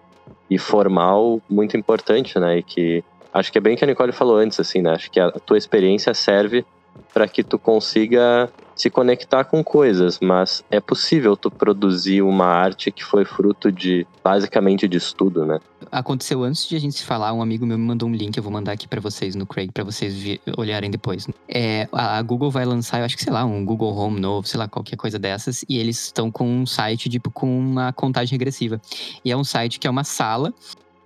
e 0.50 0.58
formal 0.58 1.42
muito 1.50 1.78
importante, 1.78 2.38
né? 2.40 2.60
E 2.60 2.64
que 2.64 3.04
acho 3.34 3.52
que 3.52 3.58
é 3.58 3.62
bem 3.62 3.76
que 3.76 3.84
a 3.84 3.88
Nicole 3.88 4.12
falou 4.12 4.38
antes, 4.38 4.60
assim, 4.60 4.82
né? 4.82 4.92
Acho 4.92 5.10
que 5.10 5.20
a 5.20 5.32
tua 5.32 5.58
experiência 5.58 6.14
serve 6.14 6.66
para 7.14 7.28
que 7.28 7.44
tu 7.44 7.60
consiga 7.60 8.50
se 8.76 8.90
conectar 8.90 9.44
com 9.44 9.64
coisas, 9.64 10.20
mas 10.20 10.64
é 10.72 10.80
possível 10.80 11.38
tu 11.38 11.52
produzir 11.52 12.24
uma 12.24 12.46
arte 12.46 12.92
que 12.92 13.04
foi 13.04 13.24
fruto 13.24 13.72
de 13.72 14.06
basicamente 14.24 14.88
de 14.88 14.98
estudo, 14.98 15.46
né? 15.46 15.60
Aconteceu 15.92 16.44
antes 16.44 16.68
de 16.68 16.76
a 16.76 16.80
gente 16.80 16.96
se 16.96 17.04
falar, 17.04 17.34
um 17.34 17.42
amigo 17.42 17.68
meu 17.68 17.78
me 17.78 17.86
mandou 17.86 18.10
um 18.10 18.12
link, 18.16 18.36
eu 18.36 18.42
vou 18.42 18.52
mandar 18.52 18.72
aqui 18.72 18.88
para 18.88 19.00
vocês 19.00 19.36
no 19.36 19.46
Craig 19.46 19.72
para 19.72 19.84
vocês 19.84 20.40
olharem 20.58 20.90
depois. 20.90 21.28
É, 21.48 21.88
a 21.92 22.20
Google 22.24 22.50
vai 22.50 22.66
lançar, 22.66 23.00
eu 23.00 23.06
acho 23.06 23.16
que 23.16 23.24
sei 23.24 23.32
lá, 23.32 23.46
um 23.46 23.64
Google 23.64 23.96
Home 23.96 24.20
novo, 24.20 24.48
sei 24.48 24.60
lá, 24.60 24.68
qualquer 24.68 24.96
coisa 24.96 25.20
dessas, 25.20 25.64
e 25.70 25.78
eles 25.78 26.06
estão 26.06 26.32
com 26.32 26.48
um 26.48 26.66
site 26.66 27.10
tipo 27.10 27.30
com 27.30 27.60
uma 27.60 27.94
contagem 27.94 28.32
regressiva. 28.32 28.82
E 29.24 29.32
é 29.32 29.38
um 29.38 29.44
site 29.44 29.80
que 29.80 29.86
é 29.86 29.90
uma 29.90 30.04
sala 30.04 30.52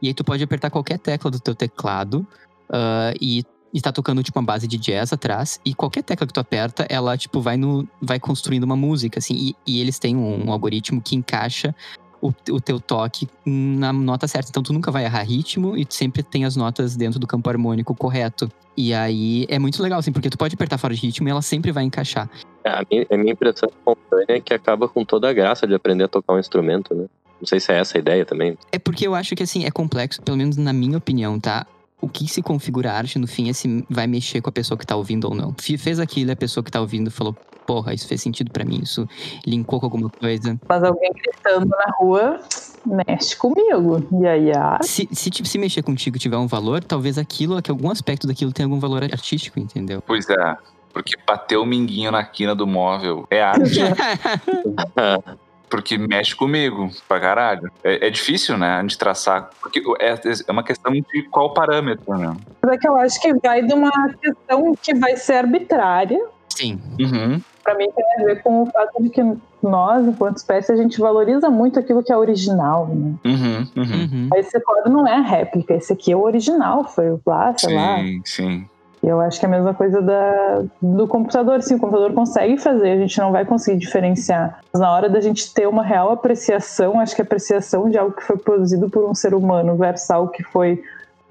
e 0.02 0.08
aí 0.08 0.13
tu 0.13 0.23
pode 0.23 0.43
apertar 0.43 0.69
qualquer 0.69 1.00
tecla 1.00 1.32
do 1.32 1.39
teu 1.39 1.56
teclado 1.56 2.26
uh, 2.69 3.13
e 3.19 3.43
e 3.78 3.82
tá 3.82 3.92
tocando, 3.92 4.24
tipo, 4.24 4.40
uma 4.40 4.46
base 4.46 4.68
de 4.68 4.76
jazz 4.76 5.13
atrás, 5.13 5.62
e 5.63 5.72
qualquer 5.72 6.02
tecla 6.02 6.26
que 6.26 6.34
tu 6.34 6.40
aperta, 6.40 6.88
ela, 6.90 7.16
tipo, 7.16 7.40
vai 7.40 7.58
no. 7.58 7.88
vai 8.02 8.20
construindo 8.20 8.63
uma 8.63 8.76
música, 8.76 9.20
assim, 9.20 9.36
e, 9.36 9.56
e 9.68 9.80
eles 9.80 10.00
têm 10.00 10.16
um, 10.16 10.48
um, 10.48 10.52
algoritmo 10.52 11.00
que 11.00 11.16
encaixa 11.16 11.76
o, 12.20 12.34
o 12.50 12.60
teu 12.60 12.80
toque 12.80 13.30
na 13.46 13.94
nota 13.94 14.28
certa. 14.28 14.50
Então 14.50 14.63
tu 14.63 14.74
nunca 14.74 14.90
vai 14.90 15.06
errar 15.06 15.22
ritmo 15.22 15.78
e 15.78 15.86
tu 15.86 15.94
sempre 15.94 16.24
tem 16.24 16.44
as 16.44 16.56
notas 16.56 16.96
dentro 16.96 17.20
do 17.20 17.28
campo 17.28 17.48
harmônico 17.52 17.94
correto. 17.94 18.52
E 18.76 18.96
aí 18.96 19.46
é 19.48 19.60
muito 19.60 19.82
legal, 19.84 20.00
assim, 20.00 20.12
porque 20.12 20.32
tu 20.32 20.40
pode 20.40 20.56
apertar 20.56 20.80
fora 20.80 20.96
de 20.96 21.02
ritmo 21.02 21.28
e 21.28 21.32
ela 21.32 21.44
sempre 21.44 21.72
vai 21.72 21.84
encaixar. 21.84 22.28
É, 22.63 22.72
a, 22.72 22.84
minha, 22.90 23.06
a 23.12 23.18
minha 23.18 23.34
impressão 23.34 23.70
espontânea 23.70 24.38
é 24.38 24.42
que 24.42 24.56
acaba 24.56 24.88
com 24.88 25.06
toda 25.06 25.30
a 25.30 25.34
graça 25.34 25.68
de 25.68 25.76
aprender 25.76 26.06
a 26.06 26.08
tocar 26.08 26.34
um 26.34 26.40
instrumento, 26.40 26.96
né? 26.96 27.06
Não 27.40 27.46
sei 27.46 27.60
se 27.60 27.72
é 27.72 27.78
essa 27.78 27.96
a 27.96 28.00
ideia 28.00 28.26
também. 28.26 28.58
É 28.72 28.80
porque 28.80 29.06
eu 29.06 29.13
acho 29.13 29.36
que, 29.36 29.44
assim, 29.44 29.66
é 29.66 29.70
complexo, 29.70 30.20
pelo 30.24 30.36
menos 30.36 30.58
na 30.58 30.74
minha 30.74 30.98
opinião, 30.98 31.40
tá? 31.40 31.68
O 32.00 32.08
que 32.08 32.28
se 32.28 32.42
configura 32.42 32.92
a 32.92 32.96
arte, 32.96 33.18
no 33.18 33.28
fim, 33.28 33.50
é 33.50 33.54
se 33.54 33.84
vai 33.90 34.06
mexer 34.06 34.42
com 34.42 34.50
a 34.50 34.54
pessoa 34.54 34.78
que 34.78 34.86
tá 34.86 34.96
ouvindo 34.96 35.26
ou 35.26 35.36
não. 35.36 35.56
Fez 35.60 36.00
aquilo, 36.00 36.32
a 36.32 36.36
pessoa 36.36 36.64
que 36.64 36.72
tá 36.72 36.80
ouvindo 36.80 37.10
falou, 37.10 37.36
porra, 37.66 37.94
isso 37.94 38.08
fez 38.08 38.22
sentido 38.22 38.52
para 38.52 38.64
mim, 38.64 38.82
isso 38.84 39.08
linkou 39.46 39.80
com 39.80 39.88
alguma 39.88 40.10
coisa. 40.10 40.60
Mas 40.68 40.84
alguém 40.84 41.12
gritando 41.12 41.68
na 41.68 41.92
rua 41.98 42.40
mexe 42.86 43.36
comigo. 43.36 44.08
E 44.22 44.28
aí 44.28 44.52
a 44.52 44.80
se, 44.82 45.08
se, 45.12 45.30
tipo, 45.30 45.48
se 45.48 45.58
mexer 45.58 45.82
contigo 45.82 46.20
tiver 46.20 46.38
um 46.38 46.48
valor, 46.48 46.84
talvez 46.84 47.18
aquilo, 47.18 47.62
que 47.62 47.72
algum 47.72 47.90
aspecto 47.90 48.28
daquilo 48.28 48.52
tenha 48.54 48.68
algum 48.68 48.80
valor 48.80 49.04
artístico, 49.04 49.60
entendeu? 49.60 50.02
Pois 50.06 50.30
é. 50.30 50.58
Porque 50.94 51.16
bater 51.28 51.58
o 51.58 51.66
minguinho 51.66 52.12
na 52.12 52.24
quina 52.24 52.56
do 52.56 52.66
móvel 52.66 53.28
é 53.30 53.42
arte. 53.42 53.80
porque 55.69 55.97
mexe 55.97 56.36
comigo 56.36 56.89
pra 57.08 57.19
caralho. 57.19 57.71
É, 57.84 58.08
é, 58.08 58.10
difícil, 58.10 58.58
né, 58.58 58.84
de 58.84 58.97
traçar, 58.97 59.49
porque 59.62 59.82
é, 59.99 60.13
é 60.47 60.51
uma 60.51 60.63
questão 60.63 60.91
de 60.93 61.23
qual 61.30 61.53
parâmetro, 61.53 62.17
né? 62.17 62.36
Mas 62.62 62.71
é 62.73 62.77
que 62.77 62.88
eu 62.88 62.95
acho 62.95 63.21
que 63.21 63.34
vai 63.36 63.62
de 63.62 63.73
uma 63.73 63.91
questão 64.21 64.73
que 64.82 64.93
vai 64.93 65.15
ser 65.17 65.34
arbitrária. 65.34 66.19
Sim. 66.49 66.82
Uhum. 66.99 67.41
Pra 67.63 67.75
mim 67.75 67.88
tem 67.93 68.06
a 68.19 68.25
ver 68.25 68.41
com 68.41 68.63
o 68.63 68.65
fato 68.67 69.03
de 69.03 69.10
que 69.10 69.21
nós, 69.62 70.08
enquanto 70.08 70.38
espécie, 70.38 70.71
a 70.71 70.75
gente 70.75 70.99
valoriza 70.99 71.49
muito 71.49 71.80
aquilo 71.80 72.03
que 72.03 72.12
é 72.12 72.17
original, 72.17 72.88
né? 72.88 73.13
Uhum, 73.25 73.67
uhum. 73.75 73.84
uhum. 73.84 74.30
Esse 74.36 74.60
quadro 74.62 74.91
não 74.91 75.06
é 75.08 75.15
a 75.15 75.21
réplica, 75.21 75.73
esse 75.73 75.91
aqui 75.91 76.12
é 76.12 76.15
o 76.15 76.23
original, 76.23 76.86
foi 76.86 77.19
lá, 77.25 77.53
sei 77.58 77.69
sim, 77.69 77.75
lá. 77.75 77.97
Sim, 77.97 78.21
sim. 78.23 78.69
Eu 79.08 79.22
acho 79.22 79.39
que 79.39 79.46
é 79.46 79.48
a 79.48 79.52
mesma 79.52 79.74
coisa 79.74 80.02
da, 80.02 80.63
do 80.82 81.08
computador. 81.08 81.62
Sim, 81.62 81.76
o 81.76 81.80
computador 81.80 82.12
consegue 82.12 82.58
fazer, 82.58 82.91
a 82.91 82.98
gente 82.98 83.17
não 83.20 83.32
vai 83.32 83.46
conseguir 83.46 83.80
diferenciar. 83.80 84.60
Mas 84.74 84.82
na 84.82 84.91
hora 84.91 85.08
da 85.08 85.22
gente 85.22 85.54
ter 85.54 85.65
uma 85.65 85.82
real 85.82 86.12
apreciação, 86.12 87.00
acho 87.00 87.15
que 87.15 87.22
a 87.22 87.26
apreciação 87.26 87.89
de 87.89 87.98
algo 87.98 88.13
que 88.13 88.24
foi 88.24 88.38
produzido 88.38 88.89
por 88.89 89.10
um 89.10 89.15
ser 89.15 89.34
humano 89.34 89.78
versus 89.78 90.12
algo 90.12 90.30
que 90.30 90.43
foi 90.43 90.84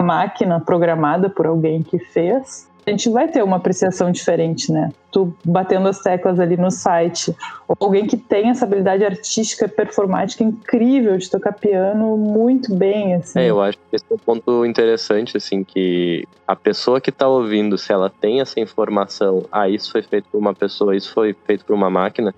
máquina 0.02 0.58
programada 0.58 1.28
por 1.28 1.46
alguém 1.46 1.82
que 1.82 1.98
fez, 1.98 2.66
a 2.86 2.90
gente 2.90 3.10
vai 3.10 3.26
ter 3.26 3.42
uma 3.42 3.56
apreciação 3.56 4.12
diferente, 4.12 4.70
né? 4.70 4.90
Tu 5.10 5.34
batendo 5.44 5.88
as 5.88 5.98
teclas 6.00 6.38
ali 6.38 6.56
no 6.56 6.70
site, 6.70 7.34
alguém 7.80 8.06
que 8.06 8.16
tem 8.16 8.50
essa 8.50 8.64
habilidade 8.64 9.04
artística, 9.04 9.68
performática 9.68 10.44
incrível 10.44 11.18
de 11.18 11.28
tocar 11.28 11.52
piano 11.52 12.16
muito 12.16 12.72
bem, 12.72 13.14
assim. 13.14 13.40
É, 13.40 13.50
eu 13.50 13.60
acho 13.60 13.76
que 13.76 13.96
esse 13.96 14.04
é 14.08 14.14
um 14.14 14.18
ponto 14.18 14.64
interessante, 14.64 15.36
assim, 15.36 15.64
que 15.64 16.24
a 16.46 16.54
pessoa 16.54 17.00
que 17.00 17.10
tá 17.10 17.26
ouvindo, 17.26 17.76
se 17.76 17.92
ela 17.92 18.08
tem 18.08 18.40
essa 18.40 18.60
informação, 18.60 19.44
ah, 19.50 19.68
isso 19.68 19.90
foi 19.90 20.02
feito 20.02 20.28
por 20.30 20.38
uma 20.38 20.54
pessoa, 20.54 20.94
isso 20.94 21.12
foi 21.12 21.34
feito 21.44 21.64
por 21.64 21.74
uma 21.74 21.90
máquina, 21.90 22.32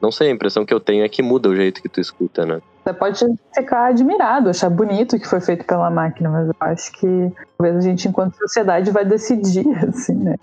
não 0.00 0.10
sei, 0.10 0.28
a 0.28 0.32
impressão 0.32 0.64
que 0.64 0.72
eu 0.72 0.80
tenho 0.80 1.04
é 1.04 1.08
que 1.10 1.22
muda 1.22 1.50
o 1.50 1.54
jeito 1.54 1.82
que 1.82 1.90
tu 1.90 2.00
escuta, 2.00 2.46
né? 2.46 2.62
Você 2.90 2.94
pode 2.94 3.24
ficar 3.54 3.86
admirado, 3.86 4.50
achar 4.50 4.68
bonito 4.68 5.16
o 5.16 5.20
que 5.20 5.28
foi 5.28 5.40
feito 5.40 5.64
pela 5.64 5.90
máquina, 5.90 6.28
mas 6.28 6.48
eu 6.48 6.54
acho 6.60 6.92
que 6.92 7.32
talvez 7.56 7.76
a 7.76 7.80
gente, 7.80 8.08
enquanto 8.08 8.36
sociedade, 8.36 8.90
vai 8.90 9.04
decidir, 9.04 9.66
assim, 9.86 10.14
né? 10.14 10.36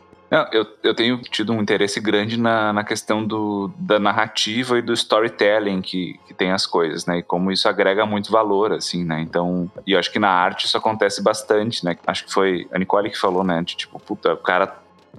Eu, 0.51 0.65
eu 0.83 0.93
tenho 0.93 1.21
tido 1.21 1.53
um 1.53 1.61
interesse 1.61 2.01
grande 2.01 2.37
na, 2.37 2.73
na 2.73 2.83
questão 2.83 3.25
do, 3.25 3.71
da 3.77 3.97
narrativa 3.97 4.77
e 4.77 4.81
do 4.81 4.91
storytelling 4.91 5.81
que, 5.81 6.19
que 6.27 6.33
tem 6.33 6.51
as 6.51 6.65
coisas, 6.65 7.05
né? 7.05 7.19
E 7.19 7.23
como 7.23 7.49
isso 7.49 7.67
agrega 7.69 8.05
muito 8.05 8.29
valor, 8.29 8.73
assim, 8.73 9.05
né? 9.05 9.21
Então, 9.21 9.71
e 9.85 9.93
eu 9.93 9.99
acho 9.99 10.11
que 10.11 10.19
na 10.19 10.29
arte 10.29 10.65
isso 10.65 10.77
acontece 10.77 11.23
bastante, 11.23 11.83
né? 11.85 11.95
Acho 12.05 12.25
que 12.25 12.33
foi 12.33 12.67
a 12.73 12.77
Nicole 12.77 13.09
que 13.09 13.17
falou, 13.17 13.41
né? 13.41 13.61
De 13.63 13.77
tipo, 13.77 13.97
puta, 13.99 14.33
o 14.33 14.37
cara 14.37 14.67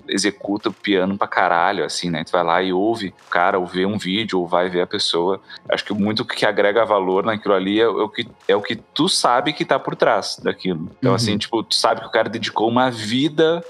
executa 0.07 0.68
o 0.68 0.72
piano 0.72 1.16
pra 1.16 1.26
caralho, 1.26 1.84
assim, 1.84 2.11
né? 2.11 2.24
Tu 2.24 2.32
vai 2.32 2.42
lá 2.42 2.62
e 2.62 2.72
ouve 2.72 3.14
o 3.26 3.30
cara, 3.30 3.59
ou 3.59 3.66
vê 3.66 3.86
um 3.86 3.99
vídeo, 3.99 4.40
ou 4.40 4.46
vai 4.46 4.68
ver 4.68 4.82
a 4.82 4.86
pessoa. 4.86 5.40
Acho 5.68 5.84
que 5.84 5.92
muito 5.92 6.24
que 6.24 6.46
agrega 6.46 6.84
valor 6.84 7.24
naquilo 7.24 7.55
ali 7.55 7.80
é 7.80 7.88
o 7.88 8.09
que, 8.09 8.28
é 8.46 8.57
o 8.57 8.62
que 8.62 8.76
tu 8.76 9.09
sabe 9.09 9.53
que 9.53 9.64
tá 9.64 9.78
por 9.78 9.96
trás 9.96 10.38
daquilo. 10.42 10.90
Então, 10.99 11.14
assim, 11.14 11.30
uhum. 11.30 11.36
assim, 11.36 11.38
tipo, 11.38 11.62
tu 11.62 11.74
sabe 11.74 12.01
que 12.01 12.07
o 12.07 12.11
cara 12.11 12.28
dedicou 12.28 12.68
uma 12.68 12.90
vida 12.90 13.62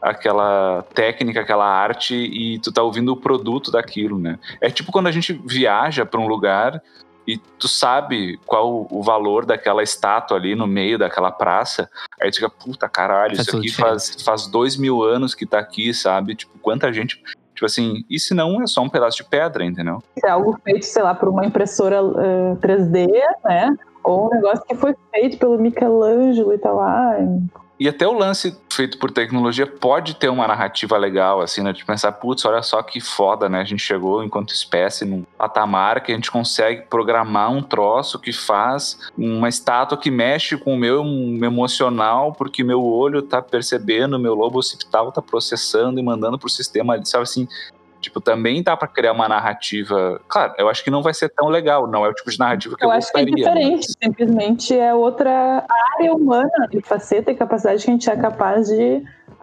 aquela 0.00 0.82
técnica, 0.94 1.40
aquela 1.40 1.66
arte 1.66 2.14
e 2.14 2.58
tu 2.60 2.72
tá 2.72 2.82
ouvindo 2.82 3.12
o 3.12 3.16
produto 3.16 3.70
daquilo, 3.70 4.18
né? 4.18 4.38
É 4.60 4.70
tipo 4.70 4.92
quando 4.92 5.08
a 5.08 5.12
gente 5.12 5.32
viaja 5.44 6.06
para 6.06 6.20
um 6.20 6.28
lugar 6.28 6.80
e 7.28 7.36
tu 7.36 7.68
sabe 7.68 8.38
qual 8.46 8.88
o 8.90 9.02
valor 9.02 9.44
daquela 9.44 9.82
estátua 9.82 10.38
ali 10.38 10.54
no 10.54 10.66
meio 10.66 10.98
daquela 10.98 11.30
praça, 11.30 11.90
aí 12.18 12.30
tu 12.30 12.36
fica, 12.36 12.48
puta 12.48 12.88
caralho, 12.88 13.36
Faz 13.36 13.46
isso 13.46 13.56
aqui 13.58 13.66
diferença. 13.66 14.12
faz, 14.14 14.22
faz 14.22 14.46
dois 14.46 14.78
mil 14.78 15.02
anos 15.02 15.34
que 15.34 15.44
tá 15.44 15.58
aqui, 15.58 15.92
sabe? 15.92 16.34
Tipo, 16.34 16.58
quanta 16.58 16.90
gente. 16.90 17.22
Tipo 17.54 17.66
assim, 17.66 18.02
e 18.08 18.18
se 18.18 18.32
não 18.32 18.62
é 18.62 18.66
só 18.66 18.80
um 18.80 18.88
pedaço 18.88 19.18
de 19.18 19.24
pedra, 19.24 19.62
entendeu? 19.62 20.02
É 20.24 20.30
algo 20.30 20.58
feito, 20.64 20.86
sei 20.86 21.02
lá, 21.02 21.14
por 21.14 21.28
uma 21.28 21.44
impressora 21.44 21.96
eh, 21.96 22.54
3D, 22.62 23.08
né? 23.44 23.76
Ou 24.02 24.28
um 24.28 24.30
negócio 24.30 24.64
que 24.64 24.74
foi 24.74 24.94
feito 25.10 25.36
pelo 25.36 25.58
Michelangelo 25.58 26.54
e 26.54 26.58
tal 26.58 26.76
lá. 26.76 27.14
E 27.80 27.88
até 27.88 28.06
o 28.06 28.12
lance 28.12 28.56
feito 28.68 28.98
por 28.98 29.10
tecnologia 29.10 29.66
pode 29.66 30.16
ter 30.16 30.28
uma 30.28 30.48
narrativa 30.48 30.96
legal, 30.96 31.40
assim, 31.40 31.62
né? 31.62 31.72
De 31.72 31.84
pensar, 31.84 32.10
putz, 32.12 32.44
olha 32.44 32.60
só 32.60 32.82
que 32.82 33.00
foda, 33.00 33.48
né? 33.48 33.60
A 33.60 33.64
gente 33.64 33.82
chegou 33.82 34.22
enquanto 34.24 34.52
espécie 34.52 35.04
num 35.04 35.24
patamar 35.36 36.02
que 36.02 36.10
a 36.10 36.14
gente 36.14 36.30
consegue 36.30 36.82
programar 36.82 37.52
um 37.52 37.62
troço 37.62 38.18
que 38.18 38.32
faz 38.32 39.10
uma 39.16 39.48
estátua 39.48 39.96
que 39.96 40.10
mexe 40.10 40.56
com 40.56 40.74
o 40.74 40.78
meu 40.78 41.04
emocional, 41.44 42.32
porque 42.32 42.64
meu 42.64 42.84
olho 42.84 43.22
tá 43.22 43.40
percebendo, 43.40 44.18
meu 44.18 44.34
lobo 44.34 44.58
occipital 44.58 45.12
tá 45.12 45.22
processando 45.22 46.00
e 46.00 46.02
mandando 46.02 46.38
pro 46.38 46.48
sistema 46.48 46.94
ali, 46.94 47.06
sabe 47.06 47.22
assim? 47.22 47.46
Tipo, 48.00 48.20
também 48.20 48.62
dá 48.62 48.76
pra 48.76 48.86
criar 48.86 49.12
uma 49.12 49.28
narrativa. 49.28 50.20
Claro, 50.28 50.54
eu 50.56 50.68
acho 50.68 50.84
que 50.84 50.90
não 50.90 51.02
vai 51.02 51.12
ser 51.12 51.28
tão 51.30 51.48
legal, 51.48 51.86
não 51.88 52.04
é 52.06 52.08
o 52.08 52.14
tipo 52.14 52.30
de 52.30 52.38
narrativa 52.38 52.76
que 52.76 52.84
eu, 52.84 52.88
Eu 52.88 52.92
acho 52.94 53.10
que 53.12 53.18
é 53.18 53.24
gostaria. 53.24 53.44
né? 53.54 53.60
diferente, 53.60 53.86
simplesmente 54.02 54.78
é 54.78 54.94
outra 54.94 55.64
área 55.96 56.14
humana 56.14 56.68
de 56.70 56.80
faceta 56.80 57.30
e 57.30 57.34
capacidade 57.34 57.84
que 57.84 57.90
a 57.90 57.92
gente 57.92 58.08
é 58.08 58.16
capaz 58.16 58.68
de, 58.68 59.02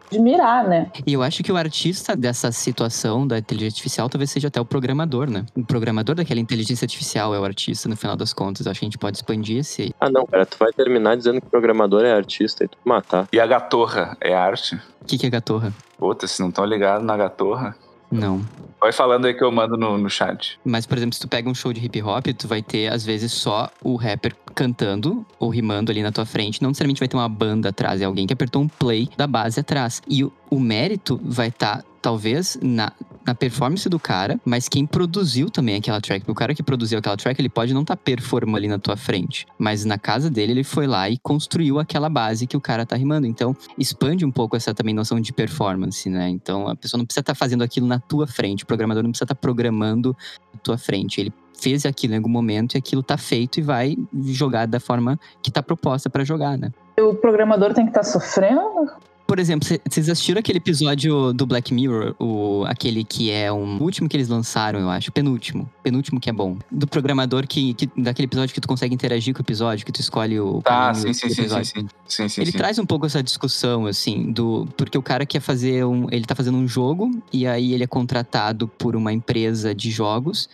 de 0.10 0.20
mirar, 0.20 0.64
né? 0.64 0.90
E 1.06 1.12
eu 1.14 1.22
acho 1.22 1.44
que 1.44 1.52
o 1.52 1.58
artista 1.58 2.16
dessa 2.16 2.50
situação 2.52 3.28
da 3.28 3.38
inteligência 3.40 3.76
artificial 3.76 4.08
talvez 4.10 4.32
seja 4.32 4.48
até 4.48 4.62
o 4.62 4.66
programador, 4.66 5.30
né? 5.30 5.46
O 5.54 5.66
programador 5.66 6.16
daquela 6.16 6.40
inteligência 6.40 6.86
artificial 6.86 7.36
é 7.36 7.40
o 7.40 7.44
artista, 7.44 7.90
no 7.90 7.98
final 7.98 8.16
das 8.16 8.32
contas. 8.32 8.66
Eu 8.66 8.72
acho 8.72 8.80
que 8.80 8.86
a 8.86 8.88
gente 8.90 8.98
pode 8.98 9.18
expandir 9.18 9.58
esse. 9.60 9.94
Ah, 10.00 10.10
não, 10.10 10.26
cara, 10.26 10.46
tu 10.46 10.58
vai 10.58 10.72
terminar 10.72 11.18
dizendo 11.18 11.42
que 11.42 11.48
programador 11.50 12.06
é 12.06 12.14
artista 12.14 12.64
e 12.64 12.68
tu 12.70 12.78
matar. 12.86 13.28
E 13.34 13.40
a 13.40 13.46
gatorra 13.46 14.16
é 14.22 14.34
arte? 14.34 14.76
O 15.02 15.06
que, 15.06 15.18
que 15.18 15.26
é 15.26 15.30
gatorra? 15.30 15.74
Puta, 15.98 16.26
se 16.26 16.42
não 16.42 16.50
estão 16.50 16.64
ligados 16.66 17.06
na 17.06 17.18
gatorra. 17.18 17.76
Não. 18.20 18.42
Vai 18.80 18.92
falando 18.92 19.26
aí 19.26 19.34
que 19.34 19.44
eu 19.44 19.52
mando 19.52 19.78
no, 19.78 19.98
no 19.98 20.10
chat. 20.10 20.60
Mas, 20.64 20.86
por 20.86 20.98
exemplo, 20.98 21.16
se 21.16 21.22
tu 21.22 21.28
pega 21.28 21.50
um 21.50 21.56
show 21.56 21.74
de 21.74 21.84
hip 21.84 22.02
hop, 22.04 22.28
tu 22.38 22.48
vai 22.48 22.62
ter, 22.62 22.92
às 22.92 23.06
vezes, 23.06 23.32
só 23.32 23.70
o 23.82 23.96
rapper 23.96 24.36
cantando 24.54 25.26
ou 25.40 25.50
rimando 25.50 25.92
ali 25.92 26.04
na 26.04 26.12
tua 26.12 26.26
frente. 26.26 26.62
Não 26.62 26.70
necessariamente 26.70 27.00
vai 27.00 27.08
ter 27.08 27.18
uma 27.18 27.28
banda 27.28 27.70
atrás, 27.70 28.02
é 28.02 28.06
alguém 28.06 28.28
que 28.28 28.34
apertou 28.34 28.62
um 28.62 28.68
play 28.68 29.10
da 29.18 29.26
base 29.26 29.60
atrás. 29.60 30.02
E 30.08 30.24
o, 30.24 30.32
o 30.50 30.60
mérito 30.60 31.20
vai 31.24 31.48
estar, 31.48 31.84
talvez, 32.02 32.60
na, 32.62 32.92
na 33.26 33.34
performance 33.34 33.88
do 33.90 34.00
cara, 34.00 34.40
mas 34.46 34.70
quem 34.70 34.86
produziu 34.86 35.50
também 35.50 35.76
aquela 35.76 36.00
track. 36.00 36.30
O 36.30 36.36
cara 36.36 36.54
que 36.54 36.62
produziu 36.62 37.00
aquela 37.00 37.18
track, 37.18 37.42
ele 37.42 37.50
pode 37.50 37.74
não 37.74 37.82
estar 37.82 37.98
performando 37.98 38.58
ali 38.58 38.68
na 38.68 38.78
tua 38.78 38.96
frente. 38.96 39.46
Mas 39.58 39.84
na 39.84 39.98
casa 39.98 40.30
dele, 40.30 40.52
ele 40.52 40.64
foi 40.64 40.86
lá 40.86 41.10
e 41.10 41.18
construiu 41.18 41.80
aquela 41.80 42.10
base 42.10 42.46
que 42.46 42.56
o 42.56 42.62
cara 42.62 42.86
tá 42.86 42.96
rimando. 42.96 43.26
Então, 43.26 43.56
expande 43.78 44.26
um 44.26 44.32
pouco 44.32 44.56
essa 44.56 44.74
também 44.74 44.94
noção 44.94 45.20
de 45.20 45.34
performance, 45.34 46.10
né? 46.10 46.30
Então, 46.30 46.68
a 46.68 46.76
pessoa 46.76 47.00
não 47.00 47.06
precisa 47.06 47.22
estar 47.22 47.36
fazendo 47.36 47.64
aquilo 47.64 47.88
na 47.88 48.00
tua 48.00 48.28
frente. 48.28 48.64
O 48.64 48.68
programador 48.68 49.04
não 49.04 49.12
precisa 49.12 49.26
estar 49.26 49.36
programando 49.36 50.16
na 50.54 50.60
tua 50.60 50.78
frente. 50.78 51.20
Ele 51.20 51.34
fez 51.60 51.86
aquilo 51.86 52.14
em 52.14 52.18
algum 52.18 52.30
momento 52.30 52.76
e 52.76 52.78
aquilo 52.78 53.02
tá 53.02 53.18
feito 53.18 53.60
e 53.60 53.64
vai 53.64 53.96
jogar 54.26 54.68
da 54.68 54.80
forma 54.80 55.20
que 55.42 55.52
tá 55.52 55.64
proposta 55.64 56.10
pra 56.10 56.24
jogar, 56.24 56.58
né? 56.58 56.72
O 57.00 57.16
programador 57.16 57.74
tem 57.74 57.86
que 57.86 57.92
estar 57.92 58.04
sofrendo? 58.04 58.92
Por 59.28 59.40
exemplo, 59.40 59.68
cê- 59.68 59.82
vocês 59.90 60.08
assistiram 60.08 60.40
aquele 60.40 60.60
episódio 60.60 61.34
do 61.34 61.46
Black 61.48 61.74
Mirror, 61.74 62.14
o, 62.20 62.64
aquele 62.68 63.04
que 63.04 63.32
é 63.32 63.52
um 63.52 63.78
o 63.78 63.84
último 63.84 64.08
que 64.08 64.16
eles 64.16 64.28
lançaram, 64.30 64.80
eu 64.80 64.90
acho, 64.90 65.12
penúltimo, 65.12 65.68
penúltimo 65.82 66.20
que 66.20 66.30
é 66.30 66.34
bom, 66.34 66.58
do 66.72 66.86
programador 66.88 67.48
que, 67.48 67.74
que 67.74 67.90
daquele 67.98 68.28
episódio 68.28 68.54
que 68.54 68.62
tu 68.62 68.68
consegue 68.68 68.94
interagir 68.94 69.34
com 69.34 69.40
o 69.40 69.44
episódio, 69.44 69.84
que 69.86 69.92
tu 69.92 70.00
escolhe 70.00 70.40
o 70.40 70.62
Tá, 70.62 70.94
sim, 70.94 71.12
sim, 71.12 71.30
sim, 71.30 71.48
sim, 71.50 71.64
sim. 71.64 71.88
Sim, 72.08 72.30
sim, 72.30 72.42
Ele 72.42 72.52
sim. 72.52 72.58
traz 72.58 72.78
um 72.78 72.86
pouco 72.86 73.08
essa 73.08 73.24
discussão, 73.24 73.88
assim, 73.88 74.32
do. 74.32 74.68
Porque 74.78 74.96
o 74.98 75.02
cara 75.02 75.26
quer 75.26 75.40
fazer 75.40 75.84
um. 75.86 76.08
Ele 76.12 76.24
tá 76.24 76.36
fazendo 76.36 76.58
um 76.58 76.68
jogo, 76.68 77.10
e 77.34 77.48
aí 77.48 77.74
ele 77.74 77.84
é 77.84 77.88
contratado 77.88 78.68
por 78.68 78.96
uma 78.96 79.12
empresa 79.12 79.74
de 79.74 79.90
jogos. 79.90 80.48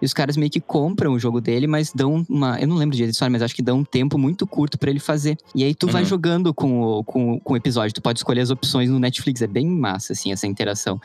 E 0.00 0.04
os 0.04 0.12
caras 0.14 0.36
meio 0.36 0.50
que 0.50 0.60
compram 0.60 1.12
o 1.12 1.18
jogo 1.18 1.40
dele, 1.40 1.66
mas 1.66 1.92
dão 1.92 2.24
uma. 2.28 2.58
Eu 2.60 2.68
não 2.68 2.76
lembro 2.76 2.94
direito 2.96 3.12
história, 3.12 3.30
mas 3.32 3.42
acho 3.42 3.54
que 3.54 3.62
dão 3.62 3.78
um 3.78 3.84
tempo 3.84 4.16
muito 4.18 4.46
curto 4.46 4.78
pra 4.78 4.90
ele 4.90 5.00
fazer. 5.00 5.36
E 5.54 5.64
aí 5.64 5.74
tu 5.74 5.86
vai 5.88 6.02
Uhum. 6.02 6.08
jogando 6.08 6.54
com 6.54 6.80
o, 6.80 7.04
com, 7.04 7.40
com 7.40 7.52
o 7.54 7.56
episódio. 7.56 7.92
Tu 7.94 8.00
pode 8.02 8.18
escolher 8.18 8.40
as 8.40 8.50
opções 8.50 8.88
no 8.90 8.98
Netflix. 8.98 9.42
É 9.42 9.46
bem 9.46 9.66
massa, 9.66 10.12
assim, 10.12 10.32
essa 10.32 10.46
interação. 10.46 11.00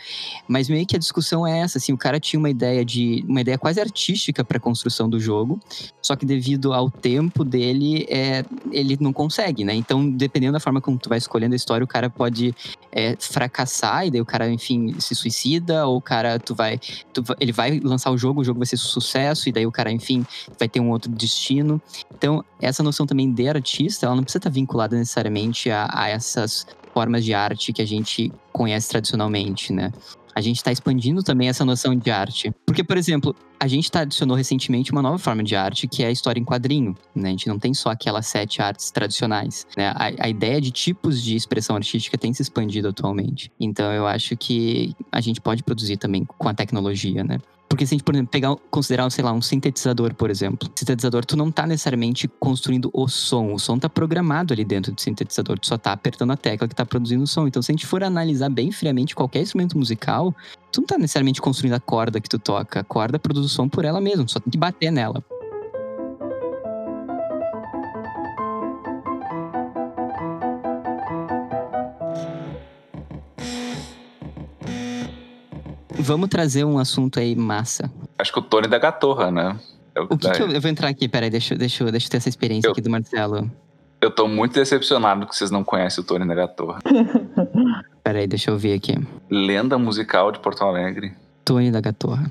Mas 0.48 0.70
meio 0.70 0.86
que 0.86 0.96
a 0.96 1.00
discussão 1.00 1.46
é 1.48 1.60
essa, 1.60 1.78
assim, 1.78 1.92
o 1.94 1.98
cara 1.98 2.20
tinha 2.20 2.40
uma 2.40 2.50
ideia 2.50 2.86
de. 2.86 3.26
uma 3.28 3.42
ideia 3.42 3.58
quase 3.58 3.80
artística 3.82 4.44
pra 4.44 4.60
construção 4.60 5.10
do 5.10 5.20
jogo. 5.20 5.60
Só 6.02 6.16
que 6.16 6.26
devido 6.26 6.74
ao 6.74 6.90
tempo 6.92 7.44
dele, 7.44 8.06
é, 8.10 8.44
ele 8.72 8.98
não 9.00 9.12
consegue, 9.12 9.64
né? 9.64 9.74
Então, 9.74 10.10
dependendo 10.10 10.54
da 10.54 10.60
forma 10.60 10.80
como 10.82 10.98
tu 10.98 11.10
vai 11.10 11.18
escolhendo 11.18 11.54
a 11.54 11.56
história, 11.56 11.84
o 11.84 11.88
cara 11.88 12.10
pode 12.10 12.54
é, 12.92 13.16
fracassar, 13.20 14.06
e 14.06 14.12
daí 14.12 14.22
o 14.22 14.26
cara, 14.26 14.50
enfim, 14.50 14.94
se 15.00 15.16
suicida, 15.16 15.88
ou 15.88 15.98
o 15.98 16.02
cara, 16.02 16.40
tu 16.40 16.54
vai, 16.54 16.80
tu 17.12 17.24
ele 17.40 17.52
vai 17.52 17.80
lançar 17.80 18.12
o 18.12 18.18
jogo, 18.18 18.42
o 18.42 18.44
jogo 18.44 18.60
vai 18.60 18.68
ser 18.68 18.78
sucesso, 18.88 19.50
e 19.50 19.52
daí 19.52 19.66
o 19.66 19.72
cara, 19.72 19.92
enfim, 19.92 20.26
vai 20.60 20.68
ter 20.68 20.80
um 20.80 20.90
outro 20.90 21.12
destino. 21.12 21.82
Então, 22.14 22.44
essa 22.62 22.84
noção 22.84 23.06
também 23.06 23.32
de 23.32 23.48
artista, 23.48 24.06
ela 24.06 24.16
não 24.16 24.24
precisa 24.24 24.40
estar 24.40 24.50
vinculada 24.50 24.98
necessariamente 24.98 25.70
a, 25.70 25.88
a 25.92 26.10
essas 26.10 26.66
formas 26.94 27.26
de 27.26 27.34
arte 27.34 27.74
que 27.74 27.82
a 27.82 27.88
gente 27.88 28.32
conhece 28.52 28.90
tradicionalmente, 28.90 29.74
né? 29.74 29.92
A 30.36 30.42
gente 30.42 30.58
está 30.58 30.72
expandindo 30.72 31.22
também 31.22 31.48
essa 31.48 31.64
noção 31.64 31.96
de 31.96 32.10
arte. 32.10 32.52
Porque, 32.66 32.84
por 32.84 32.98
exemplo, 32.98 33.36
a 33.60 33.68
gente 33.68 33.90
tá, 33.92 34.02
adicionou 34.02 34.36
recentemente 34.36 34.92
uma 34.92 35.02
nova 35.02 35.18
forma 35.18 35.44
de 35.44 35.56
arte, 35.56 35.88
que 35.88 36.04
é 36.04 36.08
a 36.08 36.12
história 36.12 36.40
em 36.40 36.44
quadrinho. 36.44 36.96
Né? 37.16 37.30
A 37.30 37.32
gente 37.32 37.48
não 37.48 37.60
tem 37.60 37.74
só 37.74 37.92
aquelas 37.92 38.26
sete 38.26 38.62
artes 38.62 38.90
tradicionais. 38.90 39.68
Né? 39.78 39.88
A, 39.90 40.26
a 40.26 40.30
ideia 40.30 40.60
de 40.60 40.72
tipos 40.72 41.22
de 41.22 41.36
expressão 41.36 41.76
artística 41.76 42.18
tem 42.18 42.34
se 42.34 42.42
expandido 42.42 42.88
atualmente. 42.88 43.52
Então, 43.60 43.92
eu 43.94 44.08
acho 44.08 44.36
que 44.36 44.96
a 45.12 45.22
gente 45.22 45.40
pode 45.40 45.62
produzir 45.62 45.98
também 45.98 46.26
com 46.26 46.50
a 46.50 46.54
tecnologia, 46.54 47.24
né? 47.24 47.38
Porque 47.74 47.88
se 47.88 47.96
a 47.96 47.98
gente, 47.98 48.04
por 48.04 48.14
exemplo, 48.14 48.30
pegar, 48.30 48.56
considerar, 48.70 49.10
sei 49.10 49.24
lá, 49.24 49.34
um 49.34 49.42
sintetizador, 49.42 50.14
por 50.14 50.30
exemplo. 50.30 50.70
Sintetizador, 50.76 51.26
tu 51.26 51.36
não 51.36 51.52
tá 51.52 51.66
necessariamente 51.66 52.28
construindo 52.28 52.92
o 52.94 53.08
som. 53.08 53.52
O 53.52 53.58
som 53.58 53.80
tá 53.80 53.90
programado 53.90 54.54
ali 54.54 54.64
dentro 54.64 54.92
do 54.92 55.02
sintetizador. 55.02 55.58
Tu 55.58 55.66
só 55.66 55.76
tá 55.76 55.92
apertando 55.92 56.30
a 56.30 56.38
tecla 56.38 56.68
que 56.68 56.76
tá 56.76 56.86
produzindo 56.86 57.24
o 57.24 57.28
som. 57.28 57.48
Então, 57.48 57.64
se 57.64 57.72
a 57.72 57.74
gente 57.74 57.88
for 57.88 58.04
analisar 58.04 58.52
bem 58.52 58.72
friamente 58.72 59.16
qualquer 59.16 59.42
instrumento 59.42 59.76
musical, 59.76 60.36
tu 60.72 60.82
não 60.82 60.86
tá 60.86 61.00
necessariamente 61.00 61.42
construindo 61.42 61.74
a 61.74 61.80
corda 61.80 62.22
que 62.22 62.30
tu 62.30 62.38
toca. 62.38 62.82
A 62.82 62.84
corda 62.84 63.18
produz 63.18 63.44
o 63.44 63.50
som 63.50 63.68
por 63.68 63.84
ela 63.84 64.00
mesma, 64.00 64.28
só 64.28 64.40
tem 64.40 64.52
que 64.52 64.58
bater 64.60 64.92
nela. 64.92 65.26
Vamos 76.00 76.30
trazer 76.30 76.64
um 76.66 76.78
assunto 76.78 77.20
aí 77.20 77.36
massa. 77.36 77.92
Acho 78.18 78.32
que 78.34 78.40
o 78.40 78.42
Tony 78.42 78.68
da 78.68 78.78
Gatorra, 78.80 79.32
né? 79.32 79.58
É 79.96 80.02
o 80.02 80.08
que, 80.08 80.30
que 80.32 80.42
eu, 80.42 80.50
eu 80.52 80.60
vou 80.62 80.70
entrar 80.72 80.88
aqui, 80.88 81.08
peraí, 81.08 81.30
deixa, 81.30 81.54
eu- 81.54 81.58
deixa, 81.58 81.84
eu- 81.84 81.92
deixa 81.92 82.08
eu 82.08 82.12
ter 82.12 82.18
essa 82.18 82.30
experiência 82.30 82.68
Eu- 82.68 82.72
aqui 82.72 82.82
do 82.82 82.90
Marcelo. 82.90 83.50
Eu 84.02 84.12
tô 84.12 84.28
muito 84.28 84.54
decepcionado 84.56 85.26
que 85.28 85.36
vocês 85.36 85.50
não 85.50 85.64
conhecem 85.64 86.04
o 86.04 86.06
Tony 86.06 86.28
da 86.28 86.36
Gatorra. 86.36 86.80
Peraí, 88.04 88.28
deixa 88.28 88.52
eu 88.52 88.58
ver 88.58 88.74
aqui. 88.74 88.96
Lenda 89.30 89.78
musical 89.78 90.30
de 90.30 90.40
Porto 90.40 90.62
Alegre. 90.64 91.14
Tony 91.46 91.72
da 91.72 91.80
Gatorra. 91.80 92.30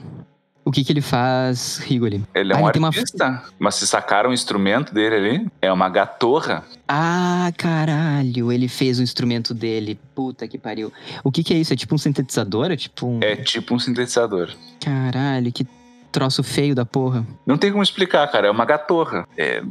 O 0.65 0.71
que 0.71 0.85
que 0.85 0.93
ele 0.93 1.01
faz, 1.01 1.79
Rigoli? 1.79 2.23
Ele 2.35 2.53
é 2.53 2.57
Ah, 2.57 2.61
um 2.61 2.65
ele 2.67 2.73
tem 2.73 2.81
uma- 2.83 2.89
artista, 2.89 3.43
mas 3.59 3.75
se 3.75 3.87
sacaram 3.87 4.31
o 4.31 4.33
instrumento 4.33 4.95
dele 4.95 5.15
ali, 5.17 5.47
é 5.61 5.73
uma 5.73 5.89
gatorra. 5.89 6.63
Ah, 6.87 7.51
caralho, 7.59 8.53
ele 8.53 8.69
fez 8.69 9.01
o 9.01 9.03
instrumento 9.03 9.53
dele. 9.53 9.99
Puta 10.15 10.47
que 10.47 10.57
pariu. 10.59 10.93
O 11.25 11.33
que 11.33 11.43
que 11.43 11.53
é 11.53 11.57
isso? 11.57 11.73
É 11.73 11.77
tipo 11.77 11.95
um 11.95 11.99
sintetizador? 11.99 12.71
É 12.71 12.77
tipo 12.77 13.07
um... 13.09 13.19
É 13.23 13.35
tipo 13.35 13.75
um 13.75 13.79
sintetizador. 13.79 14.51
Caralho, 14.85 15.51
que 15.51 15.67
troço 16.13 16.43
feio 16.45 16.75
da 16.75 16.85
porra. 16.85 17.27
Não 17.45 17.57
tem 17.59 17.71
como 17.73 17.83
explicar, 17.83 18.27
cara. 18.31 18.47
É 18.47 18.51
uma 18.51 18.65
gatorra. 18.65 19.27
É. 19.37 19.63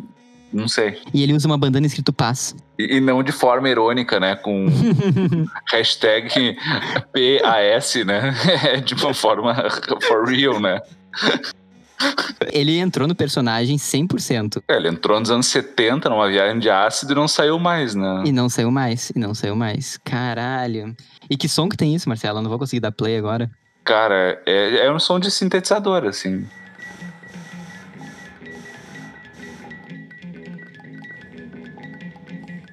Não 0.54 0.68
sei. 0.68 1.00
E 1.14 1.24
ele 1.24 1.34
usa 1.34 1.48
uma 1.48 1.58
bandana 1.58 1.88
escrito 1.88 2.12
paz. 2.12 2.56
E, 2.78 2.98
e 2.98 3.00
não 3.00 3.24
de 3.24 3.32
forma 3.32 3.70
irônica, 3.70 4.20
né? 4.20 4.36
Com 4.36 4.68
hashtag 5.72 6.58
PAS, 7.14 7.96
né? 8.06 8.34
É 8.64 8.78
de 8.82 8.94
uma 8.96 9.14
forma 9.14 9.56
for 10.02 10.28
real, 10.28 10.60
né? 10.60 10.80
ele 12.52 12.78
entrou 12.80 13.08
no 13.08 13.16
personagem 13.16 13.78
100%. 13.78 14.64
É, 14.68 14.76
ele 14.76 14.88
entrou 14.88 15.20
nos 15.20 15.30
anos 15.30 15.48
70 15.48 16.10
numa 16.10 16.28
viagem 16.28 16.60
de 16.60 16.70
ácido 16.70 17.12
e 17.12 17.16
não 17.16 17.28
saiu 17.28 17.60
mais, 17.60 17.96
né? 17.96 18.24
E 18.26 18.32
não 18.32 18.50
saiu 18.50 18.72
mais, 18.72 19.12
e 19.12 19.20
não 19.20 19.34
saiu 19.34 19.56
mais. 19.56 19.98
Caralho. 20.04 20.96
E 21.30 21.38
que 21.38 21.48
som 21.48 21.70
que 21.70 21.78
tem 21.78 21.94
isso, 21.96 22.10
Marcelo? 22.10 22.40
Eu 22.40 22.42
não 22.42 22.50
vou 22.50 22.60
conseguir 22.60 22.80
dar 22.80 22.92
play 22.92 23.18
agora. 23.18 23.50
Cara, 23.84 24.42
é, 24.46 24.86
é 24.86 24.92
um 24.92 25.00
som 25.00 25.20
de 25.20 25.32
sintetizador, 25.32 26.06
assim. 26.06 26.46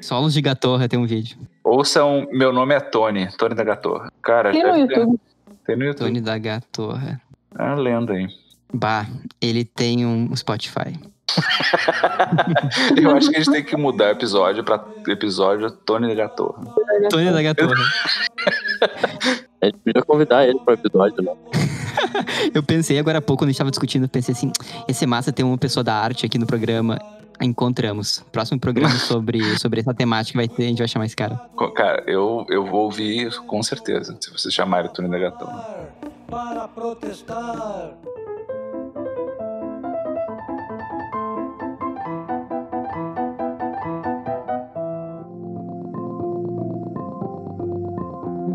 Solos 0.09 0.33
de 0.33 0.41
Gatorra 0.41 0.89
tem 0.89 0.99
um 0.99 1.05
vídeo. 1.05 1.37
Ouçam 1.63 2.27
Meu 2.33 2.51
Nome 2.51 2.75
é 2.75 2.81
Tony, 2.81 3.29
Tony 3.37 3.55
da 3.55 3.63
Gatorra. 3.63 4.11
Cara, 4.23 4.53
Tem 4.53 4.63
no 4.63 4.73
ter- 4.73 4.81
YouTube. 4.81 5.21
Tem 5.67 5.77
no 5.77 5.85
YouTube. 5.85 6.07
Tony 6.07 6.21
da 6.23 6.39
Gatorra. 6.39 7.21
É 7.59 7.63
uma 7.63 7.75
lenda 7.75 8.15
aí. 8.15 8.27
Bah, 8.73 9.07
ele 9.39 9.67
tem 9.67 10.07
um 10.07 10.35
Spotify. 10.35 10.99
Eu 12.97 13.15
acho 13.15 13.29
que 13.29 13.37
a 13.37 13.41
gente 13.41 13.53
tem 13.53 13.63
que 13.63 13.77
mudar 13.77 14.07
o 14.07 14.11
episódio 14.13 14.65
pra 14.65 14.83
episódio 15.09 15.71
Tony 15.71 16.09
da 16.09 16.15
Gatorra. 16.15 16.59
Tony 17.11 17.31
da 17.31 17.43
Gatorra. 17.43 17.75
A 19.61 19.67
gente 19.67 19.79
podia 19.79 20.03
convidar 20.03 20.47
ele 20.49 20.59
para 20.61 20.71
o 20.71 20.75
episódio, 20.75 21.23
né? 21.23 21.33
Eu 22.55 22.63
pensei 22.63 22.99
agora 22.99 23.19
há 23.19 23.21
pouco, 23.21 23.43
quando 23.43 23.49
a 23.49 23.53
gente 23.53 23.59
tava 23.59 23.71
discutindo, 23.71 24.05
eu 24.05 24.09
pensei 24.09 24.33
assim, 24.33 24.53
ia 24.87 24.95
ser 24.95 25.07
massa 25.07 25.33
ter 25.33 25.43
uma 25.43 25.59
pessoa 25.59 25.83
da 25.85 25.95
arte 25.95 26.25
aqui 26.25 26.39
no 26.39 26.47
programa. 26.47 26.97
Encontramos. 27.41 28.25
Próximo 28.33 28.59
programa 28.59 28.95
sobre, 28.99 29.59
sobre 29.59 29.81
essa 29.81 29.95
temática 29.95 30.39
vai 30.39 30.49
ter, 30.49 30.65
a 30.65 30.69
gente 30.69 30.79
vai 30.79 30.89
chamar 30.89 31.07
esse 31.07 31.17
cara. 31.17 31.41
Cara, 31.75 32.03
eu, 32.07 32.47
eu 32.49 32.65
vou 32.65 32.85
ouvir 32.85 33.35
com 33.47 33.63
certeza, 33.63 34.17
se 34.21 34.31
vocês 34.31 34.53
chamarem 34.53 34.91
Tony 34.93 35.09
da 35.09 35.19
Gatorra. 35.19 35.89
Para 36.29 36.69
protestar. 36.69 37.95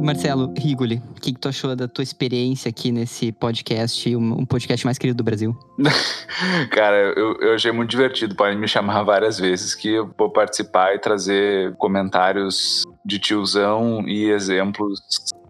Marcelo 0.03 0.53
Rigoli, 0.57 1.01
o 1.11 1.21
que, 1.21 1.31
que 1.31 1.39
tu 1.39 1.47
achou 1.47 1.73
da 1.75 1.87
tua 1.87 2.03
experiência 2.03 2.67
aqui 2.67 2.91
nesse 2.91 3.31
podcast, 3.31 4.13
um, 4.13 4.45
podcast 4.45 4.85
mais 4.85 4.97
querido 4.97 5.17
do 5.17 5.23
Brasil? 5.23 5.57
Cara, 6.71 7.13
eu, 7.15 7.37
eu 7.39 7.55
achei 7.55 7.71
muito 7.71 7.89
divertido. 7.91 8.35
Podem 8.35 8.57
me 8.57 8.67
chamar 8.67 9.03
várias 9.03 9.39
vezes 9.39 9.73
que 9.73 9.93
eu 9.93 10.13
vou 10.17 10.29
participar 10.29 10.93
e 10.93 10.99
trazer 10.99 11.73
comentários 11.77 12.83
de 13.05 13.17
tiozão 13.17 14.03
e 14.05 14.29
exemplos 14.29 14.99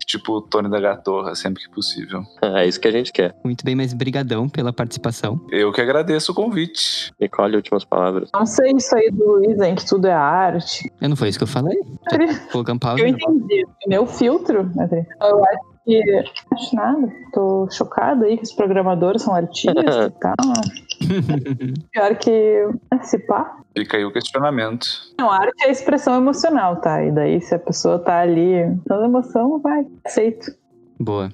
tipo 0.05 0.41
Tony 0.41 0.69
da 0.69 0.79
Gatorra, 0.79 1.35
sempre 1.35 1.63
que 1.63 1.69
possível. 1.69 2.21
É 2.53 2.67
isso 2.67 2.79
que 2.79 2.87
a 2.87 2.91
gente 2.91 3.11
quer. 3.11 3.35
Muito 3.43 3.65
bem, 3.65 3.75
mas 3.75 3.93
brigadão 3.93 4.47
pela 4.47 4.71
participação. 4.71 5.39
Eu 5.49 5.71
que 5.71 5.81
agradeço 5.81 6.31
o 6.31 6.35
convite. 6.35 7.11
Nicole, 7.19 7.55
últimas 7.55 7.83
palavras. 7.83 8.29
Não 8.33 8.45
sei 8.45 8.73
isso 8.75 8.95
aí 8.95 9.09
do 9.09 9.25
Luiz, 9.25 9.59
hein, 9.59 9.75
que 9.75 9.85
tudo 9.85 10.07
é 10.07 10.13
arte. 10.13 10.91
Eu 11.01 11.09
não 11.09 11.15
foi 11.15 11.29
isso 11.29 11.39
que 11.39 11.43
eu 11.43 11.47
falei? 11.47 11.77
Já 12.11 12.39
colocando 12.51 12.79
pausa. 12.79 13.01
Eu 13.01 13.07
entendi. 13.07 13.65
Meu 13.87 14.05
filtro. 14.05 14.69
Eu 15.21 15.45
acho 15.45 15.72
que. 15.83 16.01
Não 16.51 16.57
acho 16.57 16.75
nada. 16.75 17.13
Tô 17.33 17.67
chocada 17.71 18.25
aí 18.25 18.37
que 18.37 18.43
os 18.43 18.53
programadores 18.53 19.21
são 19.21 19.33
artistas 19.33 19.75
e 20.07 20.11
tal. 20.19 20.35
Pior 21.91 22.15
que. 22.17 22.67
Se 23.03 23.19
pá. 23.19 23.57
Fica 23.75 23.97
aí 23.97 24.05
o 24.05 24.11
questionamento. 24.11 24.87
Não, 25.19 25.31
arte 25.31 25.65
é 25.65 25.71
expressão 25.71 26.15
emocional, 26.15 26.77
tá? 26.77 27.03
E 27.03 27.11
daí, 27.11 27.41
se 27.41 27.55
a 27.55 27.59
pessoa 27.59 27.99
tá 27.99 28.19
ali 28.19 28.65
dando 28.87 29.05
emoção, 29.05 29.59
vai. 29.59 29.85
Aceito. 30.05 30.51
Boa. 30.99 31.29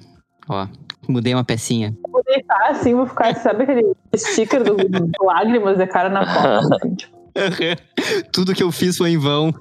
Ó, 0.48 0.66
mudei 1.08 1.34
uma 1.34 1.44
pecinha. 1.44 1.96
Vou 2.10 2.22
deitar 2.24 2.70
assim, 2.70 2.94
vou 2.94 3.06
ficar, 3.06 3.34
sabe 3.36 3.62
aquele 3.64 3.94
sticker 4.16 4.64
do, 4.64 4.74
do 4.76 5.24
lágrimas 5.24 5.76
de 5.76 5.86
cara 5.86 6.08
na 6.08 6.24
costa, 6.24 6.76
assim, 6.80 6.94
tipo. 6.94 7.20
Tudo 8.32 8.54
que 8.54 8.62
eu 8.62 8.72
fiz 8.72 8.96
foi 8.96 9.10
em 9.10 9.18
vão. 9.18 9.52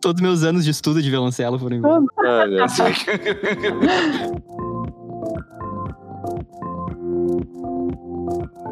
Todos 0.00 0.20
meus 0.20 0.42
anos 0.42 0.64
de 0.64 0.70
estudo 0.70 1.00
de 1.00 1.08
violoncelo 1.10 1.58
foram 1.58 1.76
embora. 1.76 2.04
Ah. 2.18 2.66